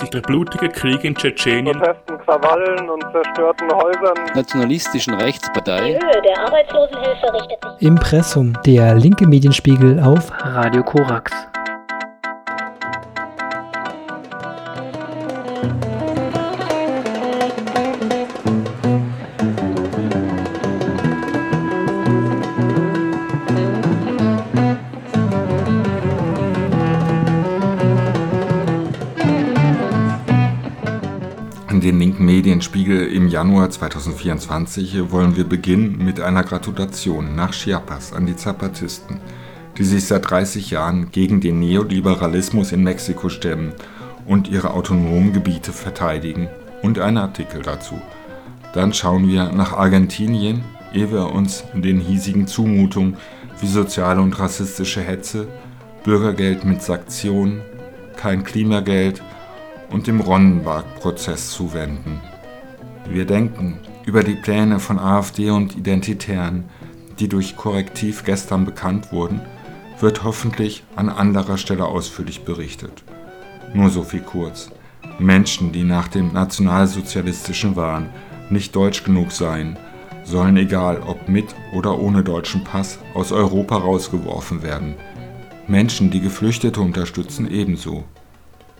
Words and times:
sich 0.00 0.10
der 0.10 0.20
blutige 0.22 0.68
Krieg 0.68 1.04
in 1.04 1.14
Tschetschenien, 1.14 1.78
Protesten, 1.78 2.18
Krawallen 2.18 2.90
und 2.90 3.02
zerstörten 3.12 3.70
Häusern, 3.70 4.14
nationalistischen 4.34 5.14
Rechtspartei. 5.14 5.92
Die 5.92 5.94
Höhe 5.94 6.22
der 6.22 6.38
Arbeitslosenhilfe 6.40 7.32
richtet 7.34 7.58
sich 7.78 7.88
Impressum, 7.88 8.58
der 8.66 8.94
linke 8.94 9.26
Medienspiegel 9.26 10.00
auf 10.00 10.30
Radio 10.42 10.82
Korax. 10.82 11.32
Medienspiegel 32.80 33.12
im 33.14 33.28
Januar 33.28 33.68
2024 33.68 35.10
wollen 35.10 35.36
wir 35.36 35.44
beginnen 35.44 36.02
mit 36.02 36.18
einer 36.18 36.42
Gratulation 36.42 37.34
nach 37.34 37.52
Chiapas 37.52 38.14
an 38.14 38.24
die 38.24 38.36
Zapatisten, 38.36 39.20
die 39.76 39.84
sich 39.84 40.06
seit 40.06 40.30
30 40.30 40.70
Jahren 40.70 41.10
gegen 41.10 41.42
den 41.42 41.60
Neoliberalismus 41.60 42.72
in 42.72 42.82
Mexiko 42.82 43.28
stemmen 43.28 43.72
und 44.24 44.48
ihre 44.48 44.70
autonomen 44.70 45.34
Gebiete 45.34 45.72
verteidigen 45.72 46.48
und 46.82 46.98
einen 46.98 47.18
Artikel 47.18 47.60
dazu. 47.60 48.00
Dann 48.72 48.94
schauen 48.94 49.28
wir 49.28 49.52
nach 49.52 49.74
Argentinien, 49.74 50.64
ehe 50.94 51.12
wir 51.12 51.32
uns 51.32 51.64
den 51.74 52.00
hiesigen 52.00 52.46
Zumutungen 52.46 53.16
wie 53.60 53.68
soziale 53.68 54.22
und 54.22 54.38
rassistische 54.38 55.02
Hetze, 55.02 55.48
Bürgergeld 56.02 56.64
mit 56.64 56.82
Sanktionen, 56.82 57.60
kein 58.16 58.42
Klimageld 58.42 59.22
und 59.90 60.06
dem 60.06 60.20
Ronnenberg-Prozess 60.20 61.50
zuwenden. 61.50 62.20
Wir 63.10 63.24
denken 63.24 63.80
über 64.06 64.22
die 64.22 64.36
Pläne 64.36 64.78
von 64.78 64.98
AfD 64.98 65.50
und 65.50 65.76
Identitären, 65.76 66.64
die 67.18 67.28
durch 67.28 67.56
Korrektiv 67.56 68.24
gestern 68.24 68.64
bekannt 68.64 69.12
wurden, 69.12 69.40
wird 69.98 70.22
hoffentlich 70.22 70.84
an 70.94 71.08
anderer 71.08 71.58
Stelle 71.58 71.86
ausführlich 71.86 72.44
berichtet. 72.44 73.02
Nur 73.74 73.90
so 73.90 74.04
viel 74.04 74.20
kurz. 74.20 74.70
Menschen, 75.18 75.72
die 75.72 75.82
nach 75.82 76.06
dem 76.06 76.32
nationalsozialistischen 76.32 77.74
Wahn 77.74 78.10
nicht 78.48 78.76
deutsch 78.76 79.02
genug 79.02 79.32
seien, 79.32 79.76
sollen 80.24 80.56
egal 80.56 81.02
ob 81.02 81.28
mit 81.28 81.54
oder 81.74 81.98
ohne 81.98 82.22
deutschen 82.22 82.62
Pass 82.62 83.00
aus 83.14 83.32
Europa 83.32 83.76
rausgeworfen 83.76 84.62
werden. 84.62 84.94
Menschen, 85.66 86.10
die 86.10 86.20
Geflüchtete 86.20 86.80
unterstützen, 86.80 87.50
ebenso. 87.50 88.04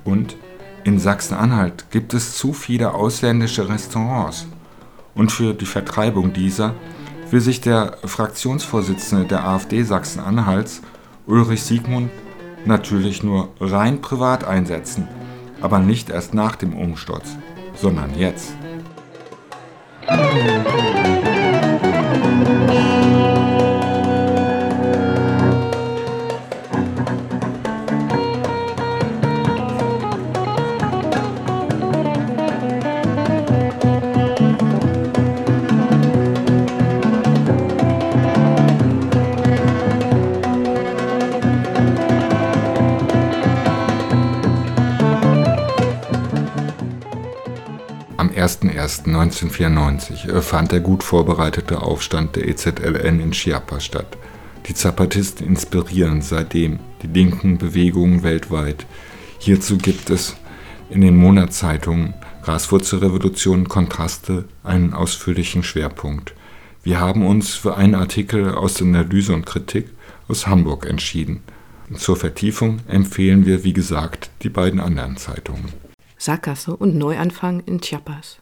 Und 0.04 0.36
in 0.84 0.98
Sachsen-Anhalt 0.98 1.90
gibt 1.90 2.14
es 2.14 2.36
zu 2.36 2.52
viele 2.52 2.94
ausländische 2.94 3.68
Restaurants. 3.68 4.46
Und 5.14 5.32
für 5.32 5.54
die 5.54 5.66
Vertreibung 5.66 6.32
dieser 6.32 6.74
will 7.30 7.40
sich 7.40 7.60
der 7.60 7.98
Fraktionsvorsitzende 8.04 9.24
der 9.26 9.46
AfD 9.46 9.82
Sachsen-Anhalts, 9.82 10.82
Ulrich 11.26 11.62
Siegmund, 11.62 12.10
natürlich 12.64 13.22
nur 13.22 13.50
rein 13.60 14.00
privat 14.00 14.44
einsetzen, 14.44 15.08
aber 15.60 15.78
nicht 15.78 16.10
erst 16.10 16.34
nach 16.34 16.56
dem 16.56 16.74
Umsturz, 16.74 17.36
sondern 17.74 18.18
jetzt. 18.18 18.54
01.01.1994 48.80 50.40
fand 50.40 50.72
der 50.72 50.80
gut 50.80 51.02
vorbereitete 51.02 51.82
Aufstand 51.82 52.36
der 52.36 52.48
EZLN 52.48 53.20
in 53.20 53.32
Chiapas 53.32 53.84
statt. 53.84 54.16
Die 54.66 54.74
Zapatisten 54.74 55.46
inspirieren 55.46 56.22
seitdem 56.22 56.80
die 57.02 57.06
linken 57.06 57.58
Bewegungen 57.58 58.22
weltweit. 58.22 58.86
Hierzu 59.38 59.78
gibt 59.78 60.10
es 60.10 60.36
in 60.88 61.02
den 61.02 61.16
Monatszeitungen 61.16 62.14
Graswurzelrevolution 62.42 63.68
Kontraste 63.68 64.46
einen 64.64 64.94
ausführlichen 64.94 65.62
Schwerpunkt. 65.62 66.34
Wir 66.82 67.00
haben 67.00 67.26
uns 67.26 67.54
für 67.54 67.76
einen 67.76 67.94
Artikel 67.94 68.54
aus 68.54 68.80
Analyse 68.80 69.34
und 69.34 69.44
Kritik 69.44 69.90
aus 70.28 70.46
Hamburg 70.46 70.86
entschieden. 70.86 71.42
Zur 71.96 72.16
Vertiefung 72.16 72.80
empfehlen 72.88 73.44
wir, 73.44 73.62
wie 73.64 73.72
gesagt, 73.72 74.30
die 74.42 74.48
beiden 74.48 74.80
anderen 74.80 75.16
Zeitungen. 75.16 75.72
Sackgasse 76.16 76.74
und 76.76 76.96
Neuanfang 76.96 77.60
in 77.66 77.80
Chiapas. 77.80 78.39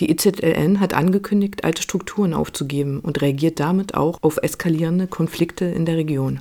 Die 0.00 0.10
EZLN 0.10 0.78
hat 0.78 0.94
angekündigt, 0.94 1.64
alte 1.64 1.82
Strukturen 1.82 2.32
aufzugeben 2.32 3.00
und 3.00 3.20
reagiert 3.20 3.58
damit 3.58 3.94
auch 3.94 4.22
auf 4.22 4.38
eskalierende 4.40 5.08
Konflikte 5.08 5.64
in 5.64 5.86
der 5.86 5.96
Region. 5.96 6.40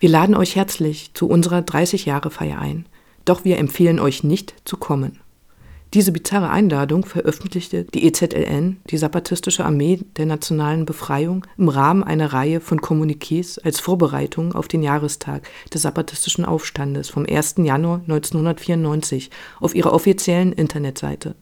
Wir 0.00 0.08
laden 0.08 0.34
euch 0.34 0.56
herzlich 0.56 1.12
zu 1.14 1.28
unserer 1.28 1.60
30-Jahre-Feier 1.60 2.58
ein, 2.58 2.86
doch 3.24 3.44
wir 3.44 3.58
empfehlen 3.58 4.00
euch 4.00 4.24
nicht 4.24 4.54
zu 4.64 4.76
kommen. 4.76 5.20
Diese 5.94 6.10
bizarre 6.10 6.50
Einladung 6.50 7.06
veröffentlichte 7.06 7.84
die 7.84 8.04
EZLN, 8.04 8.78
die 8.90 8.98
Zapatistische 8.98 9.64
Armee 9.64 10.00
der 10.16 10.26
nationalen 10.26 10.84
Befreiung, 10.84 11.46
im 11.56 11.68
Rahmen 11.68 12.02
einer 12.02 12.32
Reihe 12.32 12.60
von 12.60 12.80
Kommuniqués 12.80 13.60
als 13.64 13.78
Vorbereitung 13.78 14.52
auf 14.52 14.66
den 14.66 14.82
Jahrestag 14.82 15.48
des 15.72 15.82
Zapatistischen 15.82 16.44
Aufstandes 16.44 17.08
vom 17.08 17.24
1. 17.24 17.54
Januar 17.58 18.00
1994 18.00 19.30
auf 19.60 19.76
ihrer 19.76 19.92
offiziellen 19.92 20.52
Internetseite. 20.52 21.36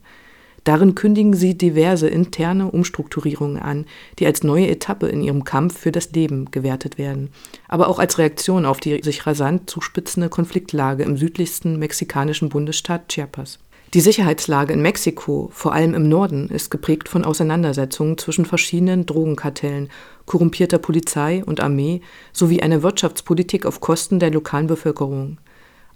Darin 0.65 0.95
kündigen 0.95 1.35
sie 1.35 1.57
diverse 1.57 2.09
interne 2.09 2.71
Umstrukturierungen 2.71 3.59
an, 3.59 3.85
die 4.19 4.27
als 4.27 4.43
neue 4.43 4.69
Etappe 4.69 5.07
in 5.09 5.23
ihrem 5.23 5.45
Kampf 5.45 5.79
für 5.79 5.93
das 5.93 6.11
Leben 6.13 6.51
gewertet 6.51 6.97
werden, 6.97 7.31
aber 7.69 7.89
auch 7.89 7.99
als 7.99 8.17
Reaktion 8.17 8.65
auf 8.65 8.81
die 8.81 9.03
sich 9.03 9.27
rasant 9.27 9.69
zuspitzende 9.69 10.31
Konfliktlage 10.31 11.05
im 11.05 11.19
südlichsten 11.19 11.79
mexikanischen 11.79 12.49
Bundesstaat 12.49 13.09
Chiapas. 13.09 13.59
Die 13.93 14.01
Sicherheitslage 14.01 14.73
in 14.73 14.83
Mexiko, 14.83 15.51
vor 15.53 15.73
allem 15.73 15.95
im 15.95 16.09
Norden, 16.09 16.49
ist 16.49 16.71
geprägt 16.71 17.09
von 17.09 17.25
Auseinandersetzungen 17.25 18.19
zwischen 18.19 18.45
verschiedenen 18.45 19.07
Drogenkartellen, 19.07 19.89
korrumpierter 20.27 20.79
Polizei 20.79 21.45
und 21.45 21.61
Armee 21.61 22.01
sowie 22.33 22.61
einer 22.61 22.83
Wirtschaftspolitik 22.83 23.67
auf 23.67 23.81
Kosten 23.81 24.19
der 24.19 24.33
lokalen 24.33 24.67
Bevölkerung. 24.67 25.39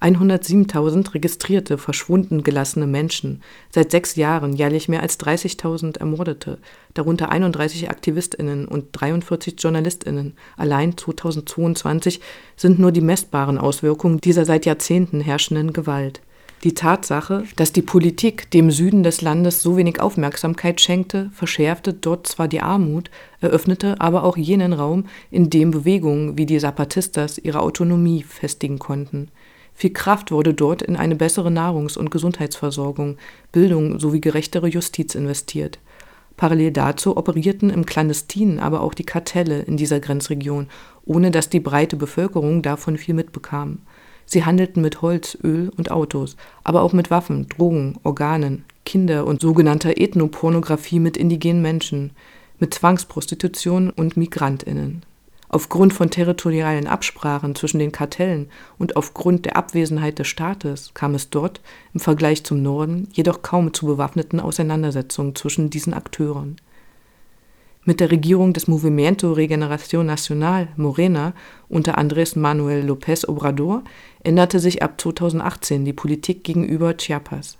107.000 0.00 1.14
registrierte, 1.14 1.76
verschwunden 1.76 2.44
gelassene 2.44 2.86
Menschen, 2.86 3.42
seit 3.70 3.90
sechs 3.90 4.14
Jahren 4.16 4.52
jährlich 4.52 4.88
mehr 4.88 5.02
als 5.02 5.18
30.000 5.18 5.98
Ermordete, 5.98 6.58
darunter 6.94 7.30
31 7.30 7.90
AktivistInnen 7.90 8.66
und 8.66 8.86
43 8.92 9.54
JournalistInnen. 9.58 10.34
Allein 10.56 10.96
2022 10.96 12.20
sind 12.56 12.78
nur 12.78 12.92
die 12.92 13.00
messbaren 13.00 13.58
Auswirkungen 13.58 14.20
dieser 14.20 14.44
seit 14.44 14.66
Jahrzehnten 14.66 15.20
herrschenden 15.20 15.72
Gewalt. 15.72 16.20
Die 16.64 16.74
Tatsache, 16.74 17.44
dass 17.54 17.72
die 17.72 17.82
Politik 17.82 18.50
dem 18.50 18.72
Süden 18.72 19.04
des 19.04 19.20
Landes 19.20 19.62
so 19.62 19.76
wenig 19.76 20.00
Aufmerksamkeit 20.00 20.80
schenkte, 20.80 21.30
verschärfte 21.32 21.92
dort 21.92 22.26
zwar 22.26 22.48
die 22.48 22.60
Armut, 22.60 23.12
eröffnete 23.40 24.00
aber 24.00 24.24
auch 24.24 24.36
jenen 24.36 24.72
Raum, 24.72 25.04
in 25.30 25.50
dem 25.50 25.70
Bewegungen 25.70 26.36
wie 26.36 26.46
die 26.46 26.58
Zapatistas 26.58 27.38
ihre 27.38 27.60
Autonomie 27.60 28.24
festigen 28.24 28.80
konnten. 28.80 29.28
Viel 29.78 29.92
Kraft 29.92 30.32
wurde 30.32 30.54
dort 30.54 30.82
in 30.82 30.96
eine 30.96 31.14
bessere 31.14 31.50
Nahrungs- 31.52 31.96
und 31.96 32.10
Gesundheitsversorgung, 32.10 33.16
Bildung 33.52 34.00
sowie 34.00 34.20
gerechtere 34.20 34.66
Justiz 34.66 35.14
investiert. 35.14 35.78
Parallel 36.36 36.72
dazu 36.72 37.16
operierten 37.16 37.70
im 37.70 37.86
Clandestinen 37.86 38.58
aber 38.58 38.80
auch 38.80 38.92
die 38.92 39.04
Kartelle 39.04 39.60
in 39.60 39.76
dieser 39.76 40.00
Grenzregion, 40.00 40.66
ohne 41.04 41.30
dass 41.30 41.48
die 41.48 41.60
breite 41.60 41.94
Bevölkerung 41.94 42.60
davon 42.62 42.98
viel 42.98 43.14
mitbekam. 43.14 43.82
Sie 44.26 44.44
handelten 44.44 44.82
mit 44.82 45.00
Holz, 45.00 45.38
Öl 45.44 45.70
und 45.76 45.92
Autos, 45.92 46.36
aber 46.64 46.82
auch 46.82 46.92
mit 46.92 47.12
Waffen, 47.12 47.48
Drogen, 47.48 48.00
Organen, 48.02 48.64
Kinder- 48.84 49.28
und 49.28 49.40
sogenannter 49.40 49.96
Ethnopornografie 49.96 50.98
mit 50.98 51.16
indigenen 51.16 51.62
Menschen, 51.62 52.10
mit 52.58 52.74
Zwangsprostitution 52.74 53.90
und 53.90 54.16
Migrantinnen. 54.16 55.04
Aufgrund 55.50 55.94
von 55.94 56.10
territorialen 56.10 56.86
Absprachen 56.86 57.54
zwischen 57.54 57.78
den 57.78 57.90
Kartellen 57.92 58.50
und 58.78 58.96
aufgrund 58.96 59.46
der 59.46 59.56
Abwesenheit 59.56 60.18
des 60.18 60.28
Staates 60.28 60.92
kam 60.92 61.14
es 61.14 61.30
dort 61.30 61.62
im 61.94 62.00
Vergleich 62.00 62.44
zum 62.44 62.62
Norden 62.62 63.08
jedoch 63.12 63.40
kaum 63.40 63.72
zu 63.72 63.86
bewaffneten 63.86 64.40
Auseinandersetzungen 64.40 65.34
zwischen 65.34 65.70
diesen 65.70 65.94
Akteuren. 65.94 66.56
Mit 67.84 68.00
der 68.00 68.10
Regierung 68.10 68.52
des 68.52 68.68
Movimiento 68.68 69.32
Regeneración 69.32 70.04
Nacional 70.04 70.68
Morena 70.76 71.32
unter 71.70 71.96
Andrés 71.96 72.38
Manuel 72.38 72.86
López 72.86 73.26
Obrador 73.26 73.82
änderte 74.22 74.60
sich 74.60 74.82
ab 74.82 75.00
2018 75.00 75.86
die 75.86 75.94
Politik 75.94 76.44
gegenüber 76.44 76.94
Chiapas. 76.98 77.56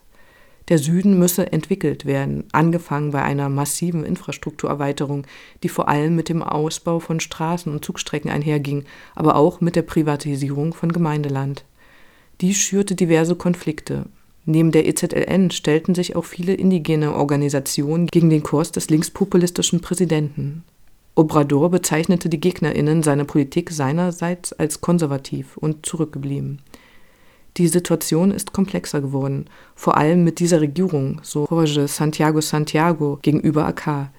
Der 0.68 0.78
Süden 0.78 1.18
müsse 1.18 1.50
entwickelt 1.50 2.04
werden, 2.04 2.44
angefangen 2.52 3.10
bei 3.10 3.22
einer 3.22 3.48
massiven 3.48 4.04
Infrastrukturerweiterung, 4.04 5.26
die 5.62 5.70
vor 5.70 5.88
allem 5.88 6.14
mit 6.14 6.28
dem 6.28 6.42
Ausbau 6.42 7.00
von 7.00 7.20
Straßen 7.20 7.72
und 7.72 7.84
Zugstrecken 7.84 8.30
einherging, 8.30 8.84
aber 9.14 9.36
auch 9.36 9.62
mit 9.62 9.76
der 9.76 9.82
Privatisierung 9.82 10.74
von 10.74 10.92
Gemeindeland. 10.92 11.64
Dies 12.42 12.58
schürte 12.58 12.94
diverse 12.94 13.34
Konflikte. 13.34 14.06
Neben 14.44 14.70
der 14.70 14.86
EZLN 14.86 15.50
stellten 15.50 15.94
sich 15.94 16.16
auch 16.16 16.24
viele 16.24 16.54
indigene 16.54 17.14
Organisationen 17.14 18.06
gegen 18.06 18.30
den 18.30 18.42
Kurs 18.42 18.70
des 18.70 18.90
linkspopulistischen 18.90 19.80
Präsidenten. 19.80 20.64
Obrador 21.14 21.70
bezeichnete 21.70 22.28
die 22.28 22.40
GegnerInnen 22.40 23.02
seiner 23.02 23.24
Politik 23.24 23.70
seinerseits 23.70 24.52
als 24.52 24.80
konservativ 24.80 25.56
und 25.56 25.84
zurückgeblieben. 25.84 26.60
Die 27.58 27.66
Situation 27.66 28.30
ist 28.30 28.52
komplexer 28.52 29.00
geworden, 29.00 29.46
vor 29.74 29.96
allem 29.96 30.22
mit 30.22 30.38
dieser 30.38 30.60
Regierung, 30.60 31.20
so 31.24 31.44
Jorge 31.50 31.88
Santiago 31.88 32.40
Santiago 32.40 33.18
gegenüber 33.20 33.66
AK. 33.66 34.10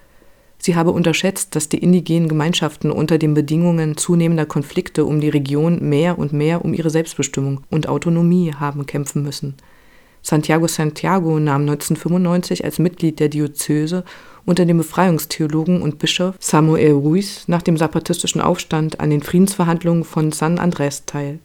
Sie 0.58 0.76
habe 0.76 0.90
unterschätzt, 0.90 1.56
dass 1.56 1.70
die 1.70 1.78
indigenen 1.78 2.28
Gemeinschaften 2.28 2.90
unter 2.90 3.16
den 3.16 3.32
Bedingungen 3.32 3.96
zunehmender 3.96 4.44
Konflikte 4.44 5.06
um 5.06 5.22
die 5.22 5.30
Region 5.30 5.78
mehr 5.88 6.18
und 6.18 6.34
mehr 6.34 6.62
um 6.62 6.74
ihre 6.74 6.90
Selbstbestimmung 6.90 7.62
und 7.70 7.88
Autonomie 7.88 8.52
haben 8.52 8.84
kämpfen 8.84 9.22
müssen. 9.22 9.54
Santiago 10.20 10.66
Santiago 10.66 11.40
nahm 11.40 11.62
1995 11.62 12.62
als 12.62 12.78
Mitglied 12.78 13.20
der 13.20 13.30
Diözese 13.30 14.04
unter 14.44 14.66
dem 14.66 14.76
Befreiungstheologen 14.76 15.80
und 15.80 15.98
Bischof 15.98 16.34
Samuel 16.40 16.92
Ruiz 16.92 17.44
nach 17.46 17.62
dem 17.62 17.78
zapatistischen 17.78 18.42
Aufstand 18.42 19.00
an 19.00 19.08
den 19.08 19.22
Friedensverhandlungen 19.22 20.04
von 20.04 20.30
San 20.30 20.58
Andrés 20.58 21.06
teil. 21.06 21.38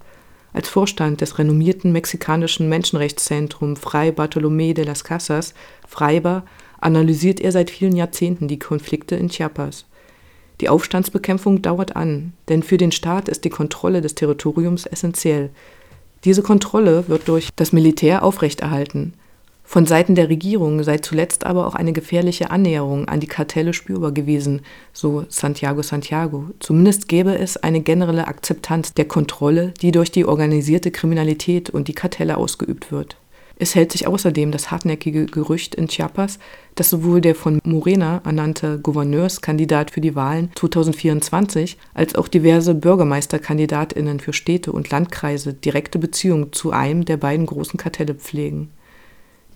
Als 0.56 0.70
Vorstand 0.70 1.20
des 1.20 1.38
renommierten 1.38 1.92
mexikanischen 1.92 2.70
Menschenrechtszentrums 2.70 3.78
Fray 3.78 4.12
Bartolomé 4.12 4.74
de 4.74 4.86
las 4.86 5.04
Casas, 5.04 5.54
Freibar, 5.86 6.46
analysiert 6.80 7.42
er 7.42 7.52
seit 7.52 7.70
vielen 7.70 7.94
Jahrzehnten 7.94 8.48
die 8.48 8.58
Konflikte 8.58 9.18
in 9.18 9.28
Chiapas. 9.28 9.86
Die 10.62 10.70
Aufstandsbekämpfung 10.70 11.62
dauert 11.62 11.98
an, 11.98 12.32
denn 12.48 12.64
für 12.64 12.78
den 12.78 12.94
Staat 12.94 13.28
ist 13.28 13.44
die 13.44 13.50
Kontrolle 13.50 14.00
des 14.00 14.16
Territoriums 14.16 14.86
essentiell. 14.86 15.50
Diese 16.24 16.42
Kontrolle 16.42 17.10
wird 17.10 17.28
durch 17.28 17.50
das 17.58 17.74
Militär 17.74 18.24
aufrechterhalten. 18.24 19.14
Von 19.68 19.88
Seiten 19.88 20.16
der 20.16 20.30
Regierung 20.30 20.84
sei 20.84 21.00
zuletzt 21.00 21.46
aber 21.46 21.68
auch 21.68 21.76
eine 21.76 21.92
gefährliche 21.92 22.52
Annäherung 22.52 23.08
an 23.08 23.20
die 23.20 23.28
Kartelle 23.28 23.74
spürbar 23.74 24.12
gewesen, 24.12 24.62
so 24.94 25.26
Santiago 25.28 25.82
Santiago. 25.82 26.46
Zumindest 26.60 27.08
gäbe 27.08 27.38
es 27.38 27.58
eine 27.58 27.82
generelle 27.82 28.28
Akzeptanz 28.28 28.94
der 28.94 29.06
Kontrolle, 29.06 29.74
die 29.82 29.92
durch 29.92 30.12
die 30.12 30.26
organisierte 30.26 30.92
Kriminalität 30.92 31.72
und 31.72 31.88
die 31.88 31.94
Kartelle 31.94 32.38
ausgeübt 32.38 32.92
wird. 32.92 33.18
Es 33.58 33.74
hält 33.74 33.92
sich 33.92 34.06
außerdem 34.06 34.52
das 34.52 34.70
hartnäckige 34.70 35.26
Gerücht 35.26 35.76
in 35.76 35.88
Chiapas, 35.88 36.40
dass 36.76 36.90
sowohl 36.90 37.22
der 37.22 37.36
von 37.36 37.60
Morena 37.64 38.22
ernannte 38.26 38.80
Gouverneurskandidat 38.80 39.92
für 39.92 40.02
die 40.02 40.16
Wahlen 40.16 40.52
2024 40.56 41.78
als 41.94 42.16
auch 42.16 42.28
diverse 42.28 42.76
Bürgermeisterkandidatinnen 42.76 44.20
für 44.20 44.34
Städte 44.34 44.74
und 44.74 44.90
Landkreise 44.90 45.54
direkte 45.54 46.00
Beziehungen 46.00 46.52
zu 46.52 46.72
einem 46.72 47.06
der 47.06 47.18
beiden 47.18 47.46
großen 47.46 47.78
Kartelle 47.78 48.14
pflegen. 48.14 48.72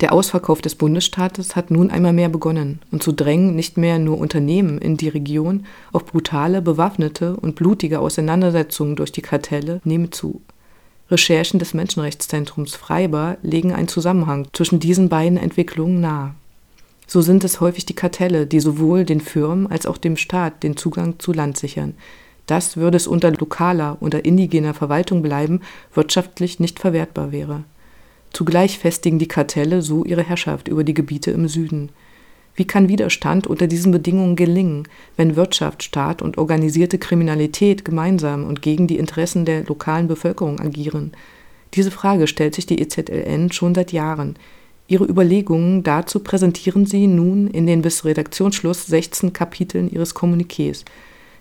Der 0.01 0.13
Ausverkauf 0.13 0.61
des 0.61 0.75
Bundesstaates 0.75 1.57
hat 1.57 1.71
nun 1.71 1.91
einmal 1.91 2.13
mehr 2.13 2.29
begonnen 2.29 2.79
und 2.89 3.03
zu 3.03 3.11
drängen 3.11 3.55
nicht 3.55 3.77
mehr 3.77 3.99
nur 3.99 4.17
Unternehmen 4.17 4.77
in 4.77 4.95
die 4.95 5.09
Region 5.09 5.65
auf 5.91 6.05
brutale, 6.05 6.61
bewaffnete 6.61 7.35
und 7.35 7.55
blutige 7.55 7.99
Auseinandersetzungen 7.99 8.95
durch 8.95 9.11
die 9.11 9.21
Kartelle 9.21 9.81
nehme 9.83 10.09
zu. 10.09 10.41
Recherchen 11.11 11.59
des 11.59 11.73
Menschenrechtszentrums 11.73 12.75
Freibar 12.75 13.37
legen 13.41 13.73
einen 13.73 13.89
Zusammenhang 13.89 14.47
zwischen 14.53 14.79
diesen 14.79 15.09
beiden 15.09 15.37
Entwicklungen 15.37 15.99
nahe. 15.99 16.33
So 17.05 17.21
sind 17.21 17.43
es 17.43 17.59
häufig 17.59 17.85
die 17.85 17.95
Kartelle, 17.95 18.45
die 18.45 18.59
sowohl 18.61 19.03
den 19.03 19.19
Firmen 19.19 19.67
als 19.67 19.85
auch 19.85 19.97
dem 19.97 20.15
Staat 20.15 20.63
den 20.63 20.77
Zugang 20.77 21.19
zu 21.19 21.33
Land 21.33 21.57
sichern. 21.57 21.95
Das 22.45 22.77
würde 22.77 22.97
es 22.97 23.07
unter 23.07 23.31
lokaler 23.31 23.97
oder 23.99 24.23
indigener 24.23 24.73
Verwaltung 24.73 25.21
bleiben, 25.21 25.61
wirtschaftlich 25.93 26.59
nicht 26.59 26.79
verwertbar 26.79 27.31
wäre. 27.31 27.63
Zugleich 28.31 28.79
festigen 28.79 29.19
die 29.19 29.27
Kartelle 29.27 29.81
so 29.81 30.05
ihre 30.05 30.23
Herrschaft 30.23 30.67
über 30.67 30.83
die 30.83 30.93
Gebiete 30.93 31.31
im 31.31 31.47
Süden. 31.47 31.89
Wie 32.55 32.65
kann 32.65 32.89
Widerstand 32.89 33.47
unter 33.47 33.67
diesen 33.67 33.91
Bedingungen 33.91 34.35
gelingen, 34.35 34.87
wenn 35.15 35.35
Wirtschaft, 35.35 35.81
Staat 35.83 36.21
und 36.21 36.37
organisierte 36.37 36.97
Kriminalität 36.97 37.85
gemeinsam 37.85 38.43
und 38.43 38.61
gegen 38.61 38.85
die 38.85 38.97
Interessen 38.97 39.45
der 39.45 39.63
lokalen 39.63 40.07
Bevölkerung 40.07 40.59
agieren? 40.59 41.13
Diese 41.73 41.91
Frage 41.91 42.27
stellt 42.27 42.55
sich 42.55 42.65
die 42.65 42.81
EZLN 42.81 43.51
schon 43.51 43.75
seit 43.75 43.91
Jahren. 43.91 44.35
Ihre 44.87 45.05
Überlegungen 45.05 45.83
dazu 45.83 46.19
präsentieren 46.19 46.85
sie 46.85 47.07
nun 47.07 47.47
in 47.47 47.67
den 47.67 47.81
bis 47.81 48.05
Redaktionsschluss 48.05 48.87
16 48.87 49.33
Kapiteln 49.33 49.89
ihres 49.89 50.15
Kommuniqués. 50.15 50.83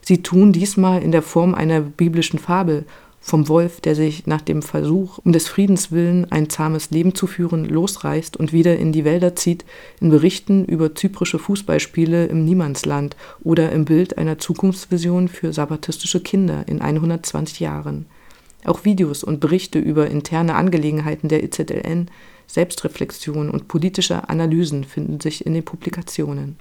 Sie 0.03 0.23
tun 0.23 0.53
diesmal 0.53 1.03
in 1.03 1.13
der 1.13 1.23
Form 1.23 1.55
einer 1.55 1.81
biblischen 1.81 2.39
Fabel 2.39 2.85
vom 3.29 3.49
Wolf, 3.49 3.81
der 3.81 3.95
sich 3.95 4.27
nach 4.27 4.41
dem 4.41 4.63
Versuch, 4.63 5.19
um 5.23 5.33
des 5.33 5.49
Friedens 5.49 5.93
willen 5.93 6.31
ein 6.33 6.49
zahmes 6.49 6.91
Leben 6.91 7.15
zu 7.15 7.27
führen, 7.27 7.67
losreißt 7.67 8.37
und 8.37 8.53
wieder 8.53 8.79
in 8.79 8.91
die 8.93 9.05
Wälder 9.05 9.37
zieht, 9.37 9.65
in 10.01 10.09
Berichten 10.09 10.65
über 10.65 10.95
zyprische 10.95 11.39
Fußballspiele 11.39 12.27
im 12.27 12.45
Niemandsland 12.45 13.17
oder 13.45 13.71
im 13.73 13.85
Bild 13.85 14.17
einer 14.17 14.39
Zukunftsvision 14.39 15.29
für 15.29 15.53
sabbatistische 15.53 16.21
Kinder 16.21 16.65
in 16.67 16.81
120 16.81 17.61
Jahren. 17.61 18.07
Auch 18.65 18.85
Videos 18.85 19.23
und 19.23 19.41
Berichte 19.41 19.79
über 19.79 20.09
interne 20.09 20.55
Angelegenheiten 20.55 21.29
der 21.29 21.45
EZLN, 21.45 22.11
Selbstreflexion 22.47 23.51
und 23.51 23.69
politische 23.69 24.29
Analysen 24.29 24.85
finden 24.85 25.21
sich 25.21 25.45
in 25.45 25.53
den 25.55 25.65
Publikationen. 25.65 26.57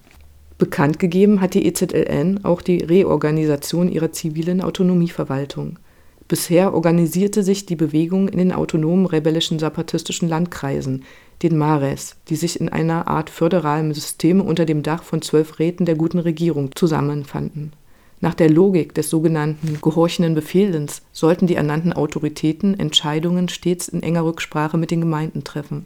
Bekannt 0.58 1.00
gegeben 1.00 1.40
hat 1.40 1.54
die 1.54 1.66
EZLN 1.66 2.44
auch 2.44 2.62
die 2.62 2.84
Reorganisation 2.84 3.90
ihrer 3.90 4.12
zivilen 4.12 4.62
Autonomieverwaltung. 4.62 5.80
Bisher 6.28 6.74
organisierte 6.74 7.42
sich 7.42 7.66
die 7.66 7.78
Bewegung 7.78 8.28
in 8.28 8.38
den 8.38 8.52
autonomen 8.52 9.06
rebellischen 9.06 9.60
zapatistischen 9.60 10.28
Landkreisen, 10.28 11.04
den 11.42 11.58
Mares, 11.58 12.18
die 12.28 12.36
sich 12.36 12.60
in 12.60 12.68
einer 12.68 13.08
Art 13.08 13.30
föderalem 13.30 13.94
System 13.94 14.42
unter 14.42 14.66
dem 14.66 14.84
Dach 14.84 15.04
von 15.04 15.22
zwölf 15.22 15.60
Räten 15.60 15.86
der 15.86 15.96
guten 15.96 16.20
Regierung 16.20 16.76
zusammenfanden. 16.76 17.72
Nach 18.20 18.34
der 18.34 18.50
Logik 18.50 18.94
des 18.96 19.10
sogenannten 19.10 19.80
gehorchenden 19.82 20.34
Befehlens 20.34 21.04
sollten 21.14 21.48
die 21.48 21.56
ernannten 21.56 21.94
Autoritäten 21.94 22.78
Entscheidungen 22.78 23.48
stets 23.48 23.88
in 23.88 24.02
enger 24.02 24.26
Rücksprache 24.26 24.78
mit 24.78 24.92
den 24.92 25.02
Gemeinden 25.02 25.44
treffen. 25.44 25.86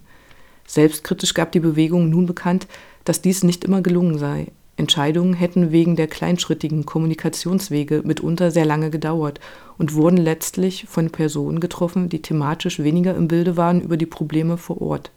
Selbstkritisch 0.66 1.34
gab 1.34 1.52
die 1.52 1.60
Bewegung 1.60 2.10
nun 2.10 2.26
bekannt, 2.26 2.68
dass 3.04 3.22
dies 3.22 3.44
nicht 3.44 3.66
immer 3.66 3.82
gelungen 3.82 4.18
sei. 4.18 4.48
Entscheidungen 4.78 5.34
hätten 5.34 5.72
wegen 5.72 5.98
der 5.98 6.08
kleinschrittigen 6.08 6.86
Kommunikationswege 6.86 8.02
mitunter 8.06 8.50
sehr 8.50 8.66
lange 8.66 8.90
gedauert 8.90 9.40
und 9.82 9.96
wurden 9.96 10.18
letztlich 10.18 10.86
von 10.88 11.10
Personen 11.10 11.60
getroffen, 11.60 12.08
die 12.08 12.22
thematisch 12.22 12.78
weniger 12.78 13.16
im 13.16 13.28
Bilde 13.28 13.58
waren 13.58 13.82
über 13.82 13.98
die 13.98 14.06
Probleme 14.06 14.58
vor 14.58 14.80
Ort. 14.80 15.10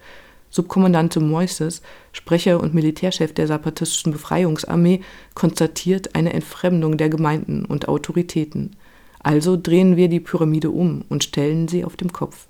Subkommandante 0.48 1.20
Moises, 1.20 1.82
Sprecher 2.12 2.58
und 2.58 2.72
Militärchef 2.72 3.34
der 3.34 3.46
Zapatistischen 3.46 4.12
Befreiungsarmee, 4.12 5.02
konstatiert 5.34 6.14
eine 6.14 6.32
Entfremdung 6.32 6.96
der 6.96 7.10
Gemeinden 7.10 7.66
und 7.66 7.88
Autoritäten. 7.88 8.74
Also 9.22 9.58
drehen 9.62 9.98
wir 9.98 10.08
die 10.08 10.20
Pyramide 10.20 10.70
um 10.70 11.04
und 11.10 11.24
stellen 11.24 11.68
sie 11.68 11.84
auf 11.84 11.96
den 11.96 12.14
Kopf. 12.14 12.46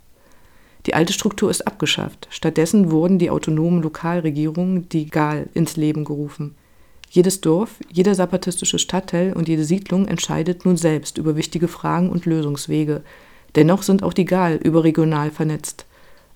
Die 0.87 0.95
alte 0.95 1.13
Struktur 1.13 1.51
ist 1.51 1.67
abgeschafft. 1.67 2.29
Stattdessen 2.31 2.93
wurden 2.93 3.19
die 3.19 3.31
autonomen 3.31 3.83
Lokalregierungen, 3.83 4.89
die 4.89 5.07
GAL, 5.07 5.49
ins 5.53 5.77
Leben 5.77 6.05
gerufen. 6.05 6.55
Jedes 7.15 7.41
Dorf, 7.41 7.77
jeder 7.93 8.13
zapatistische 8.13 8.81
Stadtteil 8.81 9.35
und 9.35 9.49
jede 9.49 9.63
Siedlung 9.63 10.09
entscheidet 10.09 10.65
nun 10.65 10.77
selbst 10.77 11.17
über 11.17 11.37
wichtige 11.37 11.69
Fragen 11.69 12.11
und 12.11 12.27
Lösungswege. 12.27 13.03
Dennoch 13.55 13.85
sind 13.85 14.03
auch 14.03 14.13
die 14.13 14.25
GAL 14.25 14.57
überregional 14.57 15.31
vernetzt. 15.31 15.87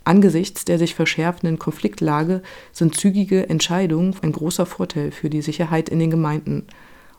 Angesichts 0.05 0.65
der 0.65 0.79
sich 0.79 0.95
verschärfenden 0.95 1.59
Konfliktlage 1.59 2.43
sind 2.71 2.97
zügige 2.97 3.49
Entscheidungen 3.49 4.15
ein 4.23 4.31
großer 4.31 4.67
Vorteil 4.67 5.11
für 5.11 5.29
die 5.29 5.43
Sicherheit 5.43 5.89
in 5.89 5.99
den 5.99 6.13
Gemeinden. 6.13 6.69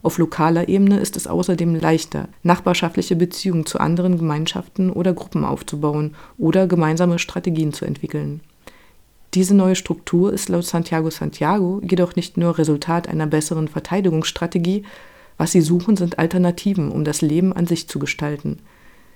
Auf 0.04 0.20
lokaler 0.20 0.70
Ebene 0.70 0.98
ist 1.02 1.18
es 1.18 1.28
außerdem 1.28 1.76
leichter, 1.76 2.30
nachbarschaftliche 2.44 3.18
Beziehungen 3.18 3.66
zu 3.66 3.82
anderen 3.82 4.18
Gemeinschaften 4.18 4.90
oder 4.90 5.12
Gruppen 5.12 5.44
aufzubauen 5.44 6.16
oder 6.38 6.66
gemeinsame 6.66 7.20
Strategien 7.20 7.74
zu 7.74 7.84
entwickeln. 7.84 8.40
Diese 9.36 9.54
neue 9.54 9.76
Struktur 9.76 10.34
ist 10.34 10.50
laut 10.50 10.66
Santiago 10.66 11.10
Santiago 11.12 11.82
jedoch 11.88 12.16
nicht 12.16 12.38
nur 12.38 12.58
Resultat 12.58 13.08
einer 13.08 13.28
besseren 13.28 13.68
Verteidigungsstrategie, 13.68 14.84
was 15.38 15.52
sie 15.52 15.62
suchen, 15.62 15.96
sind 15.96 16.20
Alternativen, 16.20 16.92
um 16.92 17.04
das 17.04 17.22
Leben 17.22 17.54
an 17.54 17.66
sich 17.66 17.88
zu 17.88 18.00
gestalten. 18.00 18.58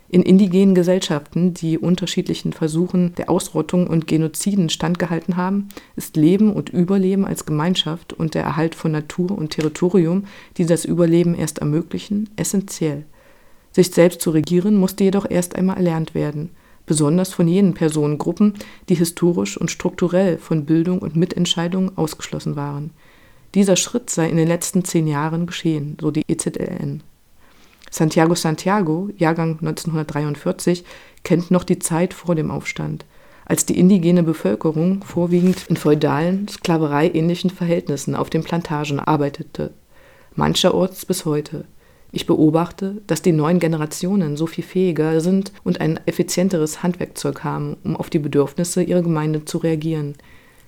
In 0.10 0.22
indigenen 0.22 0.76
Gesellschaften, 0.76 1.56
die 1.56 1.80
unterschiedlichen 1.80 2.54
Versuchen 2.54 3.16
der 3.16 3.32
Ausrottung 3.32 3.88
und 3.88 4.06
Genoziden 4.06 4.70
standgehalten 4.70 5.38
haben, 5.38 5.70
ist 5.96 6.16
Leben 6.16 6.54
und 6.54 6.70
Überleben 6.70 7.26
als 7.26 7.48
Gemeinschaft 7.48 8.14
und 8.14 8.36
der 8.36 8.44
Erhalt 8.44 8.76
von 8.76 8.92
Natur 8.92 9.32
und 9.32 9.50
Territorium, 9.50 10.26
die 10.58 10.68
das 10.68 10.86
Überleben 10.86 11.34
erst 11.34 11.60
ermöglichen, 11.60 12.30
essentiell. 12.36 13.06
Sich 13.72 13.90
selbst 13.90 14.22
zu 14.22 14.30
regieren 14.30 14.78
musste 14.78 15.04
jedoch 15.04 15.26
erst 15.28 15.56
einmal 15.56 15.78
erlernt 15.78 16.14
werden, 16.14 16.52
besonders 16.86 17.34
von 17.34 17.48
jenen 17.48 17.74
Personengruppen, 17.74 18.54
die 18.90 18.96
historisch 18.96 19.58
und 19.58 19.72
strukturell 19.72 20.38
von 20.38 20.66
Bildung 20.66 21.00
und 21.00 21.16
Mitentscheidung 21.16 21.98
ausgeschlossen 21.98 22.56
waren. 22.56 22.92
Dieser 23.56 23.76
Schritt 23.76 24.10
sei 24.10 24.30
in 24.30 24.38
den 24.38 24.48
letzten 24.48 24.84
zehn 24.84 25.08
Jahren 25.08 25.46
geschehen, 25.46 25.98
so 26.02 26.12
die 26.12 26.24
EZLN. 26.28 27.04
Santiago 27.92 28.34
Santiago, 28.34 29.10
Jahrgang 29.18 29.60
1943, 29.60 30.84
kennt 31.24 31.52
noch 31.52 31.64
die 31.64 31.78
Zeit 31.78 32.16
vor 32.16 32.34
dem 32.34 32.50
Aufstand, 32.50 33.06
als 33.46 33.68
die 33.68 33.78
indigene 33.78 34.24
Bevölkerung 34.24 35.04
vorwiegend 35.04 35.68
in 35.68 35.78
feudalen, 35.78 36.48
sklavereiähnlichen 36.48 37.52
Verhältnissen 37.52 38.16
auf 38.16 38.32
den 38.32 38.44
Plantagen 38.44 39.00
arbeitete, 39.00 39.74
mancherorts 40.36 41.06
bis 41.06 41.26
heute. 41.26 41.66
Ich 42.16 42.28
beobachte, 42.28 43.02
dass 43.08 43.24
die 43.24 43.32
neuen 43.32 43.58
Generationen 43.58 44.38
so 44.38 44.46
viel 44.46 44.64
fähiger 44.64 45.20
sind 45.20 45.52
und 45.64 45.82
ein 45.82 46.00
effizienteres 46.06 46.84
Handwerkzeug 46.84 47.44
haben, 47.44 47.76
um 47.84 47.98
auf 47.98 48.12
die 48.12 48.20
Bedürfnisse 48.20 48.84
ihrer 48.84 49.02
Gemeinde 49.02 49.46
zu 49.46 49.58
reagieren. 49.58 50.14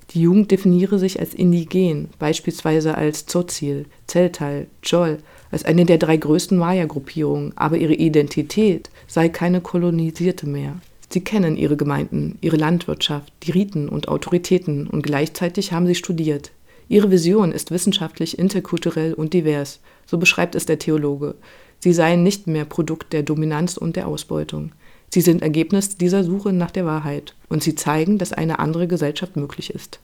Die 0.09 0.21
Jugend 0.21 0.49
definiere 0.49 0.97
sich 0.97 1.19
als 1.19 1.35
indigen, 1.35 2.09
beispielsweise 2.17 2.95
als 2.95 3.27
Tzotzil, 3.27 3.85
Zeltal, 4.07 4.65
Chol 4.81 5.19
als 5.51 5.65
eine 5.65 5.85
der 5.85 5.99
drei 5.99 6.17
größten 6.17 6.57
Maya-Gruppierungen, 6.57 7.53
aber 7.55 7.77
ihre 7.77 7.93
Identität 7.93 8.89
sei 9.05 9.29
keine 9.29 9.61
kolonisierte 9.61 10.47
mehr. 10.47 10.77
Sie 11.09 11.21
kennen 11.21 11.57
ihre 11.57 11.77
Gemeinden, 11.77 12.39
ihre 12.41 12.57
Landwirtschaft, 12.57 13.31
die 13.43 13.51
Riten 13.51 13.87
und 13.87 14.07
Autoritäten 14.07 14.87
und 14.87 15.03
gleichzeitig 15.03 15.73
haben 15.73 15.85
sie 15.85 15.93
studiert. 15.93 16.51
Ihre 16.87 17.11
Vision 17.11 17.51
ist 17.51 17.69
wissenschaftlich, 17.69 18.39
interkulturell 18.39 19.13
und 19.13 19.33
divers, 19.33 19.79
so 20.05 20.17
beschreibt 20.17 20.55
es 20.55 20.65
der 20.65 20.79
Theologe. 20.79 21.35
Sie 21.79 21.93
seien 21.93 22.23
nicht 22.23 22.47
mehr 22.47 22.65
Produkt 22.65 23.13
der 23.13 23.23
Dominanz 23.23 23.77
und 23.77 23.95
der 23.95 24.07
Ausbeutung. 24.07 24.71
Sie 25.09 25.21
sind 25.21 25.41
Ergebnis 25.41 25.97
dieser 25.97 26.23
Suche 26.23 26.51
nach 26.51 26.71
der 26.71 26.85
Wahrheit 26.85 27.35
und 27.49 27.63
sie 27.63 27.75
zeigen, 27.75 28.17
dass 28.17 28.33
eine 28.33 28.59
andere 28.59 28.87
Gesellschaft 28.87 29.35
möglich 29.35 29.73
ist. 29.73 29.99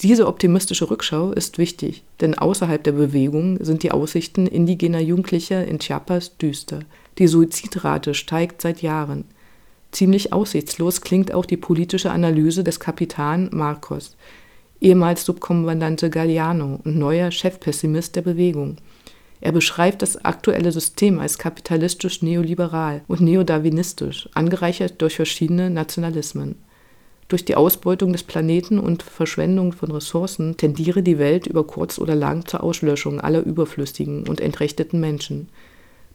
Diese 0.00 0.28
optimistische 0.28 0.88
Rückschau 0.88 1.32
ist 1.32 1.58
wichtig, 1.58 2.04
denn 2.20 2.38
außerhalb 2.38 2.82
der 2.84 2.92
Bewegung 2.92 3.62
sind 3.64 3.82
die 3.82 3.90
Aussichten 3.90 4.46
indigener 4.46 5.00
Jugendlicher 5.00 5.66
in 5.66 5.80
Chiapas 5.80 6.36
düster. 6.38 6.80
Die 7.18 7.26
Suizidrate 7.26 8.14
steigt 8.14 8.62
seit 8.62 8.80
Jahren. 8.80 9.24
Ziemlich 9.90 10.32
aussichtslos 10.32 11.00
klingt 11.00 11.34
auch 11.34 11.46
die 11.46 11.56
politische 11.56 12.12
Analyse 12.12 12.62
des 12.62 12.78
Kapitan 12.78 13.48
Marcos, 13.52 14.16
ehemals 14.80 15.24
Subkommandante 15.24 16.10
Galliano 16.10 16.80
und 16.84 16.96
neuer 16.96 17.30
Chefpessimist 17.30 18.16
der 18.16 18.22
Bewegung. 18.22 18.76
Er 19.40 19.52
beschreibt 19.52 20.02
das 20.02 20.24
aktuelle 20.24 20.72
System 20.72 21.20
als 21.20 21.38
kapitalistisch-neoliberal 21.38 23.02
und 23.06 23.20
neodarwinistisch, 23.20 24.28
angereichert 24.34 25.00
durch 25.00 25.16
verschiedene 25.16 25.70
Nationalismen. 25.70 26.56
Durch 27.28 27.44
die 27.44 27.56
Ausbeutung 27.56 28.12
des 28.12 28.22
Planeten 28.22 28.78
und 28.78 29.02
Verschwendung 29.02 29.72
von 29.72 29.92
Ressourcen 29.92 30.56
tendiere 30.56 31.02
die 31.02 31.18
Welt 31.18 31.46
über 31.46 31.64
kurz 31.64 31.98
oder 31.98 32.14
lang 32.14 32.46
zur 32.46 32.62
Auslöschung 32.62 33.20
aller 33.20 33.42
überflüssigen 33.44 34.26
und 34.26 34.40
entrechteten 34.40 34.98
Menschen. 34.98 35.48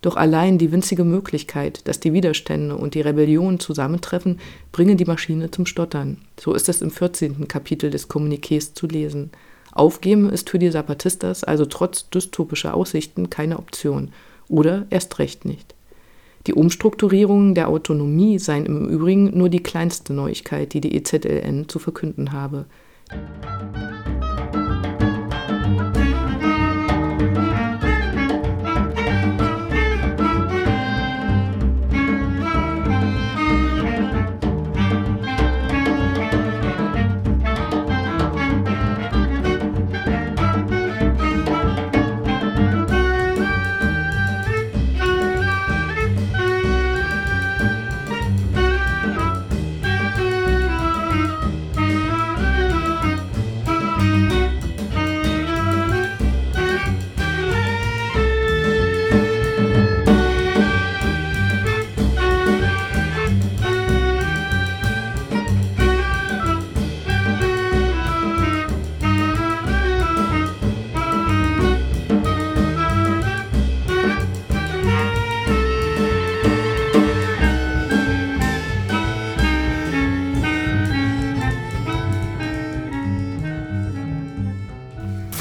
Doch 0.04 0.18
allein 0.18 0.58
die 0.58 0.74
winzige 0.74 1.06
Möglichkeit, 1.06 1.88
dass 1.88 2.02
die 2.02 2.12
Widerstände 2.12 2.76
und 2.76 2.94
die 2.94 3.00
Rebellion 3.00 3.62
zusammentreffen, 3.62 4.38
bringe 4.74 4.98
die 4.98 5.06
Maschine 5.06 5.50
zum 5.50 5.66
Stottern. 5.66 6.18
So 6.38 6.54
ist 6.54 6.68
es 6.68 6.82
im 6.82 6.92
14. 6.92 7.48
Kapitel 7.48 7.90
des 7.90 8.10
Kommuniqués 8.10 8.74
zu 8.76 8.86
lesen. 8.86 9.32
Aufgeben 9.72 10.30
ist 10.30 10.50
für 10.50 10.60
die 10.60 10.70
Zapatistas 10.70 11.46
also 11.46 11.66
trotz 11.66 12.10
dystopischer 12.10 12.74
Aussichten 12.74 13.30
keine 13.30 13.58
Option. 13.58 14.12
Oder 14.50 14.88
erst 14.90 15.20
recht 15.20 15.46
nicht. 15.46 15.74
Die 16.48 16.54
Umstrukturierungen 16.54 17.56
der 17.56 17.70
Autonomie 17.70 18.40
seien 18.40 18.66
im 18.66 18.90
Übrigen 18.90 19.38
nur 19.38 19.48
die 19.48 19.64
kleinste 19.64 20.12
Neuigkeit, 20.12 20.74
die 20.74 20.82
die 20.82 20.98
EZLN 20.98 21.70
zu 21.70 21.80
verkünden 21.80 22.34
habe. 22.34 22.66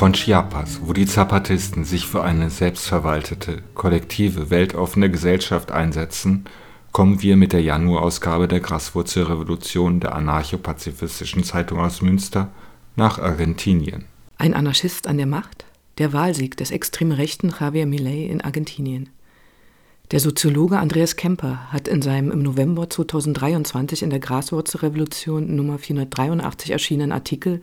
Von 0.02 0.14
Chiapas, 0.14 0.80
wo 0.82 0.92
die 0.92 1.06
Zapatisten 1.06 1.84
sich 1.84 2.08
für 2.08 2.24
eine 2.24 2.50
selbstverwaltete, 2.50 3.62
kollektive, 3.74 4.50
weltoffene 4.50 5.08
Gesellschaft 5.08 5.70
einsetzen, 5.70 6.46
kommen 6.90 7.22
wir 7.22 7.36
mit 7.36 7.52
der 7.52 7.62
Januarausgabe 7.62 8.48
der 8.48 8.58
Graswurzelrevolution 8.58 10.00
der 10.00 10.16
anarcho-pazifistischen 10.16 11.44
Zeitung 11.44 11.78
aus 11.78 12.02
Münster 12.02 12.50
nach 12.96 13.20
Argentinien. 13.20 14.06
Ein 14.38 14.54
Anarchist 14.54 15.06
an 15.06 15.18
der 15.18 15.26
Macht? 15.26 15.66
Der 15.98 16.12
Wahlsieg 16.12 16.56
des 16.56 16.72
extrem 16.72 17.12
rechten 17.12 17.54
Javier 17.60 17.86
Milei 17.86 18.24
in 18.24 18.40
Argentinien. 18.40 19.08
Der 20.10 20.18
Soziologe 20.18 20.80
Andreas 20.80 21.14
Kemper 21.14 21.72
hat 21.72 21.86
in 21.86 22.02
seinem 22.02 22.32
im 22.32 22.42
November 22.42 22.90
2023 22.90 24.02
in 24.02 24.10
der 24.10 24.18
Graswurzelrevolution 24.18 25.54
Nummer 25.54 25.78
483 25.78 26.72
erschienenen 26.72 27.12
Artikel 27.12 27.60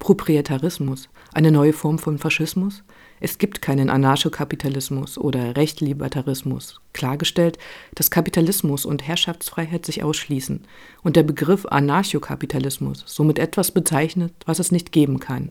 Proprietarismus 0.00 1.08
eine 1.32 1.52
neue 1.52 1.72
Form 1.72 2.00
von 2.00 2.18
Faschismus? 2.18 2.82
Es 3.20 3.38
gibt 3.38 3.62
keinen 3.62 3.90
Anarchokapitalismus 3.90 5.18
oder 5.18 5.56
Rechtlibertarismus. 5.56 6.80
Klargestellt, 6.94 7.58
dass 7.94 8.10
Kapitalismus 8.10 8.84
und 8.84 9.06
Herrschaftsfreiheit 9.06 9.86
sich 9.86 10.02
ausschließen 10.02 10.62
und 11.02 11.16
der 11.16 11.22
Begriff 11.22 11.66
Anarchokapitalismus 11.66 13.04
somit 13.06 13.38
etwas 13.38 13.70
bezeichnet, 13.70 14.32
was 14.46 14.58
es 14.58 14.72
nicht 14.72 14.90
geben 14.90 15.20
kann. 15.20 15.50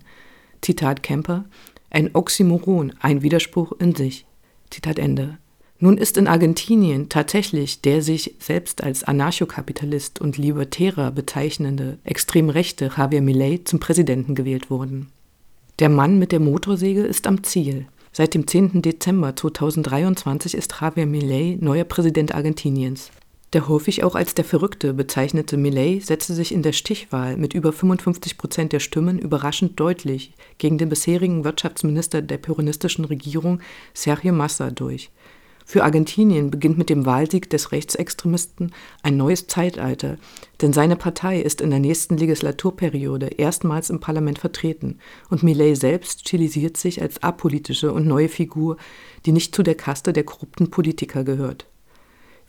Zitat 0.61 1.03
Kemper, 1.03 1.45
ein 1.91 2.13
Oxymoron, 2.13 2.93
ein 2.99 3.21
Widerspruch 3.21 3.73
in 3.79 3.95
sich. 3.95 4.25
Zitat 4.71 4.99
Ende. 4.99 5.37
Nun 5.81 5.97
ist 5.97 6.17
in 6.17 6.27
Argentinien 6.27 7.07
tatsächlich 7.07 7.81
der 7.81 8.01
sich 8.01 8.35
selbst 8.39 8.83
als 8.83 9.05
Anarchokapitalist 9.05 10.19
und 10.19 10.37
Libertärer 10.37 11.11
bezeichnende 11.11 11.99
extrem 12.03 12.49
rechte 12.49 12.91
Javier 12.97 13.21
Milei 13.21 13.61
zum 13.63 13.79
Präsidenten 13.79 14.35
gewählt 14.35 14.69
worden. 14.69 15.09
Der 15.79 15.87
Mann 15.87 16.19
mit 16.19 16.33
der 16.33 16.41
Motorsäge 16.41 17.03
ist 17.03 17.27
am 17.27 17.43
Ziel. 17.43 17.85
Seit 18.11 18.33
dem 18.33 18.45
10. 18.45 18.81
Dezember 18.81 19.33
2023 19.35 20.53
ist 20.53 20.75
Javier 20.81 21.05
Milei 21.05 21.57
neuer 21.61 21.85
Präsident 21.85 22.35
Argentiniens. 22.35 23.11
Der 23.53 23.67
häufig 23.67 24.03
auch 24.03 24.13
als 24.13 24.35
der 24.35 24.45
Verrückte 24.45 24.93
bezeichnete 24.93 25.57
Milei 25.57 25.99
setzte 26.03 26.35
sich 26.35 26.53
in 26.53 26.61
der 26.61 26.73
Stichwahl 26.73 27.35
mit 27.35 27.55
über 27.55 27.73
55 27.73 28.37
Prozent 28.37 28.73
der 28.73 28.79
Stimmen 28.79 29.17
überraschend 29.17 29.79
deutlich 29.79 30.33
gegen 30.59 30.77
den 30.77 30.89
bisherigen 30.89 31.43
Wirtschaftsminister 31.43 32.21
der 32.21 32.37
peronistischen 32.37 33.05
Regierung 33.05 33.61
Sergio 33.93 34.33
Massa 34.33 34.69
durch. 34.69 35.09
Für 35.71 35.83
Argentinien 35.83 36.49
beginnt 36.49 36.79
mit 36.79 36.89
dem 36.89 37.05
Wahlsieg 37.05 37.47
des 37.51 37.71
Rechtsextremisten 37.71 38.73
ein 39.03 39.17
neues 39.17 39.45
Zeitalter, 39.45 40.17
denn 40.63 40.73
seine 40.73 40.95
Partei 40.95 41.39
ist 41.39 41.61
in 41.61 41.69
der 41.69 41.77
nächsten 41.77 42.17
Legislaturperiode 42.17 43.27
erstmals 43.37 43.91
im 43.91 43.99
Parlament 43.99 44.39
vertreten 44.39 44.97
und 45.29 45.43
Millet 45.43 45.77
selbst 45.77 46.21
stilisiert 46.21 46.75
sich 46.75 47.03
als 47.03 47.21
apolitische 47.21 47.93
und 47.93 48.07
neue 48.07 48.29
Figur, 48.29 48.77
die 49.27 49.31
nicht 49.31 49.53
zu 49.53 49.61
der 49.61 49.75
Kaste 49.75 50.11
der 50.11 50.23
korrupten 50.23 50.71
Politiker 50.71 51.23
gehört. 51.23 51.67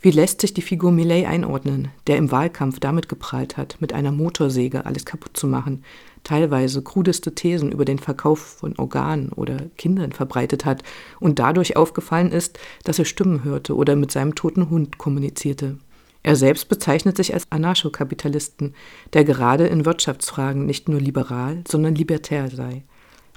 Wie 0.03 0.09
lässt 0.09 0.41
sich 0.41 0.51
die 0.55 0.63
Figur 0.63 0.91
Millet 0.91 1.27
einordnen, 1.27 1.89
der 2.07 2.17
im 2.17 2.31
Wahlkampf 2.31 2.79
damit 2.79 3.07
geprahlt 3.07 3.55
hat, 3.55 3.77
mit 3.81 3.93
einer 3.93 4.11
Motorsäge 4.11 4.87
alles 4.87 5.05
kaputt 5.05 5.37
zu 5.37 5.45
machen, 5.45 5.83
teilweise 6.23 6.81
krudeste 6.81 7.35
Thesen 7.35 7.71
über 7.71 7.85
den 7.85 7.99
Verkauf 7.99 8.39
von 8.39 8.73
Organen 8.79 9.29
oder 9.29 9.57
Kindern 9.77 10.11
verbreitet 10.11 10.65
hat 10.65 10.81
und 11.19 11.37
dadurch 11.37 11.77
aufgefallen 11.77 12.31
ist, 12.31 12.57
dass 12.83 12.97
er 12.97 13.05
Stimmen 13.05 13.43
hörte 13.43 13.75
oder 13.75 13.95
mit 13.95 14.11
seinem 14.11 14.33
toten 14.33 14.71
Hund 14.71 14.97
kommunizierte. 14.97 15.77
Er 16.23 16.35
selbst 16.35 16.67
bezeichnet 16.67 17.15
sich 17.15 17.35
als 17.35 17.51
Anarchokapitalisten, 17.51 18.73
der 19.13 19.23
gerade 19.23 19.67
in 19.67 19.85
Wirtschaftsfragen 19.85 20.65
nicht 20.65 20.89
nur 20.89 20.99
liberal, 20.99 21.63
sondern 21.67 21.93
libertär 21.93 22.49
sei. 22.49 22.83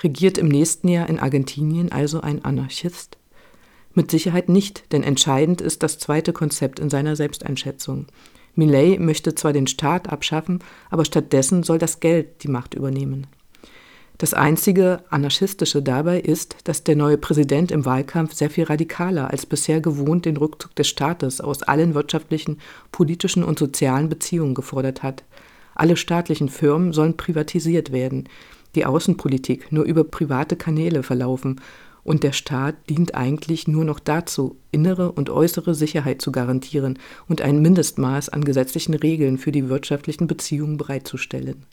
Regiert 0.03 0.39
im 0.39 0.49
nächsten 0.49 0.89
Jahr 0.89 1.11
in 1.11 1.19
Argentinien 1.19 1.93
also 1.93 2.23
ein 2.23 2.43
Anarchist? 2.43 3.19
Mit 3.95 4.11
Sicherheit 4.11 4.49
nicht, 4.49 4.93
denn 4.93 5.05
entscheidend 5.05 5.61
ist 5.61 5.83
das 5.83 5.99
zweite 5.99 6.33
Konzept 6.33 6.81
in 6.81 6.91
seiner 6.91 7.15
Selbsteinschätzung. 7.15 8.07
Millet 8.57 9.01
möchte 9.01 9.35
zwar 9.35 9.53
den 9.53 9.67
Staat 9.67 10.13
abschaffen, 10.13 10.61
aber 10.91 11.05
stattdessen 11.05 11.63
soll 11.63 11.79
das 11.79 12.01
Geld 12.01 12.43
die 12.43 12.49
Macht 12.49 12.75
übernehmen. 12.75 13.27
Das 14.19 14.33
einzige 14.33 15.03
Anarchistische 15.11 15.83
dabei 15.83 16.21
ist, 16.21 16.57
dass 16.65 16.85
der 16.85 16.95
neue 16.95 17.19
Präsident 17.19 17.73
im 17.73 17.85
Wahlkampf 17.85 18.33
sehr 18.33 18.49
viel 18.49 18.65
radikaler 18.65 19.31
als 19.31 19.45
bisher 19.45 19.81
gewohnt 19.81 20.25
den 20.25 20.37
Rückzug 20.37 20.75
des 20.77 20.87
Staates 20.87 21.41
aus 21.41 21.65
allen 21.65 21.95
wirtschaftlichen, 21.95 22.59
politischen 22.93 23.43
und 23.43 23.59
sozialen 23.59 24.09
Beziehungen 24.09 24.55
gefordert 24.55 25.03
hat. 25.03 25.25
Alle 25.75 25.97
staatlichen 25.97 26.49
Firmen 26.49 26.93
sollen 26.93 27.17
privatisiert 27.17 27.91
werden, 27.91 28.29
die 28.77 28.87
Außenpolitik 28.87 29.73
nur 29.73 29.85
über 29.85 30.05
private 30.05 30.55
Kanäle 30.55 31.03
verlaufen 31.03 31.61
und 32.05 32.23
der 32.23 32.33
Staat 32.33 32.77
dient 32.89 33.15
eigentlich 33.15 33.67
nur 33.67 33.85
noch 33.85 33.99
dazu, 33.99 34.57
innere 34.71 35.11
und 35.13 35.31
äußere 35.31 35.75
Sicherheit 35.75 36.23
zu 36.23 36.31
garantieren 36.31 36.99
und 37.29 37.41
ein 37.41 37.61
Mindestmaß 37.61 38.29
an 38.29 38.45
gesetzlichen 38.45 38.95
Regeln 38.95 39.39
für 39.39 39.53
die 39.53 39.69
wirtschaftlichen 39.69 40.27
Beziehungen 40.27 40.77
bereitzustellen. 40.77 41.65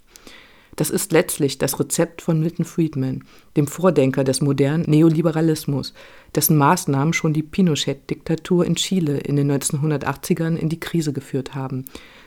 Das 0.78 0.90
ist 0.90 1.12
letztlich 1.12 1.58
das 1.58 1.80
Rezept 1.80 2.22
von 2.22 2.40
Milton 2.40 2.64
Friedman, 2.64 3.26
dem 3.58 3.68
Vordenker 3.68 4.24
des 4.24 4.42
modernen 4.42 4.86
Neoliberalismus, 4.88 5.94
dessen 6.34 6.58
Maßnahmen 6.58 7.14
schon 7.14 7.34
die 7.34 7.44
Pinochet-Diktatur 7.44 8.66
in 8.66 8.76
Chile 8.76 9.18
in 9.18 9.36
den 9.36 9.52
1980ern 9.52 10.56
in 10.56 10.70
die 10.70 10.80
Krise 10.80 11.12
geführt 11.12 11.56
haben 11.56 11.86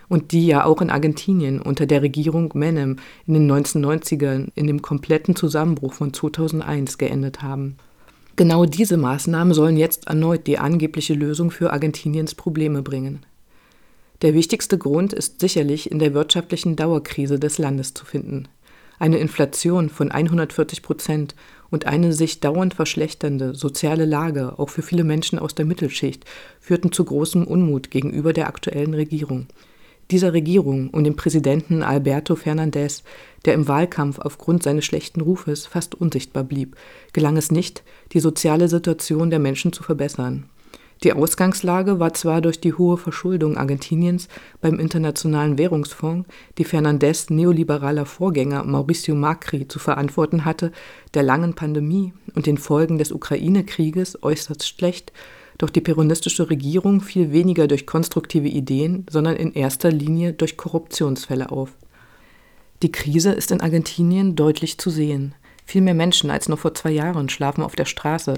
und 0.08 0.32
die 0.32 0.46
ja 0.46 0.64
auch 0.64 0.82
in 0.82 0.90
Argentinien 0.90 1.60
unter 1.60 1.86
der 1.86 2.02
Regierung 2.02 2.52
Menem 2.54 2.96
in 3.26 3.34
den 3.34 3.50
1990ern 3.50 4.48
in 4.54 4.66
dem 4.66 4.82
kompletten 4.82 5.34
Zusammenbruch 5.34 5.94
von 5.94 6.12
2001 6.12 6.98
geendet 6.98 7.42
haben. 7.42 7.78
Genau 8.36 8.64
diese 8.64 8.96
Maßnahmen 8.96 9.54
sollen 9.54 9.76
jetzt 9.76 10.08
erneut 10.08 10.48
die 10.48 10.58
angebliche 10.58 11.14
Lösung 11.14 11.52
für 11.52 11.72
Argentiniens 11.72 12.34
Probleme 12.34 12.82
bringen. 12.82 13.24
Der 14.22 14.34
wichtigste 14.34 14.76
Grund 14.76 15.12
ist 15.12 15.38
sicherlich 15.38 15.90
in 15.90 16.00
der 16.00 16.14
wirtschaftlichen 16.14 16.74
Dauerkrise 16.74 17.38
des 17.38 17.58
Landes 17.58 17.94
zu 17.94 18.04
finden. 18.04 18.48
Eine 18.98 19.18
Inflation 19.18 19.88
von 19.88 20.10
140 20.10 20.82
Prozent 20.82 21.36
und 21.70 21.86
eine 21.86 22.12
sich 22.12 22.40
dauernd 22.40 22.74
verschlechternde 22.74 23.54
soziale 23.54 24.04
Lage, 24.04 24.58
auch 24.58 24.68
für 24.68 24.82
viele 24.82 25.04
Menschen 25.04 25.38
aus 25.38 25.54
der 25.54 25.64
Mittelschicht, 25.64 26.24
führten 26.58 26.90
zu 26.90 27.04
großem 27.04 27.46
Unmut 27.46 27.90
gegenüber 27.90 28.32
der 28.32 28.48
aktuellen 28.48 28.94
Regierung. 28.94 29.46
Dieser 30.14 30.32
Regierung 30.32 30.90
und 30.90 31.02
dem 31.02 31.16
Präsidenten 31.16 31.82
Alberto 31.82 32.36
Fernandez, 32.36 33.02
der 33.46 33.54
im 33.54 33.66
Wahlkampf 33.66 34.20
aufgrund 34.20 34.62
seines 34.62 34.84
schlechten 34.84 35.20
Rufes 35.20 35.66
fast 35.66 35.96
unsichtbar 35.96 36.44
blieb, 36.44 36.76
gelang 37.12 37.36
es 37.36 37.50
nicht, 37.50 37.82
die 38.12 38.20
soziale 38.20 38.68
Situation 38.68 39.30
der 39.30 39.40
Menschen 39.40 39.72
zu 39.72 39.82
verbessern. 39.82 40.48
Die 41.02 41.12
Ausgangslage 41.12 41.98
war 41.98 42.14
zwar 42.14 42.42
durch 42.42 42.60
die 42.60 42.74
hohe 42.74 42.96
Verschuldung 42.96 43.56
Argentiniens 43.56 44.28
beim 44.60 44.78
Internationalen 44.78 45.58
Währungsfonds, 45.58 46.28
die 46.58 46.64
Fernandez 46.64 47.28
neoliberaler 47.30 48.06
Vorgänger 48.06 48.62
Mauricio 48.62 49.16
Macri 49.16 49.66
zu 49.66 49.80
verantworten 49.80 50.44
hatte, 50.44 50.70
der 51.14 51.24
langen 51.24 51.54
Pandemie 51.54 52.12
und 52.36 52.46
den 52.46 52.58
Folgen 52.58 52.98
des 52.98 53.10
Ukraine-Krieges 53.10 54.22
äußerst 54.22 54.64
schlecht, 54.64 55.12
doch 55.58 55.70
die 55.70 55.80
peronistische 55.80 56.50
Regierung 56.50 57.00
fiel 57.00 57.32
weniger 57.32 57.68
durch 57.68 57.86
konstruktive 57.86 58.48
Ideen, 58.48 59.06
sondern 59.08 59.36
in 59.36 59.52
erster 59.52 59.90
Linie 59.90 60.32
durch 60.32 60.56
Korruptionsfälle 60.56 61.50
auf. 61.50 61.76
Die 62.82 62.92
Krise 62.92 63.32
ist 63.32 63.50
in 63.50 63.60
Argentinien 63.60 64.34
deutlich 64.36 64.78
zu 64.78 64.90
sehen. 64.90 65.34
Viel 65.64 65.80
mehr 65.80 65.94
Menschen 65.94 66.30
als 66.30 66.48
noch 66.48 66.58
vor 66.58 66.74
zwei 66.74 66.90
Jahren 66.90 67.28
schlafen 67.28 67.62
auf 67.62 67.76
der 67.76 67.86
Straße. 67.86 68.34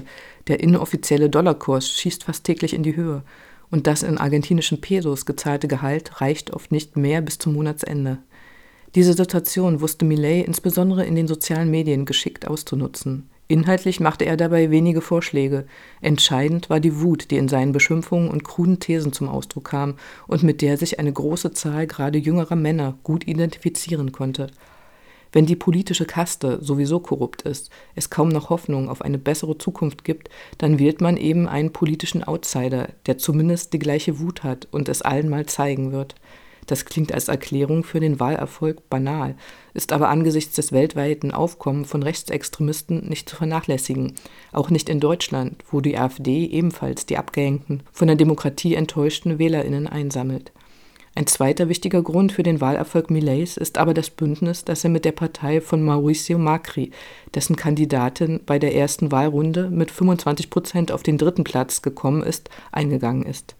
Der 0.47 0.59
inoffizielle 0.61 1.29
Dollarkurs 1.29 1.91
schießt 1.91 2.23
fast 2.23 2.45
täglich 2.45 2.73
in 2.73 2.83
die 2.83 2.95
Höhe. 2.95 3.23
Und 3.69 3.87
das 3.87 4.03
in 4.03 4.17
argentinischen 4.17 4.79
Pesos 4.79 5.25
gezahlte 5.25 5.67
Gehalt 5.67 6.21
reicht 6.21 6.51
oft 6.51 6.71
nicht 6.71 6.95
mehr 6.95 7.21
bis 7.21 7.37
zum 7.37 7.53
Monatsende. 7.53 8.19
Diese 8.95 9.13
Situation 9.13 9.81
wusste 9.81 10.05
Millet 10.05 10.47
insbesondere 10.47 11.05
in 11.05 11.15
den 11.15 11.27
sozialen 11.27 11.69
Medien 11.69 12.05
geschickt 12.05 12.47
auszunutzen. 12.47 13.29
Inhaltlich 13.49 14.01
machte 14.01 14.25
er 14.25 14.35
dabei 14.35 14.71
wenige 14.71 14.99
Vorschläge. 14.99 15.65
Entscheidend 16.01 16.69
war 16.69 16.81
die 16.81 16.99
Wut, 16.99 17.31
die 17.31 17.37
in 17.37 17.47
seinen 17.47 17.71
Beschimpfungen 17.71 18.29
und 18.29 18.43
kruden 18.43 18.79
Thesen 18.79 19.13
zum 19.13 19.29
Ausdruck 19.29 19.65
kam 19.65 19.95
und 20.27 20.43
mit 20.43 20.61
der 20.61 20.77
sich 20.77 20.99
eine 20.99 21.13
große 21.13 21.53
Zahl 21.53 21.87
gerade 21.87 22.17
jüngerer 22.17 22.57
Männer 22.57 22.97
gut 23.03 23.25
identifizieren 23.25 24.11
konnte. 24.11 24.47
Wenn 25.31 25.45
die 25.45 25.55
politische 25.55 26.05
Kaste 26.05 26.59
sowieso 26.61 26.99
korrupt 26.99 27.43
ist, 27.43 27.69
es 27.95 28.09
kaum 28.09 28.29
noch 28.29 28.49
Hoffnung 28.49 28.89
auf 28.89 29.01
eine 29.01 29.17
bessere 29.17 29.57
Zukunft 29.57 30.03
gibt, 30.03 30.29
dann 30.57 30.79
wählt 30.79 30.99
man 30.99 31.15
eben 31.15 31.47
einen 31.47 31.73
politischen 31.73 32.23
Outsider, 32.23 32.89
der 33.05 33.17
zumindest 33.17 33.73
die 33.73 33.79
gleiche 33.79 34.19
Wut 34.19 34.43
hat 34.43 34.67
und 34.71 34.89
es 34.89 35.01
allen 35.01 35.29
mal 35.29 35.45
zeigen 35.45 35.91
wird. 35.91 36.15
Das 36.67 36.83
klingt 36.85 37.13
als 37.13 37.29
Erklärung 37.29 37.83
für 37.83 38.01
den 38.01 38.19
Wahlerfolg 38.19 38.89
banal, 38.89 39.35
ist 39.73 39.93
aber 39.93 40.09
angesichts 40.09 40.55
des 40.55 40.73
weltweiten 40.73 41.31
Aufkommens 41.31 41.89
von 41.89 42.03
Rechtsextremisten 42.03 43.07
nicht 43.07 43.29
zu 43.29 43.37
vernachlässigen, 43.37 44.13
auch 44.51 44.69
nicht 44.69 44.89
in 44.89 44.99
Deutschland, 44.99 45.63
wo 45.71 45.81
die 45.81 45.97
AfD 45.97 46.45
ebenfalls 46.45 47.05
die 47.05 47.17
abgehängten, 47.17 47.83
von 47.91 48.07
der 48.07 48.17
Demokratie 48.17 48.75
enttäuschten 48.75 49.39
Wählerinnen 49.39 49.87
einsammelt. 49.87 50.51
Ein 51.17 51.25
zweiter 51.25 51.67
wichtiger 51.67 52.03
Grund 52.03 52.31
für 52.31 52.43
den 52.43 52.61
Wahlerfolg 52.61 53.09
Millets 53.09 53.57
ist 53.57 53.79
aber 53.79 53.95
das 53.95 54.11
Bündnis, 54.11 54.65
das 54.65 54.83
er 54.83 54.91
mit 54.91 55.03
der 55.03 55.13
Partei 55.13 55.61
von 55.61 55.81
Mauricio 55.81 56.37
Macri, 56.37 56.91
dessen 57.33 57.55
Kandidatin 57.55 58.41
bei 58.45 58.59
der 58.59 58.75
ersten 58.75 59.11
Wahlrunde 59.11 59.71
mit 59.71 59.89
25 59.89 60.51
Prozent 60.51 60.91
auf 60.91 61.01
den 61.01 61.17
dritten 61.17 61.43
Platz 61.43 61.81
gekommen 61.81 62.21
ist, 62.21 62.51
eingegangen 62.71 63.23
ist. 63.23 63.55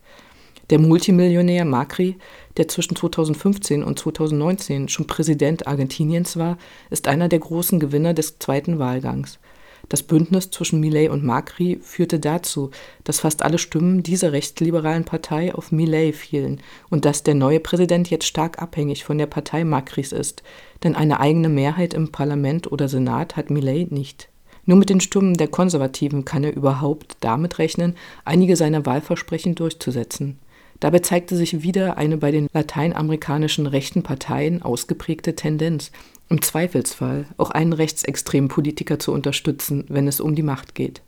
Der 0.69 0.80
Multimillionär 0.80 1.63
Macri, 1.63 2.17
der 2.58 2.67
zwischen 2.67 2.97
2015 2.97 3.86
und 3.86 3.97
2019 3.97 4.89
schon 4.89 5.08
Präsident 5.08 5.65
Argentiniens 5.65 6.36
war, 6.36 6.58
ist 6.89 7.08
einer 7.08 7.30
der 7.30 7.39
großen 7.39 7.80
Gewinner 7.80 8.13
des 8.13 8.38
zweiten 8.39 8.77
Wahlgangs. 8.77 9.39
Das 9.88 10.03
Bündnis 10.03 10.51
zwischen 10.51 10.82
Millet 10.82 11.10
und 11.10 11.23
Macri 11.23 11.80
führte 11.82 12.19
dazu, 12.19 12.71
dass 13.06 13.21
fast 13.21 13.43
alle 13.43 13.60
Stimmen 13.60 14.03
dieser 14.03 14.34
rechtsliberalen 14.34 15.06
Partei 15.06 15.56
auf 15.56 15.71
Millet 15.71 16.13
fielen 16.13 16.60
und 16.89 17.06
dass 17.06 17.23
der 17.23 17.36
neue 17.36 17.62
Präsident 17.62 18.10
jetzt 18.10 18.25
stark 18.25 18.62
abhängig 18.62 19.06
von 19.06 19.17
der 19.17 19.27
Partei 19.27 19.63
Macris 19.63 20.12
ist, 20.12 20.43
denn 20.84 20.95
eine 20.95 21.21
eigene 21.21 21.47
Mehrheit 21.47 21.93
im 21.93 22.12
Parlament 22.12 22.69
oder 22.69 22.89
Senat 22.89 23.38
hat 23.38 23.49
Millet 23.49 23.93
nicht. 23.93 24.27
Nur 24.65 24.75
mit 24.75 24.89
den 24.89 24.99
Stimmen 24.99 25.36
der 25.36 25.47
Konservativen 25.47 26.25
kann 26.25 26.43
er 26.43 26.53
überhaupt 26.53 27.15
damit 27.21 27.58
rechnen, 27.58 27.95
einige 28.25 28.58
seiner 28.58 28.86
Wahlversprechen 28.86 29.56
durchzusetzen. 29.56 30.39
Dabei 30.79 30.99
zeigte 30.99 31.35
sich 31.35 31.63
wieder 31.63 31.97
eine 31.97 32.17
bei 32.17 32.31
den 32.31 32.47
lateinamerikanischen 32.53 33.65
rechten 33.65 34.03
Parteien 34.03 34.61
ausgeprägte 34.61 35.35
Tendenz, 35.35 35.91
im 36.29 36.41
Zweifelsfall 36.41 37.25
auch 37.37 37.51
einen 37.51 37.73
rechtsextremen 37.73 38.49
Politiker 38.49 38.99
zu 38.99 39.11
unterstützen, 39.11 39.85
wenn 39.87 40.07
es 40.07 40.19
um 40.19 40.35
die 40.35 40.43
Macht 40.43 40.75
geht. 40.75 41.01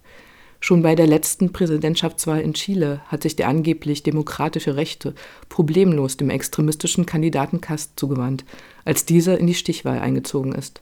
Schon 0.61 0.81
bei 0.81 0.95
der 0.95 1.07
letzten 1.07 1.53
Präsidentschaftswahl 1.53 2.41
in 2.41 2.53
Chile 2.53 3.01
hat 3.07 3.23
sich 3.23 3.35
der 3.35 3.47
angeblich 3.47 4.03
demokratische 4.03 4.75
Rechte 4.75 5.13
problemlos 5.47 6.17
dem 6.17 6.29
extremistischen 6.29 7.05
Kandidaten 7.05 7.61
Kast 7.61 7.93
zugewandt, 7.97 8.43
als 8.83 9.05
dieser 9.05 9.37
in 9.37 9.47
die 9.47 9.53
Stichwahl 9.53 9.99
eingezogen 9.99 10.53
ist. 10.53 10.81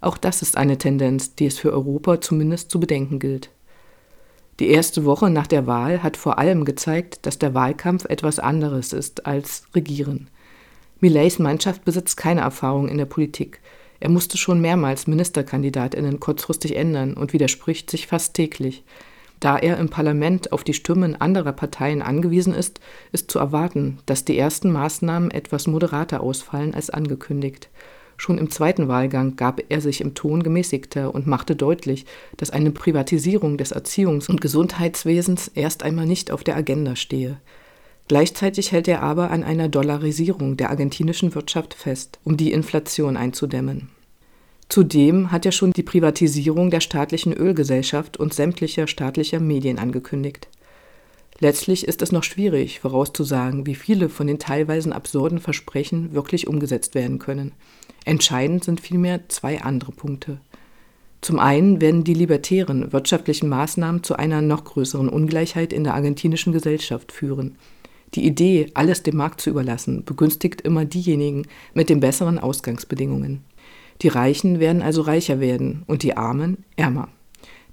Auch 0.00 0.18
das 0.18 0.42
ist 0.42 0.56
eine 0.56 0.76
Tendenz, 0.76 1.34
die 1.34 1.46
es 1.46 1.58
für 1.58 1.72
Europa 1.72 2.20
zumindest 2.20 2.70
zu 2.70 2.78
bedenken 2.78 3.18
gilt. 3.18 3.50
Die 4.58 4.68
erste 4.68 5.04
Woche 5.04 5.28
nach 5.28 5.46
der 5.46 5.66
Wahl 5.66 6.02
hat 6.02 6.16
vor 6.16 6.38
allem 6.38 6.64
gezeigt, 6.64 7.26
dass 7.26 7.38
der 7.38 7.52
Wahlkampf 7.52 8.06
etwas 8.06 8.38
anderes 8.38 8.94
ist 8.94 9.26
als 9.26 9.64
Regieren. 9.74 10.28
Millets 11.00 11.38
Mannschaft 11.38 11.84
besitzt 11.84 12.16
keine 12.16 12.40
Erfahrung 12.40 12.88
in 12.88 12.96
der 12.96 13.04
Politik. 13.04 13.60
Er 14.00 14.08
musste 14.08 14.38
schon 14.38 14.60
mehrmals 14.60 15.06
Ministerkandidatinnen 15.06 16.20
kurzfristig 16.20 16.74
ändern 16.76 17.14
und 17.14 17.34
widerspricht 17.34 17.90
sich 17.90 18.06
fast 18.06 18.34
täglich. 18.34 18.82
Da 19.40 19.58
er 19.58 19.76
im 19.76 19.90
Parlament 19.90 20.52
auf 20.52 20.64
die 20.64 20.72
Stimmen 20.72 21.20
anderer 21.20 21.52
Parteien 21.52 22.00
angewiesen 22.00 22.54
ist, 22.54 22.80
ist 23.12 23.30
zu 23.30 23.38
erwarten, 23.38 23.98
dass 24.06 24.24
die 24.24 24.38
ersten 24.38 24.72
Maßnahmen 24.72 25.30
etwas 25.30 25.66
moderater 25.66 26.22
ausfallen 26.22 26.74
als 26.74 26.88
angekündigt. 26.88 27.68
Schon 28.16 28.38
im 28.38 28.50
zweiten 28.50 28.88
Wahlgang 28.88 29.36
gab 29.36 29.60
er 29.68 29.80
sich 29.80 30.00
im 30.00 30.14
Ton 30.14 30.42
gemäßigter 30.42 31.14
und 31.14 31.26
machte 31.26 31.54
deutlich, 31.54 32.06
dass 32.36 32.50
eine 32.50 32.70
Privatisierung 32.70 33.58
des 33.58 33.74
Erziehungs- 33.74 34.28
und 34.28 34.40
Gesundheitswesens 34.40 35.48
erst 35.54 35.82
einmal 35.82 36.06
nicht 36.06 36.30
auf 36.30 36.42
der 36.42 36.56
Agenda 36.56 36.96
stehe. 36.96 37.38
Gleichzeitig 38.08 38.72
hält 38.72 38.88
er 38.88 39.02
aber 39.02 39.30
an 39.30 39.42
einer 39.42 39.68
Dollarisierung 39.68 40.56
der 40.56 40.70
argentinischen 40.70 41.34
Wirtschaft 41.34 41.74
fest, 41.74 42.20
um 42.24 42.36
die 42.36 42.52
Inflation 42.52 43.16
einzudämmen. 43.16 43.90
Zudem 44.68 45.30
hat 45.30 45.46
er 45.46 45.52
schon 45.52 45.72
die 45.72 45.82
Privatisierung 45.82 46.70
der 46.70 46.80
staatlichen 46.80 47.32
Ölgesellschaft 47.32 48.16
und 48.16 48.34
sämtlicher 48.34 48.86
staatlicher 48.86 49.40
Medien 49.40 49.78
angekündigt. 49.78 50.48
Letztlich 51.38 51.86
ist 51.86 52.00
es 52.00 52.12
noch 52.12 52.24
schwierig 52.24 52.80
vorauszusagen, 52.80 53.66
wie 53.66 53.74
viele 53.74 54.08
von 54.08 54.26
den 54.26 54.38
teilweise 54.38 54.94
absurden 54.94 55.38
Versprechen 55.38 56.14
wirklich 56.14 56.46
umgesetzt 56.46 56.94
werden 56.94 57.18
können. 57.18 57.52
Entscheidend 58.04 58.64
sind 58.64 58.80
vielmehr 58.80 59.28
zwei 59.28 59.60
andere 59.60 59.92
Punkte. 59.92 60.40
Zum 61.20 61.38
einen 61.38 61.80
werden 61.80 62.04
die 62.04 62.14
libertären 62.14 62.92
wirtschaftlichen 62.92 63.48
Maßnahmen 63.48 64.02
zu 64.02 64.16
einer 64.16 64.42
noch 64.42 64.64
größeren 64.64 65.08
Ungleichheit 65.08 65.72
in 65.72 65.84
der 65.84 65.94
argentinischen 65.94 66.52
Gesellschaft 66.52 67.12
führen. 67.12 67.56
Die 68.14 68.24
Idee, 68.24 68.70
alles 68.74 69.02
dem 69.02 69.16
Markt 69.16 69.40
zu 69.40 69.50
überlassen, 69.50 70.04
begünstigt 70.04 70.60
immer 70.60 70.84
diejenigen 70.84 71.46
mit 71.74 71.90
den 71.90 72.00
besseren 72.00 72.38
Ausgangsbedingungen. 72.38 73.44
Die 74.02 74.08
Reichen 74.08 74.60
werden 74.60 74.82
also 74.82 75.02
reicher 75.02 75.40
werden 75.40 75.82
und 75.86 76.02
die 76.02 76.16
Armen 76.16 76.64
ärmer. 76.76 77.08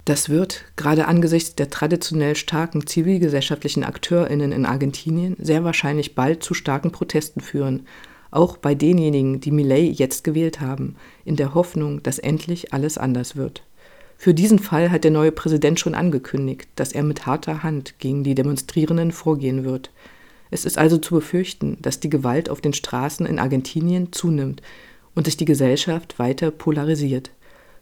Das 0.06 0.28
wird, 0.28 0.66
gerade 0.76 1.08
angesichts 1.08 1.56
der 1.56 1.70
traditionell 1.70 2.36
starken 2.36 2.86
zivilgesellschaftlichen 2.86 3.86
AkteurInnen 3.86 4.52
in 4.52 4.66
Argentinien, 4.66 5.38
sehr 5.40 5.64
wahrscheinlich 5.64 6.14
bald 6.14 6.44
zu 6.44 6.54
starken 6.54 6.92
Protesten 6.92 7.40
führen, 7.40 7.88
auch 8.30 8.58
bei 8.58 8.76
denjenigen, 8.76 9.40
die 9.40 9.52
Millet 9.52 9.98
jetzt 9.98 10.24
gewählt 10.24 10.60
haben, 10.60 10.96
in 11.24 11.36
der 11.36 11.54
Hoffnung, 11.54 12.04
dass 12.04 12.20
endlich 12.20 12.74
alles 12.74 12.98
anders 12.98 13.36
wird. 13.36 13.64
Für 14.18 14.34
diesen 14.34 14.60
Fall 14.60 14.92
hat 14.92 15.04
der 15.04 15.12
neue 15.12 15.32
Präsident 15.32 15.80
schon 15.80 15.96
angekündigt, 15.96 16.68
dass 16.76 16.92
er 16.92 17.04
mit 17.04 17.26
harter 17.26 17.64
Hand 17.64 18.00
gegen 18.00 18.24
die 18.24 18.36
Demonstrierenden 18.36 19.12
vorgehen 19.12 19.64
wird. 19.64 19.92
Es 20.52 20.66
ist 20.66 20.78
also 20.78 20.98
zu 20.98 21.16
befürchten, 21.16 21.78
dass 21.82 22.00
die 22.00 22.10
Gewalt 22.10 22.50
auf 22.50 22.62
den 22.62 22.74
Straßen 22.74 23.26
in 23.26 23.40
Argentinien 23.40 24.12
zunimmt 24.12 24.62
und 25.16 25.26
sich 25.26 25.38
die 25.38 25.46
Gesellschaft 25.46 26.20
weiter 26.20 26.52
polarisiert. 26.52 27.32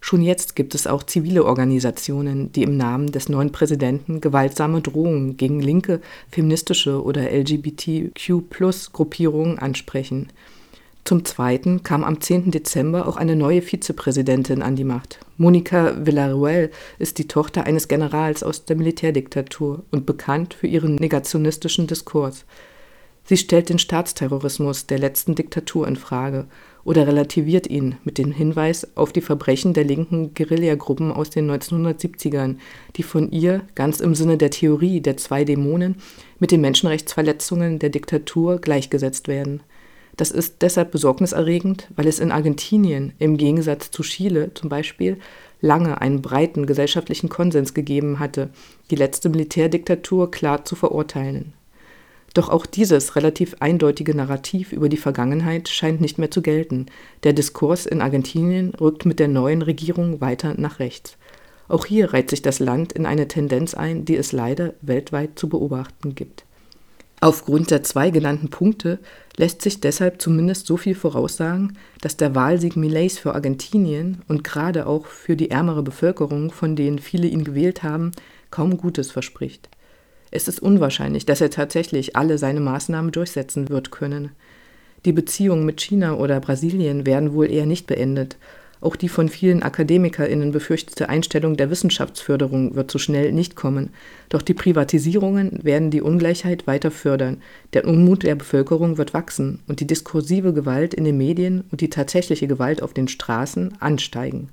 Schon 0.04 0.24
jetzt 0.24 0.56
gibt 0.56 0.74
es 0.74 0.88
auch 0.88 1.04
zivile 1.04 1.46
Organisationen, 1.46 2.52
die 2.52 2.64
im 2.64 2.76
Namen 2.76 3.12
des 3.12 3.30
neuen 3.30 3.52
Präsidenten 3.52 4.20
gewaltsame 4.20 4.82
Drohungen 4.82 5.38
gegen 5.38 5.62
linke, 5.62 6.02
feministische 6.32 7.04
oder 7.04 7.32
LGBTQ-Plus-Gruppierungen 7.32 9.60
ansprechen. 9.60 10.30
Zum 11.04 11.24
Zweiten 11.24 11.84
kam 11.84 12.04
am 12.04 12.20
10. 12.20 12.50
Dezember 12.52 13.08
auch 13.08 13.18
eine 13.18 13.36
neue 13.36 13.62
Vizepräsidentin 13.62 14.64
an 14.64 14.76
die 14.76 14.84
Macht. 14.84 15.20
Monica 15.38 15.94
Villarruel 16.06 16.72
ist 17.00 17.20
die 17.20 17.28
Tochter 17.28 17.66
eines 17.66 17.88
Generals 17.88 18.44
aus 18.44 18.66
der 18.66 18.78
Militärdiktatur 18.78 19.84
und 19.92 20.06
bekannt 20.06 20.56
für 20.56 20.68
ihren 20.68 20.96
negationistischen 20.96 21.88
Diskurs. 21.88 22.46
Sie 23.24 23.38
stellt 23.38 23.70
den 23.70 23.80
Staatsterrorismus 23.80 24.88
der 24.88 25.00
letzten 25.00 25.36
Diktatur 25.36 25.88
in 25.88 25.96
Frage 25.96 26.48
oder 26.84 27.08
relativiert 27.08 27.68
ihn 27.68 27.96
mit 28.04 28.18
dem 28.18 28.32
Hinweis 28.32 28.96
auf 28.96 29.14
die 29.14 29.22
Verbrechen 29.22 29.74
der 29.74 29.84
linken 29.84 30.34
Guerillagruppen 30.34 31.12
aus 31.12 31.30
den 31.30 31.50
1970ern, 31.50 32.58
die 32.96 33.04
von 33.04 33.32
ihr, 33.32 33.62
ganz 33.76 34.00
im 34.00 34.16
Sinne 34.16 34.38
der 34.38 34.52
Theorie 34.52 35.02
der 35.02 35.18
zwei 35.18 35.44
Dämonen, 35.44 35.96
mit 36.40 36.52
den 36.52 36.62
Menschenrechtsverletzungen 36.62 37.80
der 37.80 37.90
Diktatur 37.90 38.60
gleichgesetzt 38.60 39.28
werden. 39.28 39.62
Das 40.18 40.32
ist 40.32 40.62
deshalb 40.62 40.92
besorgniserregend, 40.92 41.88
weil 41.96 42.08
es 42.08 42.20
in 42.20 42.32
Argentinien 42.32 43.14
im 43.18 43.38
Gegensatz 43.38 43.92
zu 43.92 44.04
Chile 44.04 44.54
zum 44.54 44.70
Beispiel 44.70 45.18
lange 45.62 46.02
einen 46.02 46.22
breiten 46.22 46.66
gesellschaftlichen 46.66 47.30
Konsens 47.30 47.74
gegeben 47.74 48.20
hatte, 48.20 48.50
die 48.90 48.96
letzte 48.96 49.30
Militärdiktatur 49.30 50.30
klar 50.30 50.66
zu 50.66 50.76
verurteilen. 50.76 51.54
Doch 52.34 52.50
auch 52.50 52.66
dieses 52.66 53.16
relativ 53.16 53.56
eindeutige 53.60 54.16
Narrativ 54.16 54.72
über 54.72 54.88
die 54.88 54.98
Vergangenheit 54.98 55.68
scheint 55.68 56.00
nicht 56.00 56.18
mehr 56.18 56.32
zu 56.32 56.42
gelten. 56.42 56.86
Der 57.24 57.34
Diskurs 57.34 57.86
in 57.86 58.02
Argentinien 58.02 58.74
rückt 58.76 59.06
mit 59.06 59.20
der 59.20 59.28
neuen 59.28 59.62
Regierung 59.62 60.22
weiter 60.22 60.54
nach 60.58 60.80
rechts. 60.80 61.18
Auch 61.68 61.86
hier 61.86 62.14
reiht 62.14 62.30
sich 62.30 62.42
das 62.42 62.60
Land 62.60 62.94
in 62.94 63.06
eine 63.06 63.28
Tendenz 63.28 63.74
ein, 63.74 64.06
die 64.06 64.16
es 64.16 64.32
leider 64.32 64.74
weltweit 64.82 65.38
zu 65.38 65.50
beobachten 65.50 66.16
gibt. 66.16 66.46
Aufgrund 67.24 67.70
der 67.70 67.84
zwei 67.84 68.10
genannten 68.10 68.50
Punkte 68.50 68.98
lässt 69.38 69.62
sich 69.62 69.80
deshalb 69.80 70.22
zumindest 70.22 70.66
so 70.66 70.76
viel 70.76 70.96
voraussagen, 70.96 71.78
dass 72.02 72.18
der 72.18 72.34
Wahlsieg 72.34 72.76
Millets 72.76 73.20
für 73.20 73.36
Argentinien 73.36 74.24
und 74.28 74.44
gerade 74.44 74.88
auch 74.88 75.06
für 75.06 75.36
die 75.36 75.52
ärmere 75.52 75.84
Bevölkerung, 75.84 76.52
von 76.52 76.76
denen 76.76 76.98
viele 76.98 77.28
ihn 77.28 77.44
gewählt 77.44 77.84
haben, 77.84 78.12
kaum 78.50 78.76
Gutes 78.76 79.12
verspricht. 79.12 79.70
Es 80.32 80.48
ist 80.48 80.62
unwahrscheinlich, 80.62 81.26
dass 81.26 81.42
er 81.42 81.50
tatsächlich 81.50 82.16
alle 82.16 82.38
seine 82.38 82.62
Maßnahmen 82.62 83.12
durchsetzen 83.12 83.70
wird 83.70 83.92
können. 83.92 84.32
Die 85.04 85.12
Beziehungen 85.12 85.66
mit 85.66 85.82
China 85.82 86.16
oder 86.16 86.40
Brasilien 86.40 87.06
werden 87.06 87.34
wohl 87.34 87.52
eher 87.52 87.66
nicht 87.66 87.86
beendet. 87.86 88.38
Auch 88.80 88.96
die 88.96 89.10
von 89.10 89.30
vielen 89.30 89.62
AkademikerInnen 89.62 90.52
befürchtete 90.52 91.08
Einstellung 91.08 91.56
der 91.56 91.70
Wissenschaftsförderung 91.70 92.76
wird 92.76 92.90
so 92.90 92.98
schnell 92.98 93.32
nicht 93.32 93.56
kommen. 93.56 93.92
Doch 94.30 94.42
die 94.42 94.56
Privatisierungen 94.56 95.64
werden 95.64 95.92
die 95.92 96.02
Ungleichheit 96.02 96.66
weiter 96.66 96.90
fördern. 96.90 97.42
Der 97.74 97.88
Unmut 97.88 98.24
der 98.24 98.34
Bevölkerung 98.34 98.98
wird 98.98 99.14
wachsen 99.14 99.60
und 99.68 99.82
die 99.82 99.88
diskursive 99.88 100.54
Gewalt 100.54 100.96
in 100.96 101.04
den 101.04 101.18
Medien 101.18 101.64
und 101.72 101.82
die 101.82 101.92
tatsächliche 101.92 102.48
Gewalt 102.48 102.82
auf 102.82 102.94
den 102.94 103.08
Straßen 103.08 103.80
ansteigen. 103.80 104.50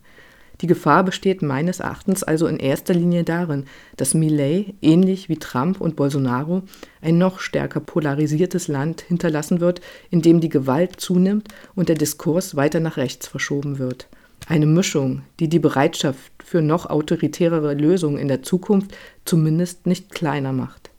Die 0.61 0.67
Gefahr 0.67 1.05
besteht 1.05 1.41
meines 1.41 1.81
Erachtens 1.81 2.25
also 2.25 2.49
in 2.49 2.59
erster 2.59 2.93
Linie 2.93 3.23
darin, 3.23 3.67
dass 3.97 4.15
Millet, 4.15 4.75
ähnlich 4.83 5.29
wie 5.29 5.37
Trump 5.37 5.81
und 5.81 5.95
Bolsonaro, 5.95 6.63
ein 7.01 7.17
noch 7.17 7.39
stärker 7.39 7.81
polarisiertes 7.81 8.67
Land 8.67 9.03
hinterlassen 9.03 9.61
wird, 9.61 9.81
in 10.11 10.21
dem 10.21 10.41
die 10.41 10.49
Gewalt 10.49 11.01
zunimmt 11.01 11.49
und 11.77 11.89
der 11.89 11.97
Diskurs 11.97 12.57
weiter 12.57 12.81
nach 12.81 12.97
rechts 12.97 13.29
verschoben 13.29 13.79
wird. 13.79 14.09
Eine 14.47 14.67
Mischung, 14.67 15.23
die 15.41 15.49
die 15.49 15.59
Bereitschaft 15.59 16.33
für 16.43 16.63
noch 16.63 16.87
autoritärere 16.87 17.75
Lösungen 17.75 18.19
in 18.19 18.29
der 18.29 18.43
Zukunft 18.43 18.97
zumindest 19.25 19.87
nicht 19.87 20.11
kleiner 20.11 20.53
macht. 20.53 20.91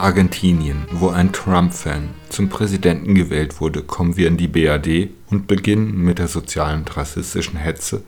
Argentinien, 0.00 0.86
wo 0.92 1.08
ein 1.08 1.32
Trump-Fan 1.32 2.08
zum 2.28 2.48
Präsidenten 2.48 3.14
gewählt 3.14 3.60
wurde, 3.60 3.82
kommen 3.82 4.16
wir 4.16 4.28
in 4.28 4.36
die 4.36 4.48
BRD 4.48 5.10
und 5.30 5.46
beginnen 5.46 6.02
mit 6.02 6.18
der 6.18 6.28
sozialen 6.28 6.80
und 6.80 6.96
rassistischen 6.96 7.58
Hetze 7.58 8.02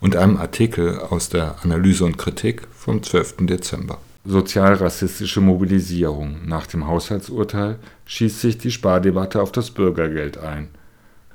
und 0.00 0.16
einem 0.16 0.36
Artikel 0.36 0.98
aus 0.98 1.28
der 1.28 1.56
Analyse 1.62 2.04
und 2.04 2.18
Kritik 2.18 2.62
vom 2.72 3.02
12. 3.02 3.46
Dezember. 3.46 3.98
Sozialrassistische 4.24 5.40
Mobilisierung. 5.40 6.46
Nach 6.46 6.66
dem 6.66 6.86
Haushaltsurteil 6.86 7.78
schießt 8.06 8.40
sich 8.40 8.58
die 8.58 8.72
Spardebatte 8.72 9.40
auf 9.40 9.52
das 9.52 9.70
Bürgergeld 9.70 10.38
ein. 10.38 10.68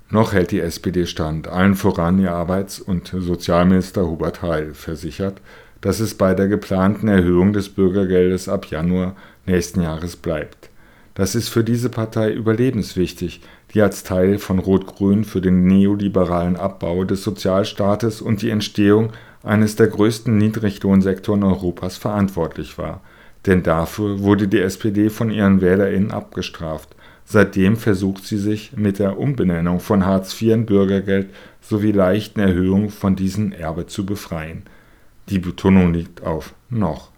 Noch 0.10 0.34
hält 0.34 0.52
die 0.52 0.60
SPD 0.60 1.06
stand, 1.06 1.47
allen 1.47 1.76
voran 1.76 2.19
ihr 2.19 2.34
Arbeits- 2.34 2.82
und 2.82 3.13
Sozialminister 3.17 4.06
Hubert 4.06 4.41
Heil 4.41 4.74
versichert, 4.74 5.39
dass 5.80 6.00
es 6.00 6.15
bei 6.15 6.34
der 6.34 6.47
geplanten 6.47 7.08
Erhöhung 7.08 7.54
des 7.54 7.69
Bürgergeldes 7.69 8.50
ab 8.50 8.67
Januar 8.67 9.15
nächsten 9.45 9.82
Jahres 9.82 10.15
bleibt. 10.15 10.69
Das 11.13 11.36
ist 11.36 11.49
für 11.49 11.63
diese 11.63 11.89
Partei 11.89 12.32
überlebenswichtig, 12.32 13.41
die 13.73 13.82
als 13.82 14.04
Teil 14.04 14.39
von 14.39 14.60
Rot-Grün 14.60 15.23
für 15.23 15.41
den 15.41 15.65
neoliberalen 15.65 16.56
Abbau 16.56 17.04
des 17.04 17.23
Sozialstaates 17.23 18.21
und 18.21 18.41
die 18.41 18.49
Entstehung 18.49 19.12
eines 19.43 19.75
der 19.75 19.88
größten 19.88 20.38
Niedriglohnsektoren 20.38 21.43
Europas 21.43 21.97
verantwortlich 21.97 22.77
war. 22.77 23.01
Denn 23.45 23.63
dafür 23.63 24.19
wurde 24.19 24.47
die 24.47 24.60
SPD 24.60 25.10
von 25.10 25.32
ihren 25.32 25.62
WählerInnen 25.62 26.12
abgestraft. 26.12 26.89
Seitdem 27.25 27.77
versucht 27.77 28.25
sie 28.25 28.38
sich 28.38 28.73
mit 28.75 28.99
der 28.99 29.17
Umbenennung 29.17 29.80
von 29.80 30.06
Hartz 30.06 30.39
IV 30.39 30.54
in 30.54 30.65
Bürgergeld 30.65 31.30
sowie 31.62 31.91
leichten 31.91 32.39
Erhöhungen 32.39 32.89
von 32.89 33.15
diesem 33.15 33.51
Erbe 33.51 33.88
zu 33.88 34.06
befreien. 34.06 34.63
Die 35.30 35.39
Betonung 35.39 35.93
liegt 35.93 36.23
auf 36.23 36.54
noch. 36.69 37.11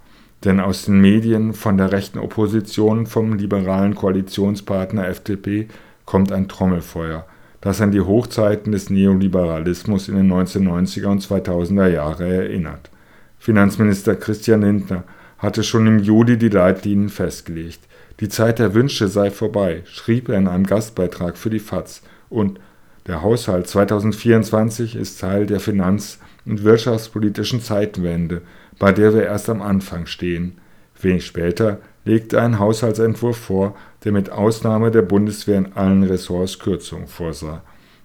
Denn 0.43 0.59
aus 0.59 0.85
den 0.85 0.99
Medien, 0.99 1.53
von 1.53 1.77
der 1.77 1.91
rechten 1.91 2.19
Opposition, 2.19 3.05
vom 3.05 3.33
liberalen 3.33 3.95
Koalitionspartner 3.95 5.07
FDP 5.07 5.67
kommt 6.05 6.31
ein 6.31 6.49
Trommelfeuer, 6.49 7.25
das 7.61 7.79
an 7.79 7.91
die 7.91 8.01
Hochzeiten 8.01 8.73
des 8.73 8.89
Neoliberalismus 8.89 10.09
in 10.09 10.15
den 10.15 10.31
1990er 10.31 11.07
und 11.07 11.21
2000er 11.21 11.87
Jahre 11.87 12.25
erinnert. 12.25 12.89
Finanzminister 13.39 14.15
Christian 14.15 14.61
Lindner 14.61 15.05
hatte 15.37 15.63
schon 15.63 15.87
im 15.87 15.99
Juli 15.99 16.37
die 16.37 16.49
Leitlinien 16.49 17.09
festgelegt. 17.09 17.79
Die 18.19 18.29
Zeit 18.29 18.59
der 18.59 18.73
Wünsche 18.73 19.07
sei 19.07 19.31
vorbei, 19.31 19.83
schrieb 19.85 20.29
er 20.29 20.37
in 20.37 20.47
einem 20.47 20.65
Gastbeitrag 20.65 21.37
für 21.37 21.49
die 21.49 21.59
FAZ. 21.59 22.03
Und 22.29 22.59
der 23.07 23.21
Haushalt 23.21 23.67
2024 23.67 24.95
ist 24.95 25.19
Teil 25.19 25.45
der 25.45 25.59
finanz- 25.59 26.19
und 26.45 26.63
wirtschaftspolitischen 26.63 27.61
Zeitenwende, 27.61 28.41
bei 28.83 28.91
der 28.91 29.13
wir 29.13 29.23
erst 29.23 29.49
am 29.49 29.61
Anfang 29.61 30.07
stehen. 30.07 30.57
Wenig 30.99 31.25
später 31.25 31.79
legte 32.03 32.41
ein 32.41 32.59
Haushaltsentwurf 32.59 33.37
vor, 33.37 33.77
der 34.03 34.11
mit 34.11 34.29
Ausnahme 34.29 34.91
der 34.91 35.03
Bundeswehr 35.03 35.57
in 35.57 35.71
allen 35.71 36.03
Ressorts 36.03 36.59
Kürzungen 36.59 37.07
vorsah. 37.07 37.61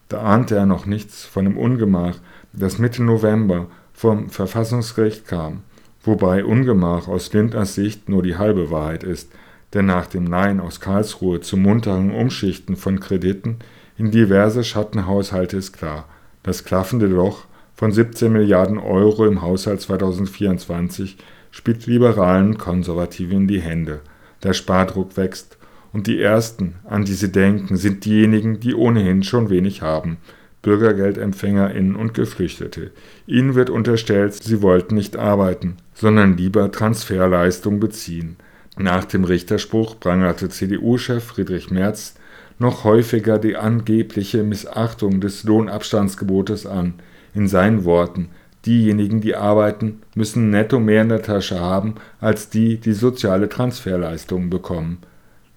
Da 0.08 0.20
ahnte 0.20 0.54
er 0.54 0.66
noch 0.66 0.86
nichts 0.86 1.24
von 1.24 1.46
dem 1.46 1.58
Ungemach, 1.58 2.18
das 2.52 2.78
Mitte 2.78 3.02
November 3.02 3.66
vom 3.92 4.30
Verfassungsgericht 4.30 5.26
kam, 5.26 5.64
wobei 6.04 6.44
Ungemach 6.44 7.08
aus 7.08 7.32
Lindners 7.32 7.74
Sicht 7.74 8.08
nur 8.08 8.22
die 8.22 8.36
halbe 8.36 8.70
Wahrheit 8.70 9.02
ist, 9.02 9.32
denn 9.74 9.86
nach 9.86 10.06
dem 10.06 10.22
Nein 10.22 10.60
aus 10.60 10.78
Karlsruhe 10.78 11.40
zum 11.40 11.62
munteren 11.62 12.12
Umschichten 12.12 12.76
von 12.76 13.00
Krediten 13.00 13.56
in 13.96 14.12
diverse 14.12 14.62
Schattenhaushalte 14.62 15.56
ist 15.56 15.72
klar, 15.72 16.04
das 16.44 16.62
klaffende 16.62 17.06
Loch 17.06 17.47
von 17.78 17.92
17 17.92 18.32
Milliarden 18.32 18.76
Euro 18.76 19.24
im 19.24 19.40
Haushalt 19.40 19.80
2024 19.80 21.16
spielt 21.52 21.86
Liberalen 21.86 22.58
Konservativen 22.58 23.42
in 23.42 23.46
die 23.46 23.60
Hände. 23.60 24.00
Der 24.42 24.52
Spardruck 24.52 25.16
wächst 25.16 25.58
und 25.92 26.08
die 26.08 26.20
Ersten, 26.20 26.74
an 26.82 27.04
die 27.04 27.12
sie 27.14 27.30
denken, 27.30 27.76
sind 27.76 28.04
diejenigen, 28.04 28.58
die 28.58 28.74
ohnehin 28.74 29.22
schon 29.22 29.48
wenig 29.48 29.80
haben. 29.80 30.16
BürgergeldempfängerInnen 30.62 31.94
und 31.94 32.14
Geflüchtete. 32.14 32.90
Ihnen 33.28 33.54
wird 33.54 33.70
unterstellt, 33.70 34.34
sie 34.34 34.60
wollten 34.60 34.96
nicht 34.96 35.16
arbeiten, 35.16 35.76
sondern 35.94 36.36
lieber 36.36 36.72
Transferleistung 36.72 37.78
beziehen. 37.78 38.38
Nach 38.76 39.04
dem 39.04 39.22
Richterspruch 39.22 40.00
prangerte 40.00 40.48
CDU-Chef 40.48 41.22
Friedrich 41.22 41.70
Merz 41.70 42.16
noch 42.58 42.82
häufiger 42.82 43.38
die 43.38 43.54
angebliche 43.54 44.42
Missachtung 44.42 45.20
des 45.20 45.44
Lohnabstandsgebotes 45.44 46.66
an. 46.66 46.94
In 47.38 47.46
seinen 47.46 47.84
Worten, 47.84 48.30
diejenigen, 48.66 49.20
die 49.20 49.36
arbeiten, 49.36 50.02
müssen 50.16 50.50
netto 50.50 50.80
mehr 50.80 51.02
in 51.02 51.08
der 51.08 51.22
Tasche 51.22 51.60
haben 51.60 51.94
als 52.20 52.50
die, 52.50 52.78
die 52.78 52.94
soziale 52.94 53.48
Transferleistungen 53.48 54.50
bekommen. 54.50 54.98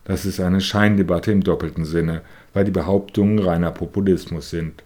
Das 0.04 0.24
ist 0.24 0.40
eine 0.40 0.62
Scheindebatte 0.62 1.32
im 1.32 1.42
doppelten 1.42 1.84
Sinne, 1.84 2.22
weil 2.54 2.66
die 2.66 2.72
Behauptungen 2.72 3.40
reiner 3.40 3.72
Populismus 3.72 4.52
sind. 4.52 4.84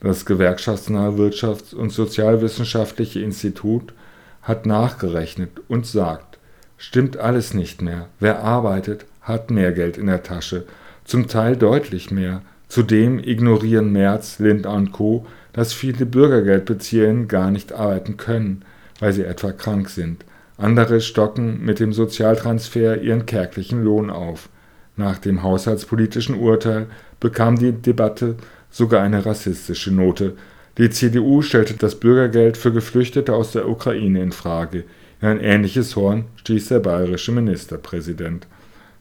Das 0.00 0.26
gewerkschaftsnahe 0.26 1.12
Wirtschafts- 1.12 1.74
und 1.74 1.92
Sozialwissenschaftliche 1.92 3.20
Institut 3.20 3.94
hat 4.42 4.66
nachgerechnet 4.66 5.62
und 5.68 5.86
sagt, 5.86 6.38
stimmt 6.76 7.16
alles 7.16 7.54
nicht 7.54 7.80
mehr. 7.80 8.08
Wer 8.20 8.44
arbeitet, 8.44 9.06
hat 9.22 9.50
mehr 9.50 9.72
Geld 9.72 9.96
in 9.96 10.08
der 10.08 10.22
Tasche, 10.22 10.66
zum 11.06 11.26
Teil 11.26 11.56
deutlich 11.56 12.10
mehr. 12.10 12.42
Zudem 12.68 13.18
ignorieren 13.18 13.92
Merz, 13.92 14.40
Lindner 14.40 14.74
und 14.74 14.92
Co., 14.92 15.24
dass 15.54 15.72
viele 15.72 16.04
Bürgergeldbezieherinnen 16.04 17.28
gar 17.28 17.50
nicht 17.50 17.72
arbeiten 17.72 18.18
können, 18.18 18.62
weil 19.00 19.12
sie 19.12 19.24
etwa 19.24 19.52
krank 19.52 19.88
sind. 19.88 20.24
Andere 20.58 21.00
stocken 21.00 21.64
mit 21.64 21.80
dem 21.80 21.92
Sozialtransfer 21.92 23.00
ihren 23.00 23.24
kärglichen 23.24 23.82
Lohn 23.82 24.10
auf. 24.10 24.48
Nach 24.96 25.18
dem 25.18 25.42
haushaltspolitischen 25.42 26.36
Urteil 26.36 26.86
bekam 27.18 27.58
die 27.58 27.72
Debatte 27.72 28.36
sogar 28.70 29.02
eine 29.02 29.24
rassistische 29.24 29.92
Note. 29.92 30.34
Die 30.78 30.90
CDU 30.90 31.42
stellte 31.42 31.74
das 31.74 31.98
Bürgergeld 31.98 32.56
für 32.56 32.72
Geflüchtete 32.72 33.32
aus 33.32 33.52
der 33.52 33.68
Ukraine 33.68 34.22
in 34.22 34.32
Frage. 34.32 34.84
In 35.20 35.28
ein 35.28 35.40
ähnliches 35.40 35.96
Horn 35.96 36.24
stieß 36.36 36.68
der 36.68 36.80
bayerische 36.80 37.32
Ministerpräsident. 37.32 38.46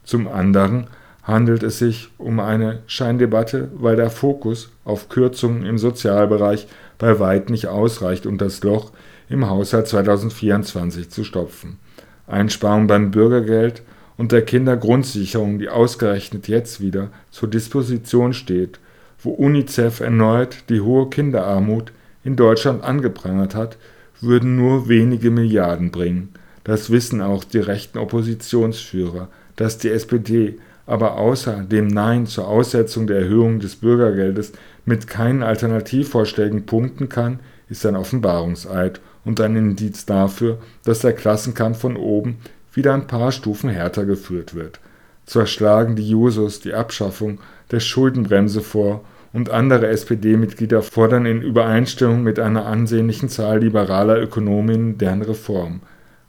Zum 0.03 0.27
anderen 0.27 0.87
handelt 1.23 1.63
es 1.63 1.79
sich 1.79 2.09
um 2.17 2.39
eine 2.39 2.79
Scheindebatte, 2.86 3.71
weil 3.75 3.95
der 3.95 4.09
Fokus 4.09 4.71
auf 4.83 5.09
Kürzungen 5.09 5.65
im 5.65 5.77
Sozialbereich 5.77 6.67
bei 6.97 7.19
weit 7.19 7.49
nicht 7.49 7.67
ausreicht, 7.67 8.25
um 8.25 8.38
das 8.38 8.62
Loch 8.63 8.91
im 9.29 9.49
Haushalt 9.49 9.88
2024 9.88 11.09
zu 11.09 11.23
stopfen. 11.23 11.79
Einsparungen 12.27 12.88
beim 12.88 13.12
Bürgergeld 13.12 13.83
und 14.17 14.31
der 14.31 14.43
Kindergrundsicherung, 14.43 15.59
die 15.59 15.69
ausgerechnet 15.69 16.47
jetzt 16.47 16.81
wieder 16.81 17.09
zur 17.31 17.49
Disposition 17.49 18.33
steht, 18.33 18.79
wo 19.19 19.31
UNICEF 19.31 20.01
erneut 20.01 20.65
die 20.69 20.81
hohe 20.81 21.09
Kinderarmut 21.09 21.93
in 22.23 22.36
Deutschland 22.36 22.83
angeprangert 22.83 23.55
hat, 23.55 23.77
würden 24.21 24.55
nur 24.55 24.88
wenige 24.88 25.31
Milliarden 25.31 25.91
bringen. 25.91 26.29
Das 26.63 26.89
wissen 26.89 27.21
auch 27.21 27.43
die 27.43 27.59
rechten 27.59 27.97
Oppositionsführer, 27.97 29.29
dass 29.55 29.77
die 29.77 29.89
SPD 29.89 30.57
aber 30.85 31.17
außer 31.17 31.63
dem 31.63 31.87
Nein 31.87 32.25
zur 32.25 32.47
Aussetzung 32.47 33.07
der 33.07 33.19
Erhöhung 33.19 33.59
des 33.59 33.77
Bürgergeldes 33.77 34.51
mit 34.85 35.07
keinen 35.07 35.43
Alternativvorschlägen 35.43 36.65
punkten 36.65 37.09
kann, 37.09 37.39
ist 37.69 37.85
ein 37.85 37.95
Offenbarungseid 37.95 38.99
und 39.23 39.39
ein 39.39 39.55
Indiz 39.55 40.05
dafür, 40.05 40.59
dass 40.83 40.99
der 40.99 41.13
Klassenkampf 41.13 41.79
von 41.79 41.95
oben 41.95 42.37
wieder 42.73 42.93
ein 42.93 43.07
paar 43.07 43.31
Stufen 43.31 43.69
härter 43.69 44.05
geführt 44.05 44.55
wird. 44.55 44.79
Zwar 45.25 45.45
schlagen 45.45 45.95
die 45.95 46.09
Jusos 46.09 46.59
die 46.59 46.73
Abschaffung 46.73 47.39
der 47.71 47.79
Schuldenbremse 47.79 48.61
vor 48.61 49.05
und 49.31 49.49
andere 49.49 49.87
SPD-Mitglieder 49.87 50.81
fordern 50.81 51.25
in 51.25 51.41
Übereinstimmung 51.41 52.23
mit 52.23 52.39
einer 52.39 52.65
ansehnlichen 52.65 53.29
Zahl 53.29 53.59
liberaler 53.59 54.21
Ökonominnen 54.21 54.97
deren 54.97 55.21
Reform. 55.21 55.81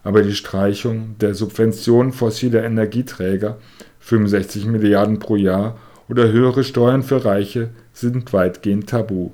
Aber 0.05 0.23
die 0.23 0.35
Streichung 0.35 1.17
der 1.21 1.35
Subventionen 1.35 2.13
fossiler 2.13 2.63
Energieträger 2.63 3.59
65 4.05 4.67
Milliarden 4.67 5.19
pro 5.19 5.37
Jahr 5.37 5.79
oder 6.09 6.31
höhere 6.31 6.65
Steuern 6.65 7.03
für 7.03 7.25
Reiche 7.25 7.71
sind 7.93 8.33
weitgehend 8.33 8.89
tabu. 8.89 9.31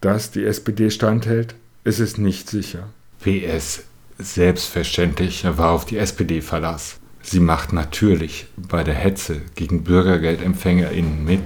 Dass 0.00 0.30
die 0.30 0.44
SPD 0.44 0.90
standhält, 0.90 1.54
ist 1.84 2.00
es 2.00 2.18
nicht 2.18 2.48
sicher. 2.48 2.88
PS 3.20 3.84
Selbstverständlich 4.18 5.44
war 5.44 5.72
auf 5.72 5.84
die 5.84 5.98
SPD 5.98 6.40
Verlass. 6.40 6.98
Sie 7.22 7.40
macht 7.40 7.72
natürlich 7.72 8.46
bei 8.56 8.84
der 8.84 8.94
Hetze 8.94 9.40
gegen 9.54 9.82
BürgergeldempfängerInnen 9.82 11.24
mit 11.24 11.40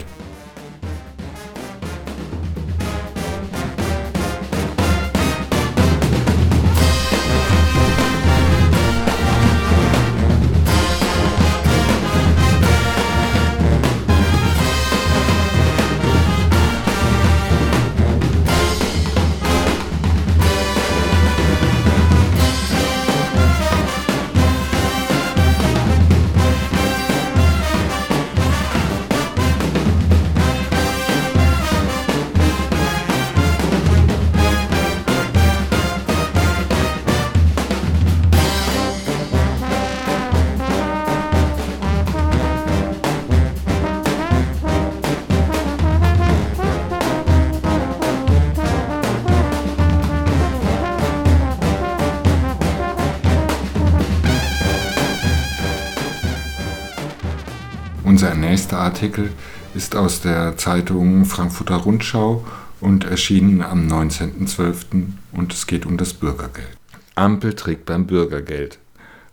Nächster 58.79 58.93
Artikel 58.93 59.31
ist 59.75 59.97
aus 59.97 60.21
der 60.21 60.57
Zeitung 60.57 61.25
Frankfurter 61.25 61.79
Rundschau 61.79 62.45
und 62.81 63.05
erschienen 63.05 63.61
am 63.61 63.89
19.12. 63.89 65.15
und 65.33 65.53
es 65.53 65.67
geht 65.67 65.85
um 65.85 65.97
das 65.97 66.15
Bürgergeld. 66.15 66.79
Ampel 67.17 67.55
trägt 67.55 67.87
beim 67.87 68.07
Bürgergeld. 68.07 68.79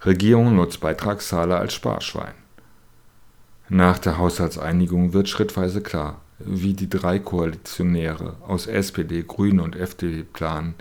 Regierung 0.03 0.55
nutzt 0.55 0.79
Beitragszahler 0.79 1.59
als 1.59 1.75
Sparschwein. 1.75 2.33
Nach 3.69 3.99
der 3.99 4.17
Haushaltseinigung 4.17 5.13
wird 5.13 5.29
schrittweise 5.29 5.81
klar, 5.81 6.21
wie 6.39 6.73
die 6.73 6.89
drei 6.89 7.19
Koalitionäre 7.19 8.37
aus 8.47 8.65
SPD, 8.65 9.21
Grünen 9.27 9.59
und 9.59 9.75
FDP 9.75 10.23
planen, 10.23 10.73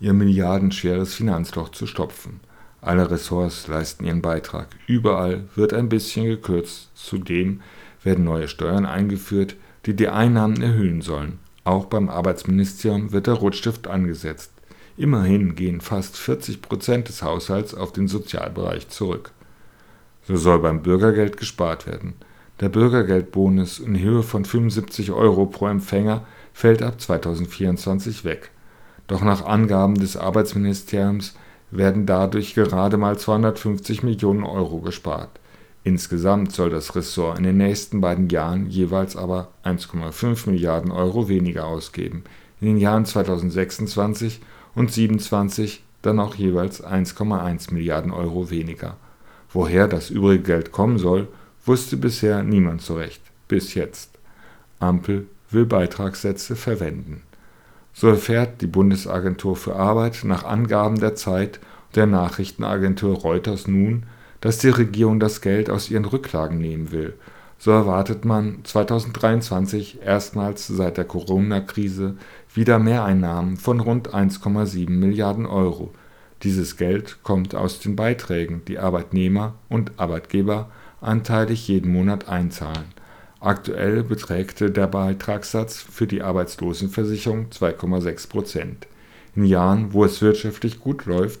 ihr 0.00 0.12
milliardenschweres 0.12 1.14
Finanzloch 1.14 1.68
zu 1.68 1.86
stopfen. 1.86 2.40
Alle 2.80 3.10
Ressorts 3.12 3.68
leisten 3.68 4.04
ihren 4.04 4.22
Beitrag. 4.22 4.68
Überall 4.88 5.44
wird 5.54 5.72
ein 5.72 5.88
bisschen 5.88 6.26
gekürzt. 6.26 6.90
Zudem 6.96 7.60
werden 8.02 8.24
neue 8.24 8.48
Steuern 8.48 8.86
eingeführt, 8.86 9.56
die 9.86 9.94
die 9.94 10.08
Einnahmen 10.08 10.60
erhöhen 10.62 11.02
sollen. 11.02 11.38
Auch 11.64 11.86
beim 11.86 12.08
Arbeitsministerium 12.08 13.12
wird 13.12 13.26
der 13.26 13.34
Rotstift 13.34 13.88
angesetzt. 13.88 14.52
Immerhin 14.96 15.54
gehen 15.54 15.80
fast 15.80 16.16
40 16.16 16.62
Prozent 16.62 17.08
des 17.08 17.22
Haushalts 17.22 17.74
auf 17.74 17.92
den 17.92 18.08
Sozialbereich 18.08 18.88
zurück. 18.88 19.30
So 20.26 20.36
soll 20.36 20.58
beim 20.58 20.82
Bürgergeld 20.82 21.36
gespart 21.36 21.86
werden. 21.86 22.14
Der 22.60 22.68
Bürgergeldbonus 22.68 23.78
in 23.78 23.98
Höhe 23.98 24.22
von 24.22 24.44
75 24.44 25.12
Euro 25.12 25.46
pro 25.46 25.68
Empfänger 25.68 26.26
fällt 26.52 26.82
ab 26.82 27.00
2024 27.00 28.24
weg. 28.24 28.50
Doch 29.06 29.22
nach 29.22 29.44
Angaben 29.44 29.94
des 29.94 30.16
Arbeitsministeriums 30.16 31.34
werden 31.70 32.04
dadurch 32.04 32.54
gerade 32.54 32.96
mal 32.96 33.16
250 33.16 34.02
Millionen 34.02 34.42
Euro 34.42 34.80
gespart. 34.80 35.37
Insgesamt 35.88 36.52
soll 36.52 36.68
das 36.68 36.94
Ressort 36.94 37.38
in 37.38 37.44
den 37.44 37.56
nächsten 37.56 38.02
beiden 38.02 38.28
Jahren 38.28 38.68
jeweils 38.68 39.16
aber 39.16 39.48
1,5 39.64 40.50
Milliarden 40.50 40.90
Euro 40.90 41.30
weniger 41.30 41.64
ausgeben, 41.64 42.24
in 42.60 42.66
den 42.66 42.76
Jahren 42.76 43.06
2026 43.06 44.42
und 44.74 44.92
2027 44.92 45.82
dann 46.02 46.20
auch 46.20 46.34
jeweils 46.34 46.84
1,1 46.84 47.72
Milliarden 47.72 48.12
Euro 48.12 48.50
weniger. 48.50 48.98
Woher 49.50 49.88
das 49.88 50.10
übrige 50.10 50.42
Geld 50.42 50.72
kommen 50.72 50.98
soll, 50.98 51.26
wusste 51.64 51.96
bisher 51.96 52.42
niemand 52.42 52.82
so 52.82 52.96
recht, 52.96 53.22
bis 53.48 53.72
jetzt. 53.72 54.10
Ampel 54.80 55.26
will 55.50 55.64
Beitragssätze 55.64 56.54
verwenden. 56.54 57.22
So 57.94 58.08
erfährt 58.08 58.60
die 58.60 58.66
Bundesagentur 58.66 59.56
für 59.56 59.74
Arbeit 59.74 60.20
nach 60.24 60.44
Angaben 60.44 61.00
der 61.00 61.14
Zeit 61.14 61.60
und 61.86 61.96
der 61.96 62.04
Nachrichtenagentur 62.04 63.16
Reuters 63.16 63.66
nun, 63.66 64.02
dass 64.40 64.58
die 64.58 64.68
Regierung 64.68 65.20
das 65.20 65.40
Geld 65.40 65.70
aus 65.70 65.90
ihren 65.90 66.04
Rücklagen 66.04 66.58
nehmen 66.58 66.92
will. 66.92 67.14
So 67.58 67.72
erwartet 67.72 68.24
man 68.24 68.60
2023 68.62 70.00
erstmals 70.02 70.68
seit 70.68 70.96
der 70.96 71.04
Corona-Krise 71.04 72.16
wieder 72.54 72.78
Mehreinnahmen 72.78 73.56
von 73.56 73.80
rund 73.80 74.14
1,7 74.14 74.90
Milliarden 74.90 75.44
Euro. 75.44 75.92
Dieses 76.44 76.76
Geld 76.76 77.18
kommt 77.24 77.56
aus 77.56 77.80
den 77.80 77.96
Beiträgen, 77.96 78.62
die 78.68 78.78
Arbeitnehmer 78.78 79.54
und 79.68 79.98
Arbeitgeber 79.98 80.70
anteilig 81.00 81.66
jeden 81.66 81.92
Monat 81.92 82.28
einzahlen. 82.28 82.94
Aktuell 83.40 84.04
beträgt 84.04 84.60
der 84.60 84.86
Beitragssatz 84.86 85.80
für 85.80 86.06
die 86.06 86.22
Arbeitslosenversicherung 86.22 87.46
2,6 87.50 88.28
Prozent. 88.28 88.86
In 89.34 89.44
Jahren, 89.44 89.92
wo 89.92 90.04
es 90.04 90.22
wirtschaftlich 90.22 90.80
gut 90.80 91.06
läuft, 91.06 91.40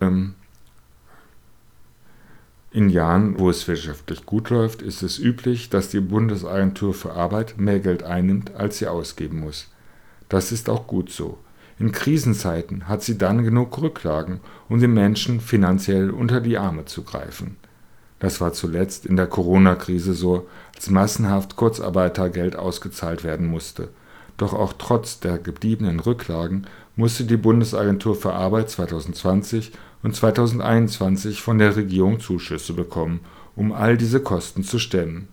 ähm, 0.00 0.34
in 2.74 2.90
Jahren, 2.90 3.38
wo 3.38 3.50
es 3.50 3.68
wirtschaftlich 3.68 4.26
gut 4.26 4.50
läuft, 4.50 4.82
ist 4.82 5.04
es 5.04 5.20
üblich, 5.20 5.70
dass 5.70 5.90
die 5.90 6.00
Bundesagentur 6.00 6.92
für 6.92 7.12
Arbeit 7.12 7.56
mehr 7.56 7.78
Geld 7.78 8.02
einnimmt, 8.02 8.56
als 8.56 8.78
sie 8.78 8.88
ausgeben 8.88 9.38
muss. 9.38 9.68
Das 10.28 10.50
ist 10.50 10.68
auch 10.68 10.88
gut 10.88 11.08
so. 11.10 11.38
In 11.78 11.92
Krisenzeiten 11.92 12.88
hat 12.88 13.04
sie 13.04 13.16
dann 13.16 13.44
genug 13.44 13.80
Rücklagen, 13.80 14.40
um 14.68 14.80
den 14.80 14.92
Menschen 14.92 15.40
finanziell 15.40 16.10
unter 16.10 16.40
die 16.40 16.58
Arme 16.58 16.84
zu 16.84 17.04
greifen. 17.04 17.56
Das 18.18 18.40
war 18.40 18.52
zuletzt 18.52 19.06
in 19.06 19.14
der 19.14 19.28
Corona-Krise 19.28 20.12
so, 20.12 20.48
als 20.74 20.90
massenhaft 20.90 21.54
Kurzarbeitergeld 21.54 22.56
ausgezahlt 22.56 23.22
werden 23.22 23.46
musste. 23.46 23.90
Doch 24.36 24.52
auch 24.52 24.72
trotz 24.76 25.20
der 25.20 25.38
gebliebenen 25.38 26.00
Rücklagen 26.00 26.66
musste 26.96 27.22
die 27.22 27.36
Bundesagentur 27.36 28.16
für 28.16 28.32
Arbeit 28.32 28.68
2020 28.68 29.70
und 30.04 30.14
2021 30.14 31.40
von 31.42 31.58
der 31.58 31.74
Regierung 31.74 32.20
Zuschüsse 32.20 32.74
bekommen, 32.74 33.20
um 33.56 33.72
all 33.72 33.96
diese 33.96 34.20
Kosten 34.20 34.62
zu 34.62 34.78
stemmen. 34.78 35.28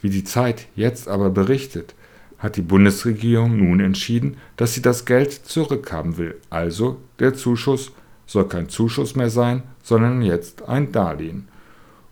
Wie 0.00 0.10
die 0.10 0.24
Zeit 0.24 0.66
jetzt 0.74 1.08
aber 1.08 1.30
berichtet, 1.30 1.94
hat 2.38 2.56
die 2.56 2.62
Bundesregierung 2.62 3.56
nun 3.56 3.80
entschieden, 3.80 4.36
dass 4.56 4.74
sie 4.74 4.82
das 4.82 5.04
Geld 5.04 5.32
zurückhaben 5.32 6.18
will. 6.18 6.36
Also 6.50 6.98
der 7.20 7.34
Zuschuss 7.34 7.92
soll 8.26 8.48
kein 8.48 8.68
Zuschuss 8.68 9.14
mehr 9.14 9.30
sein, 9.30 9.62
sondern 9.82 10.20
jetzt 10.22 10.68
ein 10.68 10.92
Darlehen. 10.92 11.48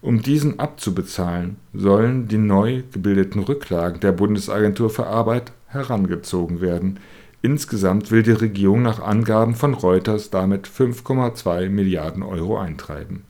Um 0.00 0.22
diesen 0.22 0.60
abzubezahlen, 0.60 1.56
sollen 1.74 2.28
die 2.28 2.38
neu 2.38 2.84
gebildeten 2.92 3.42
Rücklagen 3.42 3.98
der 3.98 4.12
Bundesagentur 4.12 4.90
für 4.90 5.06
Arbeit 5.06 5.52
herangezogen 5.66 6.60
werden. 6.60 7.00
Insgesamt 7.42 8.10
will 8.10 8.22
die 8.22 8.32
Regierung 8.32 8.82
nach 8.82 9.00
Angaben 9.00 9.54
von 9.54 9.74
Reuters 9.74 10.30
damit 10.30 10.68
5,2 10.68 11.68
Milliarden 11.68 12.22
Euro 12.22 12.58
eintreiben. 12.58 13.24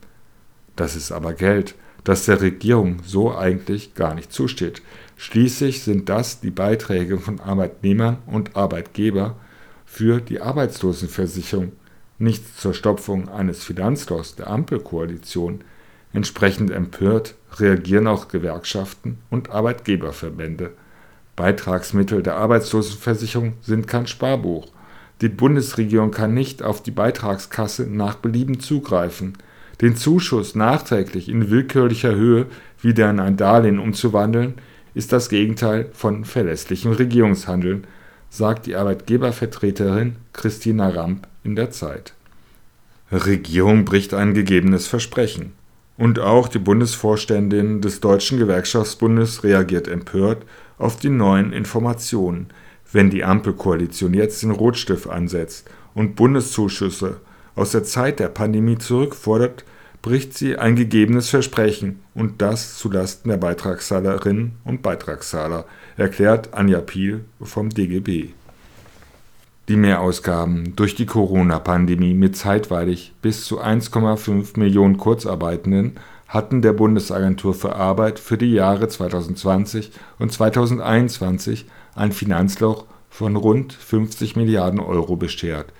Das 0.74 0.96
ist 0.96 1.12
aber 1.12 1.34
Geld, 1.34 1.74
das 2.04 2.26
der 2.26 2.40
Regierung 2.40 2.98
so 3.04 3.34
eigentlich 3.34 3.94
gar 3.94 4.14
nicht 4.14 4.32
zusteht. 4.32 4.82
Schließlich 5.16 5.82
sind 5.82 6.08
das 6.08 6.40
die 6.40 6.50
Beiträge 6.50 7.18
von 7.18 7.40
Arbeitnehmern 7.40 8.18
und 8.26 8.56
Arbeitgeber 8.56 9.36
für 9.84 10.20
die 10.20 10.40
Arbeitslosenversicherung, 10.40 11.72
nicht 12.18 12.58
zur 12.58 12.74
Stopfung 12.74 13.28
eines 13.28 13.64
Finanzlochs 13.64 14.36
der 14.36 14.48
Ampelkoalition, 14.48 15.60
Entsprechend 16.16 16.70
empört 16.70 17.34
reagieren 17.58 18.06
auch 18.06 18.28
Gewerkschaften 18.28 19.18
und 19.28 19.50
Arbeitgeberverbände. 19.50 20.70
Beitragsmittel 21.36 22.22
der 22.22 22.36
Arbeitslosenversicherung 22.36 23.54
sind 23.60 23.86
kein 23.86 24.06
Sparbuch. 24.06 24.66
Die 25.20 25.28
Bundesregierung 25.28 26.10
kann 26.10 26.34
nicht 26.34 26.62
auf 26.62 26.82
die 26.82 26.90
Beitragskasse 26.90 27.86
nach 27.86 28.16
Belieben 28.16 28.60
zugreifen. 28.60 29.34
Den 29.80 29.96
Zuschuss 29.96 30.54
nachträglich 30.54 31.28
in 31.28 31.50
willkürlicher 31.50 32.14
Höhe 32.14 32.46
wieder 32.80 33.10
in 33.10 33.20
ein 33.20 33.36
Darlehen 33.36 33.78
umzuwandeln, 33.78 34.54
ist 34.94 35.12
das 35.12 35.28
Gegenteil 35.28 35.90
von 35.92 36.24
verlässlichem 36.24 36.92
Regierungshandeln, 36.92 37.86
sagt 38.30 38.66
die 38.66 38.76
Arbeitgebervertreterin 38.76 40.16
Christina 40.32 40.88
Ramp 40.88 41.28
in 41.44 41.54
der 41.54 41.70
Zeit. 41.70 42.14
Regierung 43.12 43.84
bricht 43.84 44.14
ein 44.14 44.32
gegebenes 44.34 44.86
Versprechen. 44.86 45.52
Und 45.98 46.18
auch 46.18 46.48
die 46.48 46.58
Bundesvorständin 46.58 47.80
des 47.80 48.00
Deutschen 48.00 48.38
Gewerkschaftsbundes 48.38 49.44
reagiert 49.44 49.88
empört 49.88 50.44
auf 50.78 50.96
die 50.96 51.10
neuen 51.10 51.52
Informationen. 51.52 52.48
Wenn 52.92 53.10
die 53.10 53.24
Ampelkoalition 53.24 54.14
jetzt 54.14 54.42
den 54.42 54.50
Rotstift 54.52 55.08
ansetzt 55.08 55.68
und 55.94 56.16
Bundeszuschüsse 56.16 57.20
aus 57.54 57.72
der 57.72 57.84
Zeit 57.84 58.20
der 58.20 58.28
Pandemie 58.28 58.78
zurückfordert, 58.78 59.64
bricht 60.02 60.34
sie 60.34 60.56
ein 60.56 60.76
gegebenes 60.76 61.30
Versprechen 61.30 62.00
und 62.14 62.40
das 62.40 62.78
zulasten 62.78 63.28
der 63.28 63.38
Beitragszahlerinnen 63.38 64.52
und 64.64 64.82
Beitragszahler, 64.82 65.64
erklärt 65.96 66.54
Anja 66.54 66.80
Piel 66.80 67.24
vom 67.40 67.70
DGB. 67.70 68.28
Die 69.68 69.76
Mehrausgaben 69.76 70.76
durch 70.76 70.94
die 70.94 71.06
Corona-Pandemie 71.06 72.14
mit 72.14 72.36
zeitweilig 72.36 73.14
bis 73.20 73.46
zu 73.46 73.60
1,5 73.60 74.56
Millionen 74.60 74.96
Kurzarbeitenden 74.96 75.98
hatten 76.28 76.62
der 76.62 76.72
Bundesagentur 76.72 77.54
für 77.54 77.76
Arbeit 77.76 78.18
für 78.18 78.36
die 78.36 78.52
Jahre 78.52 78.88
2020 78.88 79.92
und 80.18 80.32
2021 80.32 81.66
ein 81.94 82.12
Finanzloch 82.12 82.84
von 83.10 83.36
rund 83.36 83.72
50 83.72 84.36
Milliarden 84.36 84.80
Euro 84.80 85.16
beschert. 85.16 85.72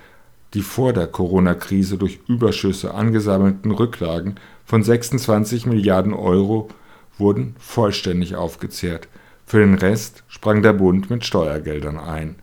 Die 0.54 0.62
vor 0.62 0.92
der 0.92 1.06
Corona-Krise 1.06 1.98
durch 1.98 2.20
Überschüsse 2.28 2.94
angesammelten 2.94 3.72
Rücklagen 3.72 4.36
von 4.64 4.82
26 4.82 5.66
Milliarden 5.66 6.14
Euro 6.14 6.68
wurden 7.18 7.56
vollständig 7.58 8.36
aufgezehrt. 8.36 9.08
Für 9.44 9.58
den 9.58 9.74
Rest 9.74 10.22
sprang 10.28 10.62
der 10.62 10.72
Bund 10.72 11.10
mit 11.10 11.26
Steuergeldern 11.26 11.98
ein 11.98 12.36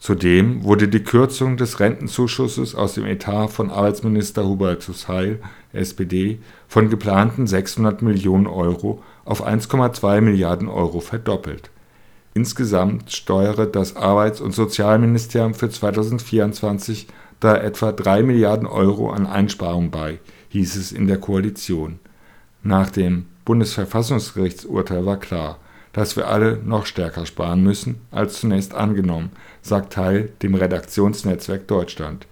Zudem 0.00 0.62
wurde 0.62 0.86
die 0.86 1.02
Kürzung 1.02 1.56
des 1.56 1.80
Rentenzuschusses 1.80 2.74
aus 2.74 2.94
dem 2.94 3.04
Etat 3.04 3.48
von 3.48 3.70
Arbeitsminister 3.70 4.46
Hubertus 4.46 5.08
Heil 5.08 5.40
(SPD) 5.72 6.38
von 6.68 6.88
geplanten 6.88 7.48
600 7.48 8.00
Millionen 8.02 8.46
Euro 8.46 9.02
auf 9.24 9.44
1,2 9.44 10.20
Milliarden 10.20 10.68
Euro 10.68 11.00
verdoppelt. 11.00 11.70
Insgesamt 12.32 13.10
steuere 13.10 13.66
das 13.66 13.96
Arbeits 13.96 14.40
und 14.40 14.54
Sozialministerium 14.54 15.54
für 15.54 15.68
2024 15.68 17.08
da 17.40 17.56
etwa 17.56 17.90
3 17.90 18.22
Milliarden 18.22 18.66
Euro 18.66 19.10
an 19.10 19.26
Einsparungen 19.26 19.90
bei, 19.90 20.20
hieß 20.50 20.76
es 20.76 20.92
in 20.92 21.08
der 21.08 21.18
Koalition. 21.18 21.98
Nach 22.62 22.90
dem 22.90 23.26
Bundesverfassungsgerichtsurteil 23.44 25.04
war 25.06 25.18
klar, 25.18 25.58
dass 25.98 26.14
wir 26.14 26.28
alle 26.28 26.60
noch 26.64 26.86
stärker 26.86 27.26
sparen 27.26 27.64
müssen 27.64 27.96
als 28.12 28.38
zunächst 28.38 28.72
angenommen, 28.72 29.30
sagt 29.62 29.94
Teil 29.94 30.30
dem 30.42 30.54
Redaktionsnetzwerk 30.54 31.66
Deutschland. 31.66 32.28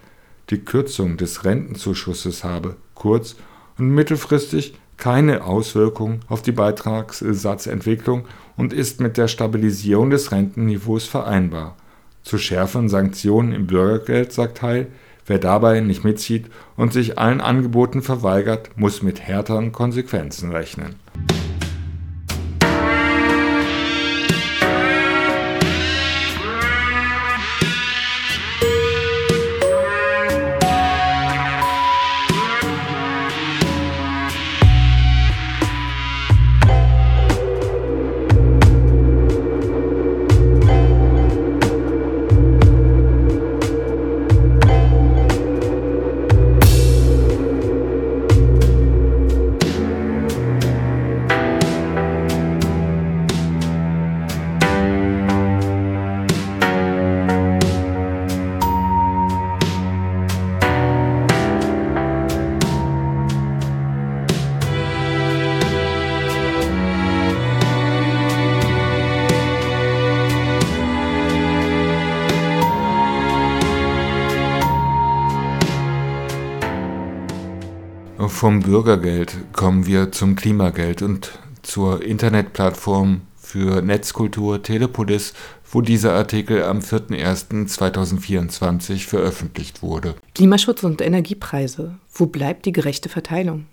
Die 0.51 0.59
Kürzung 0.59 1.17
des 1.17 1.45
Rentenzuschusses 1.45 2.45
habe 2.45 2.77
kurz- 2.95 3.35
und 3.77 3.89
mittelfristig 3.89 4.75
keine 4.99 5.43
Auswirkung 5.43 6.21
auf 6.29 6.43
die 6.43 6.53
Beitragssatzentwicklung 6.53 8.27
und 8.57 8.73
ist 8.73 9.01
mit 9.01 9.17
der 9.17 9.27
Stabilisierung 9.27 10.11
des 10.11 10.31
Rentenniveaus 10.31 11.07
vereinbar. 11.07 11.75
Zu 12.23 12.39
schärferen 12.39 12.89
Sanktionen 12.89 13.51
im 13.51 13.67
Bürgergeld 13.67 14.33
sagt 14.33 14.63
Heil, 14.63 14.87
wer 15.27 15.41
dabei 15.41 15.81
nicht 15.81 16.05
mitzieht 16.05 16.47
und 16.77 16.93
sich 16.93 17.19
allen 17.19 17.41
Angeboten 17.41 18.01
verweigert, 18.01 18.71
muss 18.77 19.03
mit 19.03 19.21
härteren 19.21 19.73
Konsequenzen 19.73 20.53
rechnen. 20.53 20.95
Vom 78.37 78.61
Bürgergeld 78.61 79.35
kommen 79.55 79.87
wir 79.87 80.13
zum 80.13 80.37
Klimageld 80.37 81.01
und 81.01 81.39
zur 81.63 82.05
Internetplattform 82.05 83.23
für 83.35 83.81
Netzkultur 83.81 84.63
Telepolis, 84.63 85.33
wo 85.65 85.81
dieser 85.81 86.13
Artikel 86.13 86.63
am 86.63 86.81
4.01.2024 86.81 89.07
veröffentlicht 89.07 89.83
wurde. 89.83 90.17
Klimaschutz 90.35 90.85
und 90.85 91.01
Energiepreise. 91.01 91.95
Wo 92.13 92.27
bleibt 92.27 92.67
die 92.67 92.73
gerechte 92.73 93.09
Verteilung? 93.09 93.65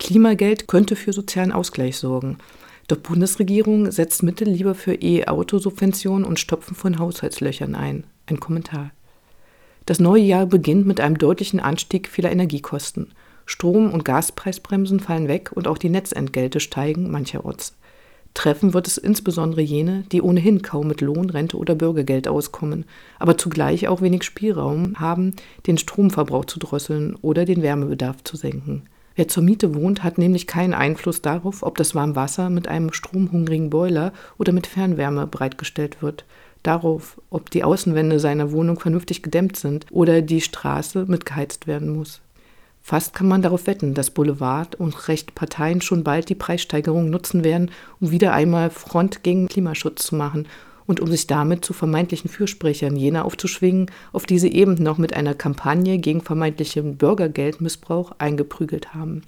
Klimageld 0.00 0.66
könnte 0.66 0.96
für 0.96 1.12
sozialen 1.12 1.52
Ausgleich 1.52 1.96
sorgen. 1.96 2.38
Doch 2.88 2.96
Bundesregierung 2.96 3.92
setzt 3.92 4.24
Mittel 4.24 4.48
lieber 4.48 4.74
für 4.74 4.94
E-Auto-Subventionen 4.94 6.24
und 6.24 6.40
Stopfen 6.40 6.74
von 6.74 6.98
Haushaltslöchern 6.98 7.76
ein. 7.76 8.02
Ein 8.26 8.40
Kommentar. 8.40 8.90
Das 9.86 10.00
neue 10.00 10.24
Jahr 10.24 10.46
beginnt 10.46 10.88
mit 10.88 10.98
einem 10.98 11.18
deutlichen 11.18 11.60
Anstieg 11.60 12.08
vieler 12.08 12.32
Energiekosten. 12.32 13.12
Strom- 13.46 13.92
und 13.92 14.04
Gaspreisbremsen 14.04 15.00
fallen 15.00 15.28
weg 15.28 15.50
und 15.54 15.68
auch 15.68 15.78
die 15.78 15.88
Netzentgelte 15.88 16.60
steigen 16.60 17.10
mancherorts. 17.10 17.74
Treffen 18.34 18.74
wird 18.74 18.86
es 18.86 18.96
insbesondere 18.96 19.60
jene, 19.60 20.04
die 20.12 20.22
ohnehin 20.22 20.62
kaum 20.62 20.86
mit 20.86 21.00
Lohn, 21.00 21.30
Rente 21.30 21.56
oder 21.56 21.74
Bürgergeld 21.74 22.28
auskommen, 22.28 22.84
aber 23.18 23.36
zugleich 23.36 23.88
auch 23.88 24.02
wenig 24.02 24.22
Spielraum 24.22 25.00
haben, 25.00 25.34
den 25.66 25.78
Stromverbrauch 25.78 26.44
zu 26.44 26.58
drosseln 26.58 27.16
oder 27.22 27.44
den 27.44 27.62
Wärmebedarf 27.62 28.22
zu 28.22 28.36
senken. 28.36 28.84
Wer 29.16 29.28
zur 29.28 29.42
Miete 29.42 29.74
wohnt, 29.74 30.04
hat 30.04 30.16
nämlich 30.16 30.46
keinen 30.46 30.74
Einfluss 30.74 31.20
darauf, 31.20 31.62
ob 31.62 31.76
das 31.76 31.94
Warmwasser 31.94 32.48
mit 32.48 32.68
einem 32.68 32.92
stromhungrigen 32.92 33.68
Boiler 33.68 34.12
oder 34.38 34.52
mit 34.52 34.66
Fernwärme 34.66 35.26
bereitgestellt 35.26 36.00
wird, 36.00 36.24
darauf, 36.62 37.20
ob 37.30 37.50
die 37.50 37.64
Außenwände 37.64 38.20
seiner 38.20 38.52
Wohnung 38.52 38.78
vernünftig 38.78 39.22
gedämmt 39.22 39.56
sind 39.56 39.86
oder 39.90 40.22
die 40.22 40.40
Straße 40.40 41.06
mitgeheizt 41.06 41.66
werden 41.66 41.94
muss. 41.94 42.20
Fast 42.90 43.14
kann 43.14 43.28
man 43.28 43.40
darauf 43.40 43.68
wetten, 43.68 43.94
dass 43.94 44.10
Boulevard 44.10 44.74
und 44.74 45.06
rechte 45.06 45.32
Parteien 45.32 45.80
schon 45.80 46.02
bald 46.02 46.28
die 46.28 46.34
Preissteigerung 46.34 47.08
nutzen 47.08 47.44
werden, 47.44 47.70
um 48.00 48.10
wieder 48.10 48.32
einmal 48.32 48.68
Front 48.68 49.22
gegen 49.22 49.46
Klimaschutz 49.46 50.06
zu 50.06 50.16
machen 50.16 50.48
und 50.86 50.98
um 50.98 51.08
sich 51.08 51.28
damit 51.28 51.64
zu 51.64 51.72
vermeintlichen 51.72 52.28
Fürsprechern 52.28 52.96
jener 52.96 53.26
aufzuschwingen, 53.26 53.92
auf 54.12 54.26
die 54.26 54.40
sie 54.40 54.52
eben 54.52 54.74
noch 54.74 54.98
mit 54.98 55.14
einer 55.14 55.34
Kampagne 55.34 55.98
gegen 55.98 56.20
vermeintlichen 56.20 56.96
Bürgergeldmissbrauch 56.96 58.10
eingeprügelt 58.18 58.92
haben. 58.92 59.22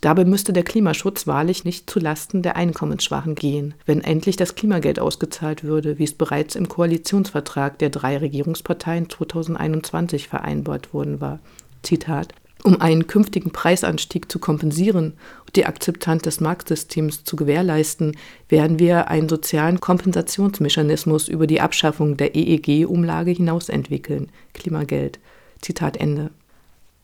Dabei 0.00 0.24
müsste 0.24 0.52
der 0.52 0.64
Klimaschutz 0.64 1.28
wahrlich 1.28 1.64
nicht 1.64 1.88
zu 1.88 2.00
Lasten 2.00 2.42
der 2.42 2.56
Einkommensschwachen 2.56 3.36
gehen, 3.36 3.74
wenn 3.86 4.00
endlich 4.00 4.34
das 4.34 4.56
Klimageld 4.56 4.98
ausgezahlt 4.98 5.62
würde, 5.62 6.00
wie 6.00 6.04
es 6.04 6.14
bereits 6.14 6.56
im 6.56 6.68
Koalitionsvertrag 6.68 7.78
der 7.78 7.90
drei 7.90 8.18
Regierungsparteien 8.18 9.08
2021 9.08 10.26
vereinbart 10.26 10.92
worden 10.92 11.20
war. 11.20 11.38
Zitat 11.84 12.34
um 12.64 12.80
einen 12.80 13.06
künftigen 13.06 13.50
Preisanstieg 13.50 14.30
zu 14.30 14.38
kompensieren 14.38 15.14
und 15.46 15.56
die 15.56 15.66
Akzeptanz 15.66 16.22
des 16.22 16.40
Marktsystems 16.40 17.24
zu 17.24 17.36
gewährleisten, 17.36 18.16
werden 18.48 18.78
wir 18.78 19.08
einen 19.08 19.28
sozialen 19.28 19.80
Kompensationsmechanismus 19.80 21.28
über 21.28 21.46
die 21.46 21.60
Abschaffung 21.60 22.16
der 22.16 22.34
EEG-Umlage 22.34 23.32
hinaus 23.32 23.68
entwickeln. 23.68 24.30
Klimageld. 24.54 25.18
Zitat 25.60 25.96
Ende. 25.96 26.30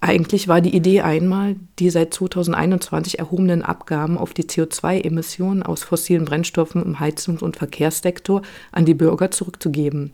Eigentlich 0.00 0.46
war 0.46 0.61
die 0.61 0.76
Idee 0.76 1.00
einmal, 1.00 1.56
die 1.80 1.90
seit 1.90 2.14
2021 2.14 3.18
erhobenen 3.18 3.62
Abgaben 3.62 4.16
auf 4.16 4.32
die 4.32 4.44
CO2-Emissionen 4.44 5.64
aus 5.64 5.82
fossilen 5.82 6.24
Brennstoffen 6.24 6.84
im 6.84 7.00
Heizungs- 7.00 7.42
und 7.42 7.56
Verkehrssektor 7.56 8.42
an 8.70 8.84
die 8.84 8.94
Bürger 8.94 9.32
zurückzugeben. 9.32 10.12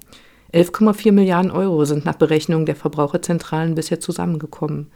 11,4 0.55 1.13
Milliarden 1.13 1.51
Euro 1.51 1.85
sind 1.85 2.07
nach 2.07 2.15
Berechnungen 2.15 2.65
der 2.65 2.77
Verbraucherzentralen 2.77 3.75
bisher 3.75 4.01
zusammengekommen. 4.01 4.91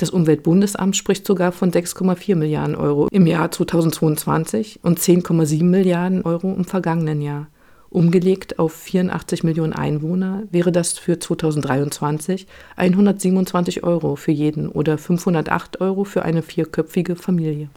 Das 0.00 0.08
Umweltbundesamt 0.08 0.96
spricht 0.96 1.26
sogar 1.26 1.52
von 1.52 1.72
6,4 1.72 2.34
Milliarden 2.34 2.74
Euro 2.74 3.08
im 3.12 3.26
Jahr 3.26 3.50
2022 3.50 4.80
und 4.82 4.98
10,7 4.98 5.62
Milliarden 5.62 6.22
Euro 6.22 6.54
im 6.54 6.64
vergangenen 6.64 7.20
Jahr. 7.20 7.48
Umgelegt 7.90 8.58
auf 8.58 8.72
84 8.72 9.44
Millionen 9.44 9.74
Einwohner 9.74 10.44
wäre 10.50 10.72
das 10.72 10.98
für 10.98 11.18
2023 11.18 12.46
127 12.76 13.84
Euro 13.84 14.16
für 14.16 14.32
jeden 14.32 14.70
oder 14.70 14.96
508 14.96 15.82
Euro 15.82 16.04
für 16.04 16.22
eine 16.22 16.40
vierköpfige 16.40 17.14
Familie. 17.14 17.68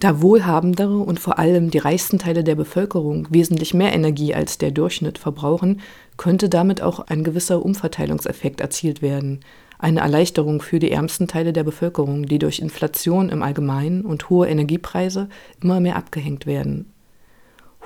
Da 0.00 0.20
wohlhabendere 0.20 0.98
und 0.98 1.20
vor 1.20 1.38
allem 1.38 1.70
die 1.70 1.78
reichsten 1.78 2.18
Teile 2.18 2.42
der 2.42 2.56
Bevölkerung 2.56 3.28
wesentlich 3.30 3.72
mehr 3.72 3.92
Energie 3.92 4.34
als 4.34 4.58
der 4.58 4.72
Durchschnitt 4.72 5.18
verbrauchen, 5.18 5.80
könnte 6.16 6.48
damit 6.48 6.82
auch 6.82 6.98
ein 7.06 7.22
gewisser 7.22 7.64
Umverteilungseffekt 7.64 8.60
erzielt 8.60 9.00
werden, 9.00 9.44
eine 9.78 10.00
Erleichterung 10.00 10.60
für 10.60 10.78
die 10.78 10.90
ärmsten 10.90 11.28
Teile 11.28 11.52
der 11.52 11.64
Bevölkerung, 11.64 12.26
die 12.26 12.38
durch 12.38 12.58
Inflation 12.58 13.28
im 13.28 13.42
Allgemeinen 13.42 14.02
und 14.02 14.28
hohe 14.28 14.48
Energiepreise 14.48 15.28
immer 15.62 15.80
mehr 15.80 15.96
abgehängt 15.96 16.46
werden. 16.46 16.92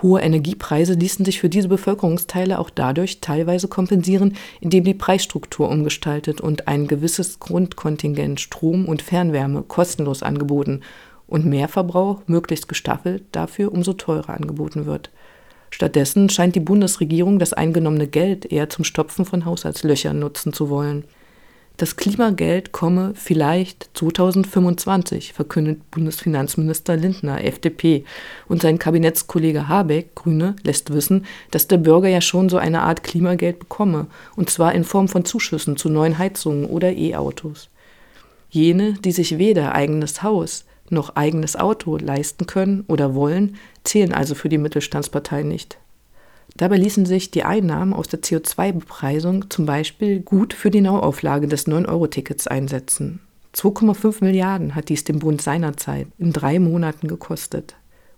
Hohe 0.02 0.20
Energiepreise 0.20 0.94
ließen 0.94 1.24
sich 1.24 1.38
für 1.38 1.48
diese 1.48 1.68
Bevölkerungsteile 1.68 2.58
auch 2.58 2.70
dadurch 2.70 3.20
teilweise 3.20 3.68
kompensieren, 3.68 4.34
indem 4.60 4.82
die 4.82 4.94
Preisstruktur 4.94 5.68
umgestaltet 5.68 6.40
und 6.40 6.66
ein 6.66 6.88
gewisses 6.88 7.38
Grundkontingent 7.38 8.40
Strom 8.40 8.86
und 8.86 9.00
Fernwärme 9.00 9.62
kostenlos 9.62 10.24
angeboten 10.24 10.80
und 11.28 11.46
Mehrverbrauch 11.46 12.22
möglichst 12.26 12.68
gestaffelt 12.68 13.22
dafür 13.30 13.72
umso 13.72 13.92
teurer 13.92 14.30
angeboten 14.30 14.86
wird. 14.86 15.10
Stattdessen 15.70 16.28
scheint 16.28 16.56
die 16.56 16.60
Bundesregierung 16.60 17.38
das 17.38 17.52
eingenommene 17.52 18.08
Geld 18.08 18.50
eher 18.50 18.68
zum 18.68 18.84
Stopfen 18.84 19.24
von 19.24 19.44
Haushaltslöchern 19.44 20.18
nutzen 20.18 20.52
zu 20.52 20.68
wollen. 20.68 21.04
Das 21.82 21.96
Klimageld 21.96 22.70
komme 22.70 23.12
vielleicht 23.16 23.90
2025, 23.94 25.32
verkündet 25.32 25.90
Bundesfinanzminister 25.90 26.96
Lindner, 26.96 27.44
FDP. 27.44 28.04
Und 28.46 28.62
sein 28.62 28.78
Kabinettskollege 28.78 29.66
Habeck, 29.66 30.14
Grüne, 30.14 30.54
lässt 30.62 30.92
wissen, 30.92 31.26
dass 31.50 31.66
der 31.66 31.78
Bürger 31.78 32.06
ja 32.06 32.20
schon 32.20 32.48
so 32.48 32.56
eine 32.56 32.82
Art 32.82 33.02
Klimageld 33.02 33.58
bekomme, 33.58 34.06
und 34.36 34.48
zwar 34.48 34.76
in 34.76 34.84
Form 34.84 35.08
von 35.08 35.24
Zuschüssen 35.24 35.76
zu 35.76 35.88
neuen 35.88 36.18
Heizungen 36.18 36.66
oder 36.66 36.92
E-Autos. 36.92 37.68
Jene, 38.48 38.92
die 39.04 39.10
sich 39.10 39.38
weder 39.38 39.74
eigenes 39.74 40.22
Haus 40.22 40.64
noch 40.88 41.16
eigenes 41.16 41.56
Auto 41.56 41.96
leisten 41.96 42.46
können 42.46 42.84
oder 42.86 43.16
wollen, 43.16 43.56
zählen 43.82 44.12
also 44.12 44.36
für 44.36 44.48
die 44.48 44.58
Mittelstandspartei 44.58 45.42
nicht. 45.42 45.78
Dabei 46.56 46.76
ließen 46.76 47.06
sich 47.06 47.30
die 47.30 47.44
Einnahmen 47.44 47.94
aus 47.94 48.08
der 48.08 48.20
CO2-Bepreisung 48.20 49.50
zum 49.50 49.66
Beispiel 49.66 50.20
gut 50.20 50.52
für 50.52 50.70
die 50.70 50.82
Neuauflage 50.82 51.46
des 51.46 51.66
9-Euro-Tickets 51.66 52.46
einsetzen. 52.46 53.20
2,5 53.54 54.24
Milliarden 54.24 54.74
hat 54.74 54.88
dies 54.88 55.04
dem 55.04 55.18
Bund 55.18 55.42
seinerzeit 55.42 56.08
in 56.18 56.32
drei 56.32 56.58
Monaten 56.58 57.08
gekostet. 57.08 57.74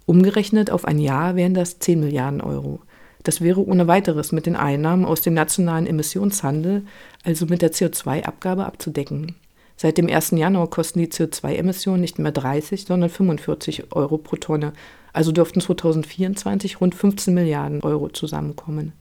Umgerechnet 0.06 0.70
auf 0.70 0.84
ein 0.84 0.98
Jahr 0.98 1.36
wären 1.36 1.54
das 1.54 1.78
10 1.78 2.00
Milliarden 2.00 2.40
Euro. 2.40 2.80
Das 3.22 3.40
wäre 3.40 3.66
ohne 3.66 3.88
weiteres 3.88 4.32
mit 4.32 4.46
den 4.46 4.54
Einnahmen 4.54 5.04
aus 5.04 5.22
dem 5.22 5.34
nationalen 5.34 5.86
Emissionshandel, 5.86 6.84
also 7.24 7.46
mit 7.46 7.62
der 7.62 7.72
CO2-Abgabe, 7.72 8.66
abzudecken. 8.66 9.34
Seit 9.76 9.98
dem 9.98 10.08
1. 10.08 10.32
Januar 10.32 10.70
kosten 10.70 11.00
die 11.00 11.08
CO2-Emissionen 11.08 12.00
nicht 12.00 12.18
mehr 12.18 12.32
30, 12.32 12.84
sondern 12.84 13.10
45 13.10 13.92
Euro 13.92 14.18
pro 14.18 14.36
Tonne. 14.36 14.72
Also 15.12 15.32
dürften 15.32 15.60
2024 15.60 16.80
rund 16.80 16.94
15 16.94 17.34
Milliarden 17.34 17.82
Euro 17.82 18.08
zusammenkommen. 18.08 18.92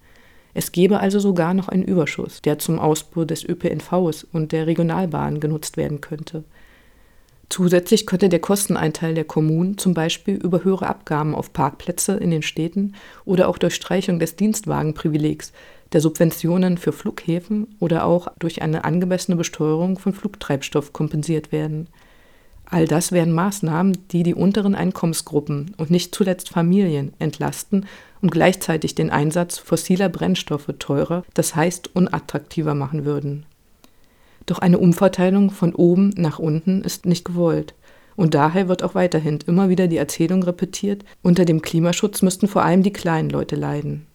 Es 0.54 0.72
gäbe 0.72 1.00
also 1.00 1.20
sogar 1.20 1.54
noch 1.54 1.68
einen 1.68 1.84
Überschuss, 1.84 2.42
der 2.42 2.60
zum 2.60 2.80
Ausbau 2.80 3.26
des 3.26 3.44
ÖPNVs 3.44 4.24
und 4.32 4.52
der 4.52 4.68
Regionalbahn 4.68 5.40
genutzt 5.40 5.78
werden 5.78 6.02
könnte. 6.02 6.44
Zusätzlich 7.50 8.06
könnte 8.06 8.30
der 8.30 8.40
Kosteneinteil 8.40 9.14
der 9.14 9.26
Kommunen 9.26 9.78
zum 9.78 9.94
Beispiel 9.94 10.36
über 10.36 10.64
höhere 10.64 10.88
Abgaben 10.88 11.36
auf 11.36 11.54
Parkplätze 11.54 12.14
in 12.14 12.32
den 12.32 12.42
Städten 12.42 12.96
oder 13.26 13.48
auch 13.48 13.58
durch 13.58 13.76
Streichung 13.76 14.18
des 14.18 14.36
Dienstwagenprivilegs 14.36 15.54
der 15.94 16.02
Subventionen 16.02 16.78
für 16.78 16.91
Flughäfen 16.91 17.76
oder 17.80 18.06
auch 18.06 18.28
durch 18.39 18.62
eine 18.62 18.84
angemessene 18.84 19.38
Besteuerung 19.38 19.98
von 19.98 20.14
Flugtreibstoff 20.14 20.91
kompensiert 20.91 21.52
werden. 21.52 21.88
All 22.66 22.88
das 22.88 23.12
wären 23.12 23.32
Maßnahmen, 23.32 23.98
die 24.12 24.24
die 24.24 24.34
unteren 24.34 24.74
Einkommensgruppen 24.74 25.76
und 25.78 25.91
nicht 25.91 26.16
zuletzt 26.16 26.50
Familien 26.50 27.14
entlasten 27.20 27.86
und 28.22 28.32
gleichzeitig 28.32 28.96
den 28.96 29.12
Einsatz 29.12 29.60
fossiler 29.60 30.10
Brennstoffe 30.10 30.74
teurer, 30.80 31.24
das 31.36 31.56
heißt 31.56 31.96
unattraktiver 31.96 32.74
machen 32.74 33.06
würden. 33.06 33.46
Doch 34.46 34.60
eine 34.60 34.80
Umverteilung 34.80 35.52
von 35.52 35.76
oben 35.76 36.10
nach 36.18 36.39
unten 36.39 36.82
ist 36.82 37.06
nicht 37.06 37.26
gewollt. 37.26 37.76
Und 38.16 38.34
daher 38.34 38.68
wird 38.68 38.84
auch 38.84 38.96
weiterhin 38.96 39.39
immer 39.48 39.70
wieder 39.70 39.88
die 39.88 39.98
Erzählung 39.98 40.44
repetiert, 40.44 41.04
unter 41.22 41.46
dem 41.46 41.62
Klimaschutz 41.62 42.22
müssten 42.22 42.48
vor 42.48 42.64
allem 42.64 42.84
die 42.84 42.94
kleinen 42.94 43.30
Leute 43.30 43.56
leiden. 43.56 44.06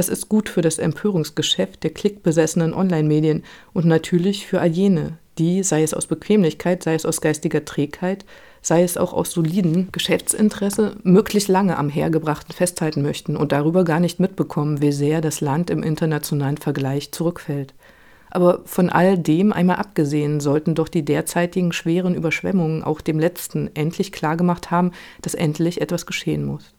Das 0.00 0.08
ist 0.08 0.30
gut 0.30 0.48
für 0.48 0.62
das 0.62 0.78
Empörungsgeschäft 0.78 1.84
der 1.84 1.90
klickbesessenen 1.90 2.72
Online-Medien 2.72 3.44
und 3.74 3.84
natürlich 3.84 4.46
für 4.46 4.58
all 4.58 4.70
jene, 4.70 5.18
die, 5.36 5.62
sei 5.62 5.82
es 5.82 5.92
aus 5.92 6.06
Bequemlichkeit, 6.06 6.82
sei 6.82 6.94
es 6.94 7.04
aus 7.04 7.20
geistiger 7.20 7.66
Trägheit, 7.66 8.24
sei 8.62 8.82
es 8.82 8.96
auch 8.96 9.12
aus 9.12 9.32
solidem 9.32 9.92
Geschäftsinteresse, 9.92 10.96
möglichst 11.02 11.50
lange 11.50 11.76
am 11.76 11.90
Hergebrachten 11.90 12.54
festhalten 12.54 13.02
möchten 13.02 13.36
und 13.36 13.52
darüber 13.52 13.84
gar 13.84 14.00
nicht 14.00 14.20
mitbekommen, 14.20 14.80
wie 14.80 14.92
sehr 14.92 15.20
das 15.20 15.42
Land 15.42 15.68
im 15.68 15.82
internationalen 15.82 16.56
Vergleich 16.56 17.12
zurückfällt. 17.12 17.74
Aber 18.30 18.62
von 18.64 18.88
all 18.88 19.18
dem 19.18 19.52
einmal 19.52 19.76
abgesehen, 19.76 20.40
sollten 20.40 20.74
doch 20.74 20.88
die 20.88 21.04
derzeitigen 21.04 21.74
schweren 21.74 22.14
Überschwemmungen 22.14 22.82
auch 22.82 23.02
dem 23.02 23.20
letzten 23.20 23.68
endlich 23.76 24.12
klargemacht 24.12 24.70
haben, 24.70 24.92
dass 25.20 25.34
endlich 25.34 25.82
etwas 25.82 26.06
geschehen 26.06 26.46
muss. 26.46 26.72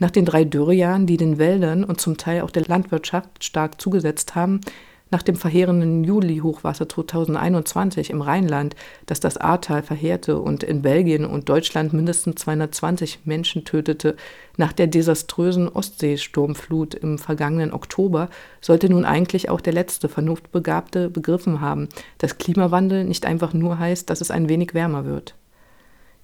Nach 0.00 0.10
den 0.10 0.24
drei 0.24 0.44
Dürrejahren, 0.44 1.06
die 1.06 1.18
den 1.18 1.36
Wäldern 1.36 1.84
und 1.84 2.00
zum 2.00 2.16
Teil 2.16 2.40
auch 2.40 2.50
der 2.50 2.64
Landwirtschaft 2.64 3.44
stark 3.44 3.78
zugesetzt 3.78 4.34
haben, 4.34 4.62
nach 5.10 5.22
dem 5.22 5.36
verheerenden 5.36 6.04
Juli-Hochwasser 6.04 6.88
2021 6.88 8.08
im 8.08 8.22
Rheinland, 8.22 8.76
das 9.04 9.20
das 9.20 9.36
Ahrtal 9.36 9.82
verheerte 9.82 10.40
und 10.40 10.62
in 10.62 10.80
Belgien 10.80 11.26
und 11.26 11.50
Deutschland 11.50 11.92
mindestens 11.92 12.40
220 12.42 13.26
Menschen 13.26 13.66
tötete, 13.66 14.16
nach 14.56 14.72
der 14.72 14.86
desaströsen 14.86 15.68
Ostseesturmflut 15.68 16.94
im 16.94 17.18
vergangenen 17.18 17.72
Oktober, 17.74 18.30
sollte 18.62 18.88
nun 18.88 19.04
eigentlich 19.04 19.50
auch 19.50 19.60
der 19.60 19.74
letzte 19.74 20.08
Vernunftbegabte 20.08 21.10
begriffen 21.10 21.60
haben, 21.60 21.88
dass 22.16 22.38
Klimawandel 22.38 23.04
nicht 23.04 23.26
einfach 23.26 23.52
nur 23.52 23.78
heißt, 23.78 24.08
dass 24.08 24.22
es 24.22 24.30
ein 24.30 24.48
wenig 24.48 24.72
wärmer 24.72 25.04
wird. 25.04 25.34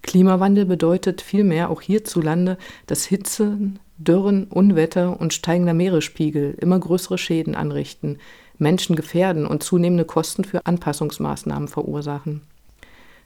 Klimawandel 0.07 0.65
bedeutet 0.65 1.21
vielmehr 1.21 1.69
auch 1.69 1.83
hierzulande, 1.83 2.59
dass 2.87 3.05
Hitze, 3.05 3.59
Dürren, 3.99 4.45
Unwetter 4.45 5.21
und 5.21 5.35
steigender 5.35 5.75
Meeresspiegel 5.75 6.55
immer 6.61 6.79
größere 6.79 7.19
Schäden 7.19 7.55
anrichten, 7.55 8.19
Menschen 8.59 8.97
gefährden 8.97 9.47
und 9.47 9.63
zunehmende 9.63 10.05
Kosten 10.05 10.45
für 10.45 10.65
Anpassungsmaßnahmen 10.65 11.69
verursachen. 11.69 12.43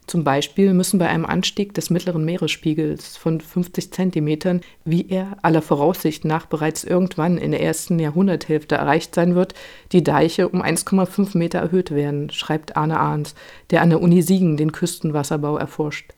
Zum 0.07 0.23
Beispiel 0.23 0.73
müssen 0.73 0.97
bei 0.97 1.07
einem 1.07 1.25
Anstieg 1.25 1.73
des 1.73 1.89
mittleren 1.89 2.25
Meeresspiegels 2.25 3.15
von 3.15 3.39
50 3.39 3.93
Zentimetern, 3.93 4.61
wie 4.83 5.07
er 5.07 5.37
aller 5.41 5.61
Voraussicht 5.61 6.25
nach 6.25 6.47
bereits 6.47 6.83
irgendwann 6.83 7.37
in 7.37 7.51
der 7.51 7.61
ersten 7.61 7.99
Jahrhunderthälfte 7.99 8.75
erreicht 8.75 9.13
sein 9.15 9.35
wird, 9.35 9.53
die 9.91 10.03
Deiche 10.03 10.49
um 10.49 10.61
1,5 10.61 11.37
Meter 11.37 11.59
erhöht 11.59 11.91
werden, 11.91 12.29
schreibt 12.31 12.75
Arne 12.75 12.99
Ahns, 12.99 13.35
der 13.69 13.83
an 13.83 13.91
der 13.91 14.01
Uni 14.01 14.21
Siegen 14.21 14.57
den 14.57 14.71
Küstenwasserbau 14.71 15.57
erforscht. 15.57 16.13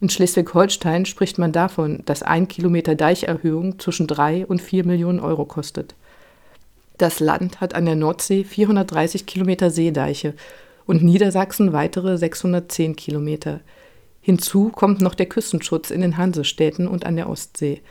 In 0.00 0.08
Schleswig-Holstein 0.08 1.06
spricht 1.06 1.38
man 1.38 1.50
davon, 1.50 2.02
dass 2.04 2.22
ein 2.22 2.46
Kilometer 2.46 2.94
Deicherhöhung 2.94 3.78
zwischen 3.80 4.06
drei 4.06 4.46
und 4.46 4.62
vier 4.62 4.84
Millionen 4.84 5.18
Euro 5.18 5.44
kostet. 5.44 5.96
Das 6.98 7.20
Land 7.20 7.60
hat 7.60 7.74
an 7.74 7.84
der 7.84 7.96
Nordsee 7.96 8.44
430 8.44 9.26
Kilometer 9.26 9.70
Seedeiche 9.70 10.34
und 10.86 11.02
Niedersachsen 11.02 11.72
weitere 11.72 12.16
610 12.16 12.96
Kilometer. 12.96 13.60
Hinzu 14.20 14.70
kommt 14.70 15.00
noch 15.00 15.14
der 15.14 15.26
Küstenschutz 15.26 15.90
in 15.90 16.00
den 16.00 16.16
Hansestädten 16.16 16.86
und 16.86 17.04
an 17.04 17.16
der 17.16 17.28
Ostsee. 17.28 17.82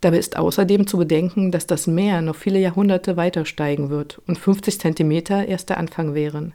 Dabei 0.00 0.18
ist 0.18 0.36
außerdem 0.36 0.86
zu 0.86 0.98
bedenken, 0.98 1.52
dass 1.52 1.66
das 1.66 1.86
Meer 1.86 2.20
noch 2.20 2.36
viele 2.36 2.58
Jahrhunderte 2.58 3.16
weiter 3.16 3.46
steigen 3.46 3.88
wird 3.88 4.20
und 4.26 4.38
50 4.38 4.78
Zentimeter 4.78 5.46
erst 5.46 5.70
der 5.70 5.78
Anfang 5.78 6.14
wären. 6.14 6.52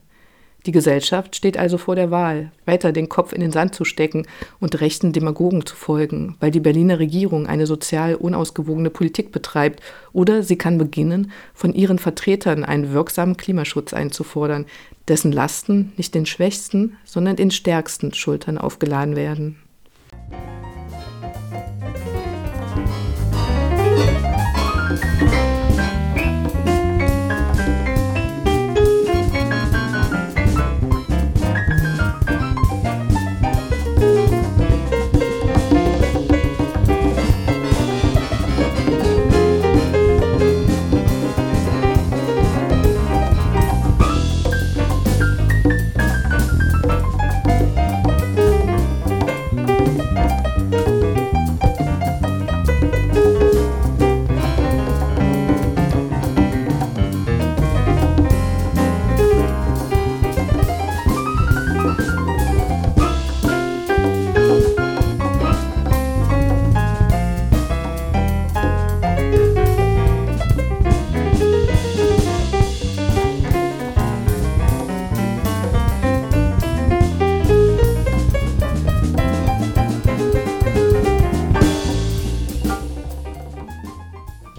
Die 0.67 0.71
Gesellschaft 0.71 1.35
steht 1.35 1.57
also 1.57 1.79
vor 1.79 1.95
der 1.95 2.11
Wahl, 2.11 2.51
weiter 2.65 2.91
den 2.91 3.09
Kopf 3.09 3.33
in 3.33 3.41
den 3.41 3.51
Sand 3.51 3.73
zu 3.73 3.83
stecken 3.83 4.27
und 4.59 4.79
rechten 4.79 5.11
Demagogen 5.11 5.65
zu 5.65 5.75
folgen, 5.75 6.35
weil 6.39 6.51
die 6.51 6.59
Berliner 6.59 6.99
Regierung 6.99 7.47
eine 7.47 7.65
sozial 7.65 8.13
unausgewogene 8.13 8.91
Politik 8.91 9.31
betreibt, 9.31 9.81
oder 10.13 10.43
sie 10.43 10.57
kann 10.57 10.77
beginnen, 10.77 11.31
von 11.55 11.73
ihren 11.73 11.97
Vertretern 11.97 12.63
einen 12.63 12.93
wirksamen 12.93 13.37
Klimaschutz 13.37 13.93
einzufordern, 13.93 14.67
dessen 15.07 15.31
Lasten 15.31 15.93
nicht 15.97 16.13
den 16.13 16.27
Schwächsten, 16.27 16.97
sondern 17.05 17.37
den 17.37 17.49
Stärksten 17.49 18.13
Schultern 18.13 18.59
aufgeladen 18.59 19.15
werden. 19.15 19.57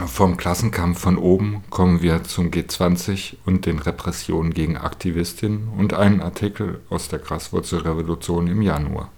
Vom 0.07 0.36
Klassenkampf 0.36 1.00
von 1.00 1.18
oben 1.18 1.62
kommen 1.70 2.03
wir 2.03 2.24
zum 2.24 2.50
G20 2.50 3.36
und 3.44 3.66
den 3.66 3.78
Repressionen 3.78 4.55
gegen 4.55 4.76
Aktivistinnen 4.76 5.68
und 5.76 5.94
einen 5.94 6.20
Artikel 6.20 6.80
aus 6.88 7.09
der 7.09 7.18
Graswurzelrevolution 7.18 8.48
im 8.48 8.62
Januar. 8.62 9.11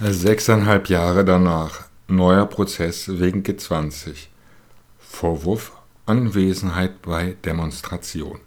Sechseinhalb 0.00 0.88
Jahre 0.88 1.24
danach, 1.24 1.84
neuer 2.08 2.46
Prozess 2.46 3.18
wegen 3.18 3.42
G20. 3.42 4.28
Vorwurf 4.98 5.72
Anwesenheit 6.06 7.02
bei 7.02 7.36
Demonstration. 7.44 8.40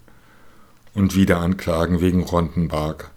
Und 0.94 1.16
wieder 1.16 1.40
Anklagen 1.40 2.02
wegen 2.02 2.24
Rondenberg. 2.24 3.12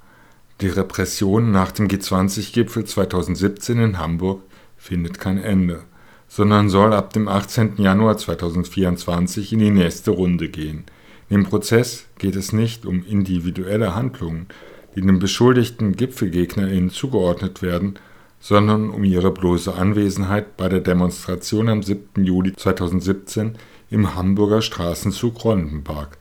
Die 0.61 0.69
Repression 0.69 1.51
nach 1.51 1.73
dem 1.73 1.89
G20-Gipfel 1.89 2.85
2017 2.85 3.79
in 3.79 3.99
Hamburg 3.99 4.43
findet 4.77 5.19
kein 5.19 5.39
Ende 5.39 5.85
sondern 6.35 6.71
soll 6.71 6.95
ab 6.95 7.13
dem 7.13 7.29
18. 7.29 7.75
Januar 7.77 8.17
2024 8.17 9.53
in 9.53 9.59
die 9.59 9.71
nächste 9.71 10.13
Runde 10.13 10.49
gehen. 10.49 10.85
Im 11.29 11.45
Prozess 11.45 12.07
geht 12.17 12.37
es 12.37 12.55
nicht 12.55 12.87
um 12.87 13.05
individuelle 13.05 13.95
Handlungen, 13.95 14.47
die 14.97 15.03
den 15.03 15.19
beschuldigten 15.19 15.95
GipfelgegnerInnen 15.95 16.89
zugeordnet 16.89 17.61
werden, 17.61 17.99
sondern 18.41 18.89
um 18.89 19.05
ihre 19.05 19.31
bloße 19.31 19.75
Anwesenheit 19.75 20.57
bei 20.57 20.71
der 20.71 20.81
Demonstration 20.81 21.69
am 21.69 21.83
7. 21.83 22.25
Juli 22.25 22.57
2017 22.57 23.57
im 23.91 24.15
Hamburger 24.15 24.63
Straßenzug 24.63 25.45
Rondenberg. 25.45 26.17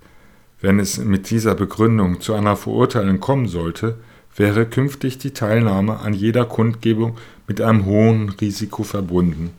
Wenn 0.60 0.80
es 0.80 0.98
mit 0.98 1.30
dieser 1.30 1.56
Begründung 1.56 2.20
zu 2.20 2.34
einer 2.34 2.58
Verurteilung 2.58 3.22
kommen 3.22 3.48
sollte, 3.48 3.98
wäre 4.36 4.66
künftig 4.66 5.20
die 5.20 5.32
Teilnahme 5.32 6.00
an 6.02 6.14
jeder 6.14 6.44
Kundgebung 6.44 7.16
mit 7.48 7.62
einem 7.62 7.86
hohen 7.86 8.28
Risiko 8.28 8.84
verbunden 8.84 9.52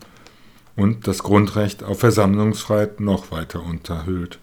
und 0.75 1.07
das 1.07 1.23
Grundrecht 1.23 1.83
auf 1.83 1.99
Versammlungsfreiheit 1.99 2.99
noch 2.99 3.31
weiter 3.31 3.63
unterhöhlt. 3.63 4.39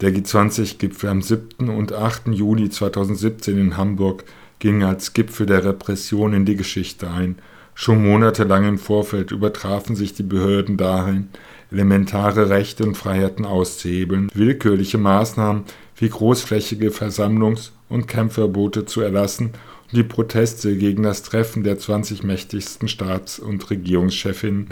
Der 0.00 0.10
G20-Gipfel 0.10 1.10
am 1.10 1.22
7. 1.22 1.68
und 1.68 1.92
8. 1.92 2.28
Juli 2.28 2.70
2017 2.70 3.58
in 3.58 3.76
Hamburg 3.76 4.24
ging 4.60 4.84
als 4.84 5.12
Gipfel 5.12 5.46
der 5.46 5.64
Repression 5.64 6.32
in 6.32 6.44
die 6.44 6.56
Geschichte 6.56 7.10
ein. 7.10 7.36
Schon 7.74 8.04
monatelang 8.04 8.66
im 8.66 8.78
Vorfeld 8.78 9.30
übertrafen 9.30 9.96
sich 9.96 10.14
die 10.14 10.22
Behörden 10.22 10.76
darin, 10.76 11.28
elementare 11.70 12.48
Rechte 12.48 12.84
und 12.84 12.96
Freiheiten 12.96 13.44
auszuhebeln, 13.44 14.30
willkürliche 14.34 14.98
Maßnahmen 14.98 15.64
wie 15.96 16.08
großflächige 16.08 16.90
Versammlungs- 16.90 17.70
und 17.88 18.06
Campverbote 18.06 18.84
zu 18.84 19.00
erlassen 19.00 19.52
und 19.90 19.96
die 19.96 20.02
Proteste 20.02 20.76
gegen 20.76 21.02
das 21.02 21.22
Treffen 21.22 21.62
der 21.64 21.78
20 21.78 22.22
mächtigsten 22.22 22.88
Staats- 22.88 23.38
und 23.38 23.68
Regierungschefinnen 23.70 24.68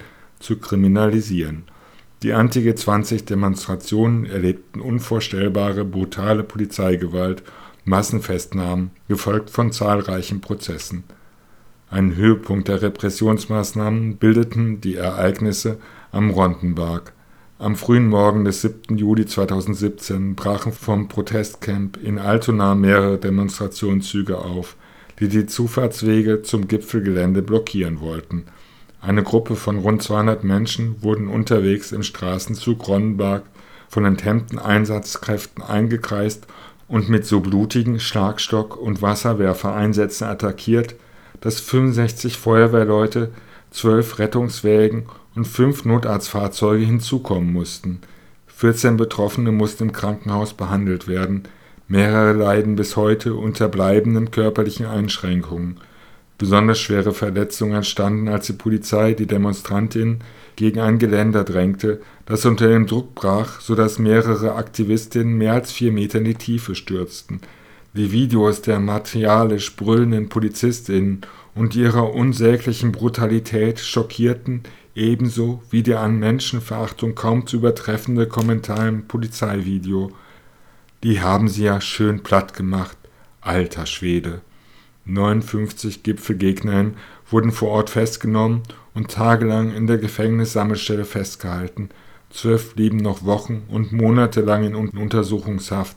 zu 0.47 0.59
kriminalisieren. 0.59 1.65
Die 2.23 2.33
Anti-G20-Demonstrationen 2.33 4.27
erlebten 4.27 4.81
unvorstellbare 4.81 5.85
brutale 5.85 6.45
Polizeigewalt 6.45 7.43
Massenfestnahmen, 7.85 8.91
gefolgt 9.09 9.51
von 9.51 9.73
zahlreichen 9.73 10.41
Prozessen. 10.41 11.05
Einen 11.91 12.17
Höhepunkt 12.17 12.69
der 12.69 12.83
Repressionsmaßnahmen 12.83 14.17
bildeten 14.17 14.81
die 14.81 14.97
Ereignisse 14.97 15.79
am 16.11 16.31
Rondenberg. 16.31 17.13
Am 17.59 17.75
frühen 17.75 18.09
Morgen 18.09 18.45
des 18.45 18.63
7. 18.63 18.99
Juli 18.99 19.27
2017 19.27 20.35
brachen 20.35 20.73
vom 20.73 21.09
Protestcamp 21.09 21.97
in 22.03 22.19
Altona 22.19 22.75
mehrere 22.75 23.19
Demonstrationszüge 23.19 24.39
auf, 24.39 24.77
die 25.21 25.29
die 25.29 25.47
Zufahrtswege 25.47 26.43
zum 26.43 26.69
Gipfelgelände 26.69 27.43
blockieren 27.43 28.01
wollten. 28.01 28.45
Eine 29.07 29.23
Gruppe 29.23 29.55
von 29.55 29.79
rund 29.79 30.03
200 30.03 30.43
Menschen 30.43 31.01
wurden 31.01 31.29
unterwegs 31.29 31.93
im 31.93 32.03
Straßenzug 32.03 32.89
Ronnenberg 32.89 33.45
von 33.89 34.05
enthemmten 34.05 34.59
Einsatzkräften 34.59 35.63
eingekreist 35.63 36.49
und 36.89 37.09
mit 37.09 37.25
so 37.25 37.39
blutigen 37.39 38.01
Schlagstock- 38.01 38.77
und 38.77 39.03
Wasserwerfereinsätzen 39.03 40.27
attackiert, 40.27 40.97
dass 41.41 41.61
65 41.61 42.37
Feuerwehrleute, 42.37 43.31
12 43.71 44.19
Rettungswägen 44.19 45.05
und 45.37 45.47
5 45.47 45.85
Notarztfahrzeuge 45.85 46.85
hinzukommen 46.85 47.53
mussten. 47.53 48.01
14 48.49 48.97
Betroffene 48.97 49.53
mussten 49.53 49.85
im 49.85 49.93
Krankenhaus 49.93 50.55
behandelt 50.55 51.07
werden, 51.07 51.45
mehrere 51.87 52.33
leiden 52.33 52.75
bis 52.75 52.97
heute 52.97 53.35
unter 53.35 53.69
bleibenden 53.69 54.33
körperlichen 54.33 54.87
Einschränkungen. 54.87 55.79
Besonders 56.39 56.79
schwere 56.79 57.15
Verletzungen 57.15 57.77
entstanden, 57.77 58.29
als 58.29 58.47
die 58.47 58.53
Polizei 58.53 59.15
die 59.15 59.27
Demonstrantinnen 59.27 60.23
gegen 60.55 60.81
ein 60.81 60.99
Geländer 60.99 61.45
drängte, 61.45 62.01
das 62.27 62.45
unter 62.45 62.69
dem 62.69 62.87
Druck 62.87 63.15
brach, 63.15 63.61
so 63.61 63.75
dass 63.75 63.99
mehrere 63.99 64.55
Aktivistinnen 64.55 65.39
mehr 65.39 65.55
als 65.55 65.73
vier 65.73 65.93
Meter 65.93 66.19
in 66.19 66.25
die 66.25 66.35
Tiefe 66.35 66.75
stürzten. 66.75 67.41
Die 67.95 68.13
Videos 68.13 68.61
der 68.61 68.81
martialisch 68.81 69.75
brüllenden 69.77 70.29
Polizistinnen 70.29 71.23
und 71.55 71.75
ihrer 71.75 72.13
unsäglichen 72.13 72.93
Brutalität 72.93 73.81
schockierten, 73.81 74.65
ebenso 74.95 75.63
wie 75.71 75.83
der 75.83 76.01
an 76.01 76.19
Menschenverachtung 76.19 77.15
kaum 77.15 77.47
zu 77.47 77.57
übertreffende 77.57 78.27
Kommentar 78.27 78.89
im 78.89 79.07
Polizeivideo. 79.07 80.11
Die 81.03 81.23
haben 81.23 81.49
sie 81.49 81.65
ja 81.65 81.81
schön 81.81 82.23
platt 82.23 82.53
gemacht, 82.53 82.99
alter 83.41 83.87
Schwede. 83.87 84.43
59 85.07 86.03
Gipfelgegnerinnen 86.03 86.97
wurden 87.31 87.53
vor 87.53 87.71
Ort 87.71 87.91
festgenommen 87.91 88.63
und 88.95 89.11
tagelang 89.11 89.73
in 89.73 89.87
der 89.87 89.99
Gefängnissammelstelle 89.99 91.05
festgehalten. 91.05 91.91
Zwölf 92.31 92.75
blieben 92.75 92.99
noch 92.99 93.25
Wochen 93.25 93.65
und 93.69 93.93
Monate 93.93 94.41
lang 94.41 94.65
in 94.65 94.75
Untersuchungshaft. 94.75 95.97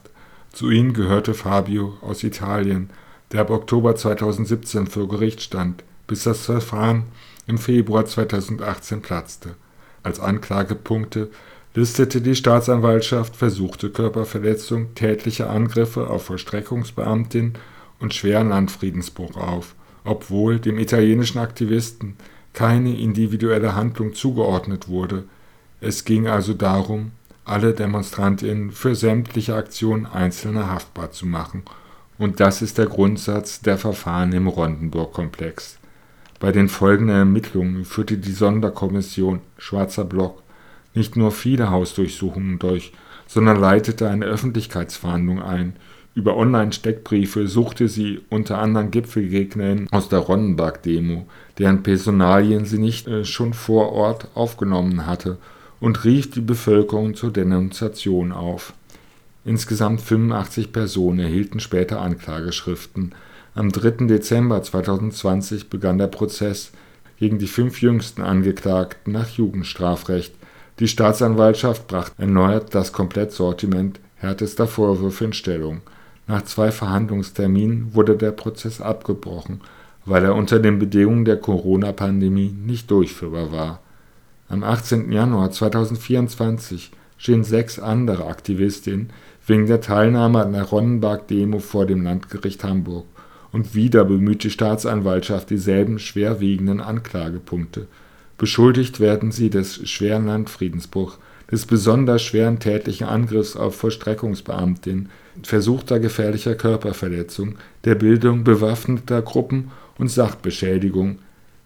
Zu 0.52 0.70
ihnen 0.70 0.94
gehörte 0.94 1.34
Fabio 1.34 1.98
aus 2.02 2.24
Italien, 2.24 2.90
der 3.32 3.42
ab 3.42 3.50
Oktober 3.50 3.96
2017 3.96 4.88
vor 4.88 5.08
Gericht 5.08 5.42
stand, 5.42 5.84
bis 6.08 6.24
das 6.24 6.46
Verfahren 6.46 7.04
im 7.48 7.58
Februar 7.58 8.06
2018 8.06 9.02
platzte. 9.02 9.56
Als 10.04 10.20
Anklagepunkte 10.20 11.30
listete 11.76 12.22
die 12.22 12.36
Staatsanwaltschaft 12.36 13.36
versuchte 13.36 13.90
Körperverletzung, 13.90 14.96
tätliche 14.96 15.50
Angriffe 15.50 16.10
auf 16.10 16.26
Vollstreckungsbeamtin 16.26 17.54
und 18.00 18.14
schweren 18.14 18.50
Landfriedensbruch 18.50 19.36
auf, 19.36 19.76
obwohl 20.04 20.60
dem 20.60 20.80
italienischen 20.80 21.40
Aktivisten 21.40 22.16
keine 22.54 22.98
individuelle 22.98 23.76
Handlung 23.76 24.14
zugeordnet 24.14 24.88
wurde. 24.88 25.26
Es 25.82 26.06
ging 26.06 26.28
also 26.28 26.54
darum, 26.54 27.12
alle 27.46 27.74
Demonstrantinnen 27.74 28.72
für 28.72 28.96
sämtliche 28.96 29.56
Aktionen 29.56 30.06
einzelner 30.06 30.70
haftbar 30.70 31.12
zu 31.12 31.26
machen. 31.26 31.64
Und 32.18 32.40
das 32.40 32.62
ist 32.62 32.78
der 32.78 32.88
Grundsatz 32.88 33.62
der 33.62 33.78
Verfahren 33.78 34.34
im 34.34 34.48
Rondenburg-Komplex. 34.48 35.78
Bei 36.40 36.52
den 36.52 36.70
folgenden 36.70 37.16
Ermittlungen 37.16 37.86
führte 37.86 38.18
die 38.18 38.32
Sonderkommission 38.32 39.42
Schwarzer 39.58 40.06
Block 40.06 40.42
nicht 40.94 41.16
nur 41.16 41.32
viele 41.32 41.70
Hausdurchsuchungen 41.70 42.60
durch, 42.60 42.94
sondern 43.28 43.60
leitete 43.60 44.10
eine 44.10 44.26
Öffentlichkeitsverhandlung 44.26 45.42
ein 45.42 45.76
über 46.16 46.36
Online-Steckbriefe 46.36 47.48
suchte 47.48 47.88
sie 47.88 48.22
unter 48.30 48.58
anderem 48.58 48.92
Gipfelgegnerinnen 48.92 49.88
aus 49.92 50.10
der 50.10 50.20
Ronnenberg-Demo, 50.20 51.28
deren 51.58 51.84
Personalien 51.84 52.66
sie 52.66 52.80
nicht 52.80 53.08
äh, 53.08 53.26
schon 53.26 53.54
vor 53.54 53.92
Ort 53.94 54.28
aufgenommen 54.34 55.06
hatte, 55.06 55.38
und 55.80 56.04
rief 56.04 56.30
die 56.30 56.42
Bevölkerung 56.42 57.16
zur 57.16 57.32
Denunziation 57.32 58.32
auf. 58.32 58.74
Insgesamt 59.46 60.02
85 60.02 60.74
Personen 60.74 61.20
erhielten 61.20 61.60
später 61.60 62.02
Anklageschriften. 62.02 63.14
Am 63.56 63.72
3. 63.72 64.08
Dezember 64.08 64.62
2020 64.62 65.70
begann 65.70 65.98
der 65.98 66.08
Prozess 66.08 66.72
gegen 67.18 67.40
die 67.40 67.48
fünf 67.48 67.82
jüngsten 67.82 68.22
Angeklagten 68.22 69.14
nach 69.14 69.30
Jugendstrafrecht. 69.30 70.34
Die 70.80 70.88
Staatsanwaltschaft 70.88 71.88
brachte 71.88 72.22
erneut 72.22 72.76
das 72.76 72.94
Komplettsortiment 72.94 74.00
härtester 74.16 74.68
Vorwürfe 74.68 75.26
in 75.26 75.34
Stellung. 75.34 75.82
Nach 76.30 76.44
zwei 76.44 76.72
Verhandlungsterminen 76.72 77.96
wurde 77.96 78.16
der 78.16 78.30
Prozess 78.30 78.82
abgebrochen, 78.82 79.62
weil 80.06 80.24
er 80.24 80.36
unter 80.36 80.60
den 80.60 80.78
Bedingungen 80.78 81.26
der 81.26 81.38
Corona-Pandemie 81.38 82.52
nicht 82.52 82.92
durchführbar 82.92 83.52
war. 83.52 83.80
Am 84.48 84.62
18. 84.62 85.12
Januar 85.12 85.50
2024 85.50 86.92
stehen 87.18 87.44
sechs 87.44 87.80
andere 87.80 88.28
Aktivistinnen 88.28 89.10
wegen 89.48 89.66
der 89.66 89.82
Teilnahme 89.82 90.44
an 90.44 90.54
der 90.54 90.66
Ronnenberg-Demo 90.66 91.58
vor 91.58 91.88
dem 91.88 92.04
Landgericht 92.04 92.64
Hamburg 92.64 93.08
und 93.52 93.74
wieder 93.74 94.06
bemüht 94.06 94.44
die 94.44 94.52
Staatsanwaltschaft 94.52 95.50
dieselben 95.50 95.98
schwerwiegenden 95.98 96.80
Anklagepunkte. 96.80 97.88
Beschuldigt 98.38 99.00
werden 99.00 99.32
sie 99.32 99.50
des 99.50 99.90
schweren 99.90 100.28
Landfriedensbruchs, 100.28 101.18
des 101.50 101.66
besonders 101.66 102.22
schweren 102.22 102.60
tätlichen 102.60 103.08
Angriffs 103.08 103.56
auf 103.56 103.76
Vollstreckungsbeamtinnen, 103.78 105.10
versuchter 105.44 106.00
gefährlicher 106.00 106.56
Körperverletzung, 106.56 107.56
der 107.86 107.96
Bildung 107.96 108.44
bewaffneter 108.44 109.22
Gruppen 109.22 109.72
und 109.98 110.10
Sachbeschädigung. 110.10 111.20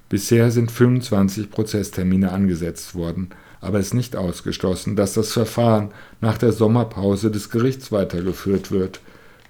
Bisher 0.09 0.51
sind 0.51 0.71
25 0.71 1.49
Prozesstermine 1.49 2.32
angesetzt 2.32 2.95
worden, 2.95 3.30
aber 3.61 3.80
es 3.80 3.88
ist 3.88 3.93
nicht 3.93 4.15
ausgeschlossen, 4.15 4.95
dass 4.95 5.13
das 5.13 5.32
Verfahren 5.32 5.91
nach 6.21 6.38
der 6.38 6.51
Sommerpause 6.51 7.32
des 7.32 7.49
Gerichts 7.49 7.91
weitergeführt 7.91 8.71
wird. 8.71 8.99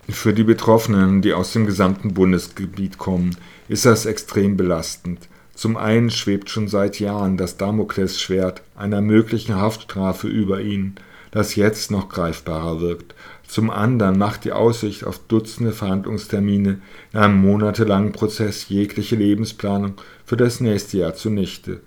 Für 0.10 0.34
die 0.34 0.44
Betroffenen, 0.44 1.22
die 1.22 1.34
aus 1.34 1.54
dem 1.54 1.66
gesamten 1.66 2.14
Bundesgebiet 2.14 2.98
kommen, 2.98 3.36
ist 3.70 3.86
das 3.86 4.06
extrem 4.06 4.58
belastend. 4.58 5.28
Zum 5.56 5.78
einen 5.78 6.10
schwebt 6.10 6.50
schon 6.50 6.68
seit 6.68 7.00
Jahren 7.00 7.38
das 7.38 7.58
Damoklesschwert 7.58 8.62
einer 8.76 9.02
möglichen 9.02 9.56
Haftstrafe 9.56 10.28
über 10.28 10.62
ihnen, 10.62 10.96
das 11.32 11.56
jetzt 11.56 11.90
noch 11.90 12.10
greifbarer 12.10 12.82
wirkt. 12.82 13.16
Zum 13.54 13.70
anderen 13.70 14.18
macht 14.18 14.46
die 14.46 14.52
Aussicht 14.52 15.04
auf 15.04 15.20
Dutzende 15.28 15.74
Verhandlungstermine 15.74 16.82
in 17.14 17.20
einem 17.20 17.40
monatelangen 17.40 18.12
Prozess 18.12 18.68
jegliche 18.68 19.16
Lebensplanung 19.16 19.94
für 20.26 20.38
das 20.38 20.60
nächste 20.60 20.98
Jahr 20.98 21.14
zunichte. 21.14 21.82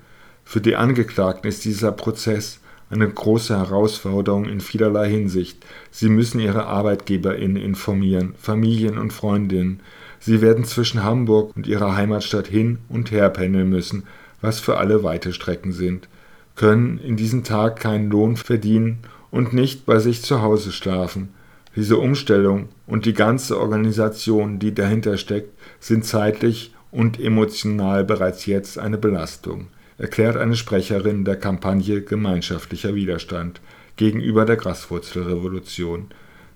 Für 0.45 0.61
die 0.61 0.77
Angeklagten 0.77 1.49
ist 1.49 1.64
dieser 1.64 1.91
Prozess 1.91 2.61
eine 2.89 3.09
große 3.09 3.59
Herausforderung 3.59 4.45
in 4.45 4.61
vielerlei 4.61 5.11
Hinsicht. 5.11 5.67
Sie 5.91 6.09
müssen 6.09 6.39
ihre 6.39 6.67
ArbeitgeberInnen 6.67 7.61
informieren, 7.61 8.37
Familien 8.39 8.97
und 8.97 9.12
Freundinnen. 9.12 9.81
Sie 10.21 10.41
werden 10.41 10.64
zwischen 10.64 11.03
Hamburg 11.03 11.51
und 11.57 11.67
ihrer 11.67 11.97
Heimatstadt 11.97 12.47
hin 12.47 12.79
und 12.89 13.11
her 13.11 13.29
pendeln 13.29 13.69
müssen, 13.69 14.05
was 14.41 14.61
für 14.61 14.77
alle 14.77 15.03
weite 15.03 15.33
Strecken 15.33 15.73
sind, 15.73 16.09
können 16.55 16.99
in 16.99 17.17
diesem 17.17 17.43
Tag 17.43 17.81
keinen 17.81 18.09
Lohn 18.09 18.37
verdienen 18.37 19.01
und 19.33 19.53
nicht 19.53 19.85
bei 19.85 19.99
sich 19.99 20.23
zu 20.23 20.43
Hause 20.43 20.71
schlafen. 20.71 21.31
Diese 21.77 21.99
Umstellung 21.99 22.70
und 22.87 23.07
die 23.07 23.14
ganze 23.14 23.61
Organisation, 23.61 24.59
die 24.59 24.74
dahinter 24.74 25.18
steckt, 25.18 25.51
sind 25.79 26.05
zeitlich 26.05 26.74
und 26.91 27.20
emotional 27.20 28.05
bereits 28.05 28.47
jetzt 28.47 28.79
eine 28.79 28.99
Belastung 28.99 29.68
erklärt 29.99 30.37
eine 30.37 30.57
Sprecherin 30.57 31.24
der 31.24 31.37
Kampagne 31.37 32.03
Gemeinschaftlicher 32.03 32.95
Widerstand 32.95 33.61
gegenüber 33.97 34.45
der 34.45 34.57
Graswurzelrevolution. 34.57 36.09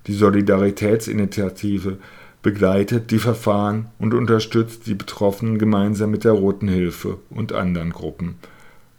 Die 0.07 0.15
Solidaritätsinitiative 0.15 1.99
begleitet 2.43 3.11
die 3.11 3.19
Verfahren 3.19 3.87
und 3.99 4.15
unterstützt 4.15 4.87
die 4.87 4.95
Betroffenen 4.95 5.59
gemeinsam 5.59 6.11
mit 6.11 6.25
der 6.25 6.33
Roten 6.33 6.69
Hilfe 6.69 7.19
und 7.31 7.53
anderen 7.53 7.91
Gruppen. 7.91 8.37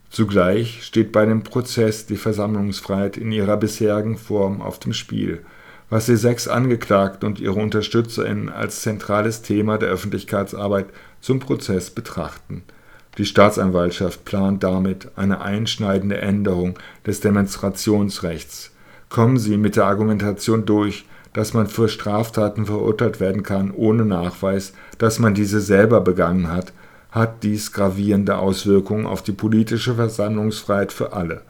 Zugleich 0.10 0.84
steht 0.84 1.12
bei 1.12 1.26
dem 1.26 1.44
Prozess 1.44 2.06
die 2.06 2.18
Versammlungsfreiheit 2.18 3.18
in 3.18 3.32
ihrer 3.32 3.58
bisherigen 3.58 4.18
Form 4.18 4.62
auf 4.62 4.78
dem 4.78 4.94
Spiel, 4.94 5.40
was 5.92 6.08
die 6.08 6.16
sechs 6.16 6.48
Angeklagten 6.48 7.28
und 7.28 7.40
ihre 7.40 7.60
UnterstützerInnen 7.60 8.50
als 8.50 8.82
zentrales 8.82 9.44
Thema 9.44 9.78
der 9.78 9.90
Öffentlichkeitsarbeit 9.90 10.88
zum 11.22 11.40
Prozess 11.40 11.92
betrachten 11.92 12.64
die 13.18 13.26
Staatsanwaltschaft 13.26 14.24
plant 14.24 14.64
damit 14.64 15.10
eine 15.16 15.42
einschneidende 15.42 16.20
Änderung 16.20 16.80
des 17.06 17.20
Demonstrationsrechts. 17.20 18.72
Kommen 19.10 19.38
Sie 19.38 19.58
mit 19.58 19.76
der 19.76 19.86
Argumentation 19.86 20.66
durch, 20.66 21.06
dass 21.34 21.54
man 21.54 21.68
für 21.68 21.90
Straftaten 21.90 22.66
verurteilt 22.66 23.20
werden 23.20 23.44
kann 23.44 23.72
ohne 23.72 24.06
Nachweis, 24.06 24.74
dass 24.98 25.20
man 25.20 25.34
diese 25.34 25.60
selber 25.60 26.02
begangen 26.02 26.48
hat, 26.50 26.72
hat 27.12 27.44
dies 27.44 27.74
gravierende 27.74 28.38
Auswirkungen 28.38 29.06
auf 29.06 29.22
die 29.22 29.34
politische 29.34 29.96
Versammlungsfreiheit 29.96 30.94
für 30.94 31.12
alle. 31.12 31.42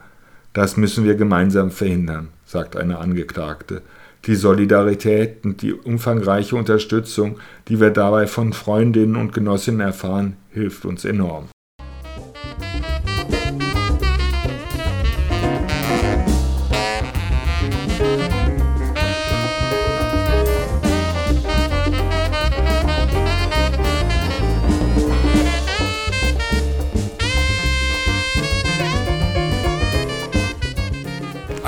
Das 0.52 0.76
müssen 0.76 1.04
wir 1.04 1.14
gemeinsam 1.14 1.70
verhindern, 1.70 2.28
sagt 2.44 2.76
eine 2.76 2.98
Angeklagte. 2.98 3.82
Die 4.26 4.36
Solidarität 4.36 5.44
und 5.44 5.62
die 5.62 5.72
umfangreiche 5.72 6.56
Unterstützung, 6.56 7.38
die 7.68 7.80
wir 7.80 7.90
dabei 7.90 8.26
von 8.26 8.52
Freundinnen 8.52 9.16
und 9.16 9.32
Genossinnen 9.32 9.80
erfahren, 9.80 10.36
hilft 10.50 10.84
uns 10.84 11.04
enorm. 11.04 11.51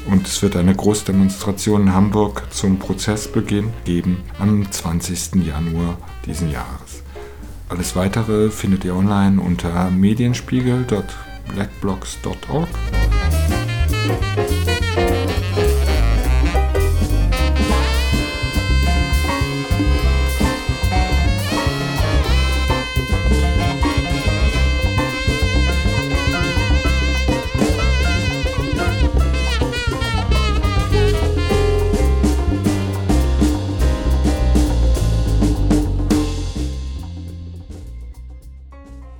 Und 0.06 0.28
es 0.28 0.44
wird 0.44 0.56
eine 0.56 0.76
Großdemonstration 0.76 1.82
in 1.82 1.96
Hamburg 1.96 2.44
zum 2.52 2.78
Prozessbeginn 2.78 3.74
geben 3.86 4.18
am 4.38 4.72
20. 4.72 5.44
Januar 5.44 5.98
diesen 6.28 6.52
Jahres. 6.52 7.02
Alles 7.70 7.96
weitere 7.96 8.52
findet 8.52 8.86
ihr 8.86 8.96
online 8.96 9.42
unter 9.42 9.90
medienspiegel.blackblocks.org. 9.90 12.70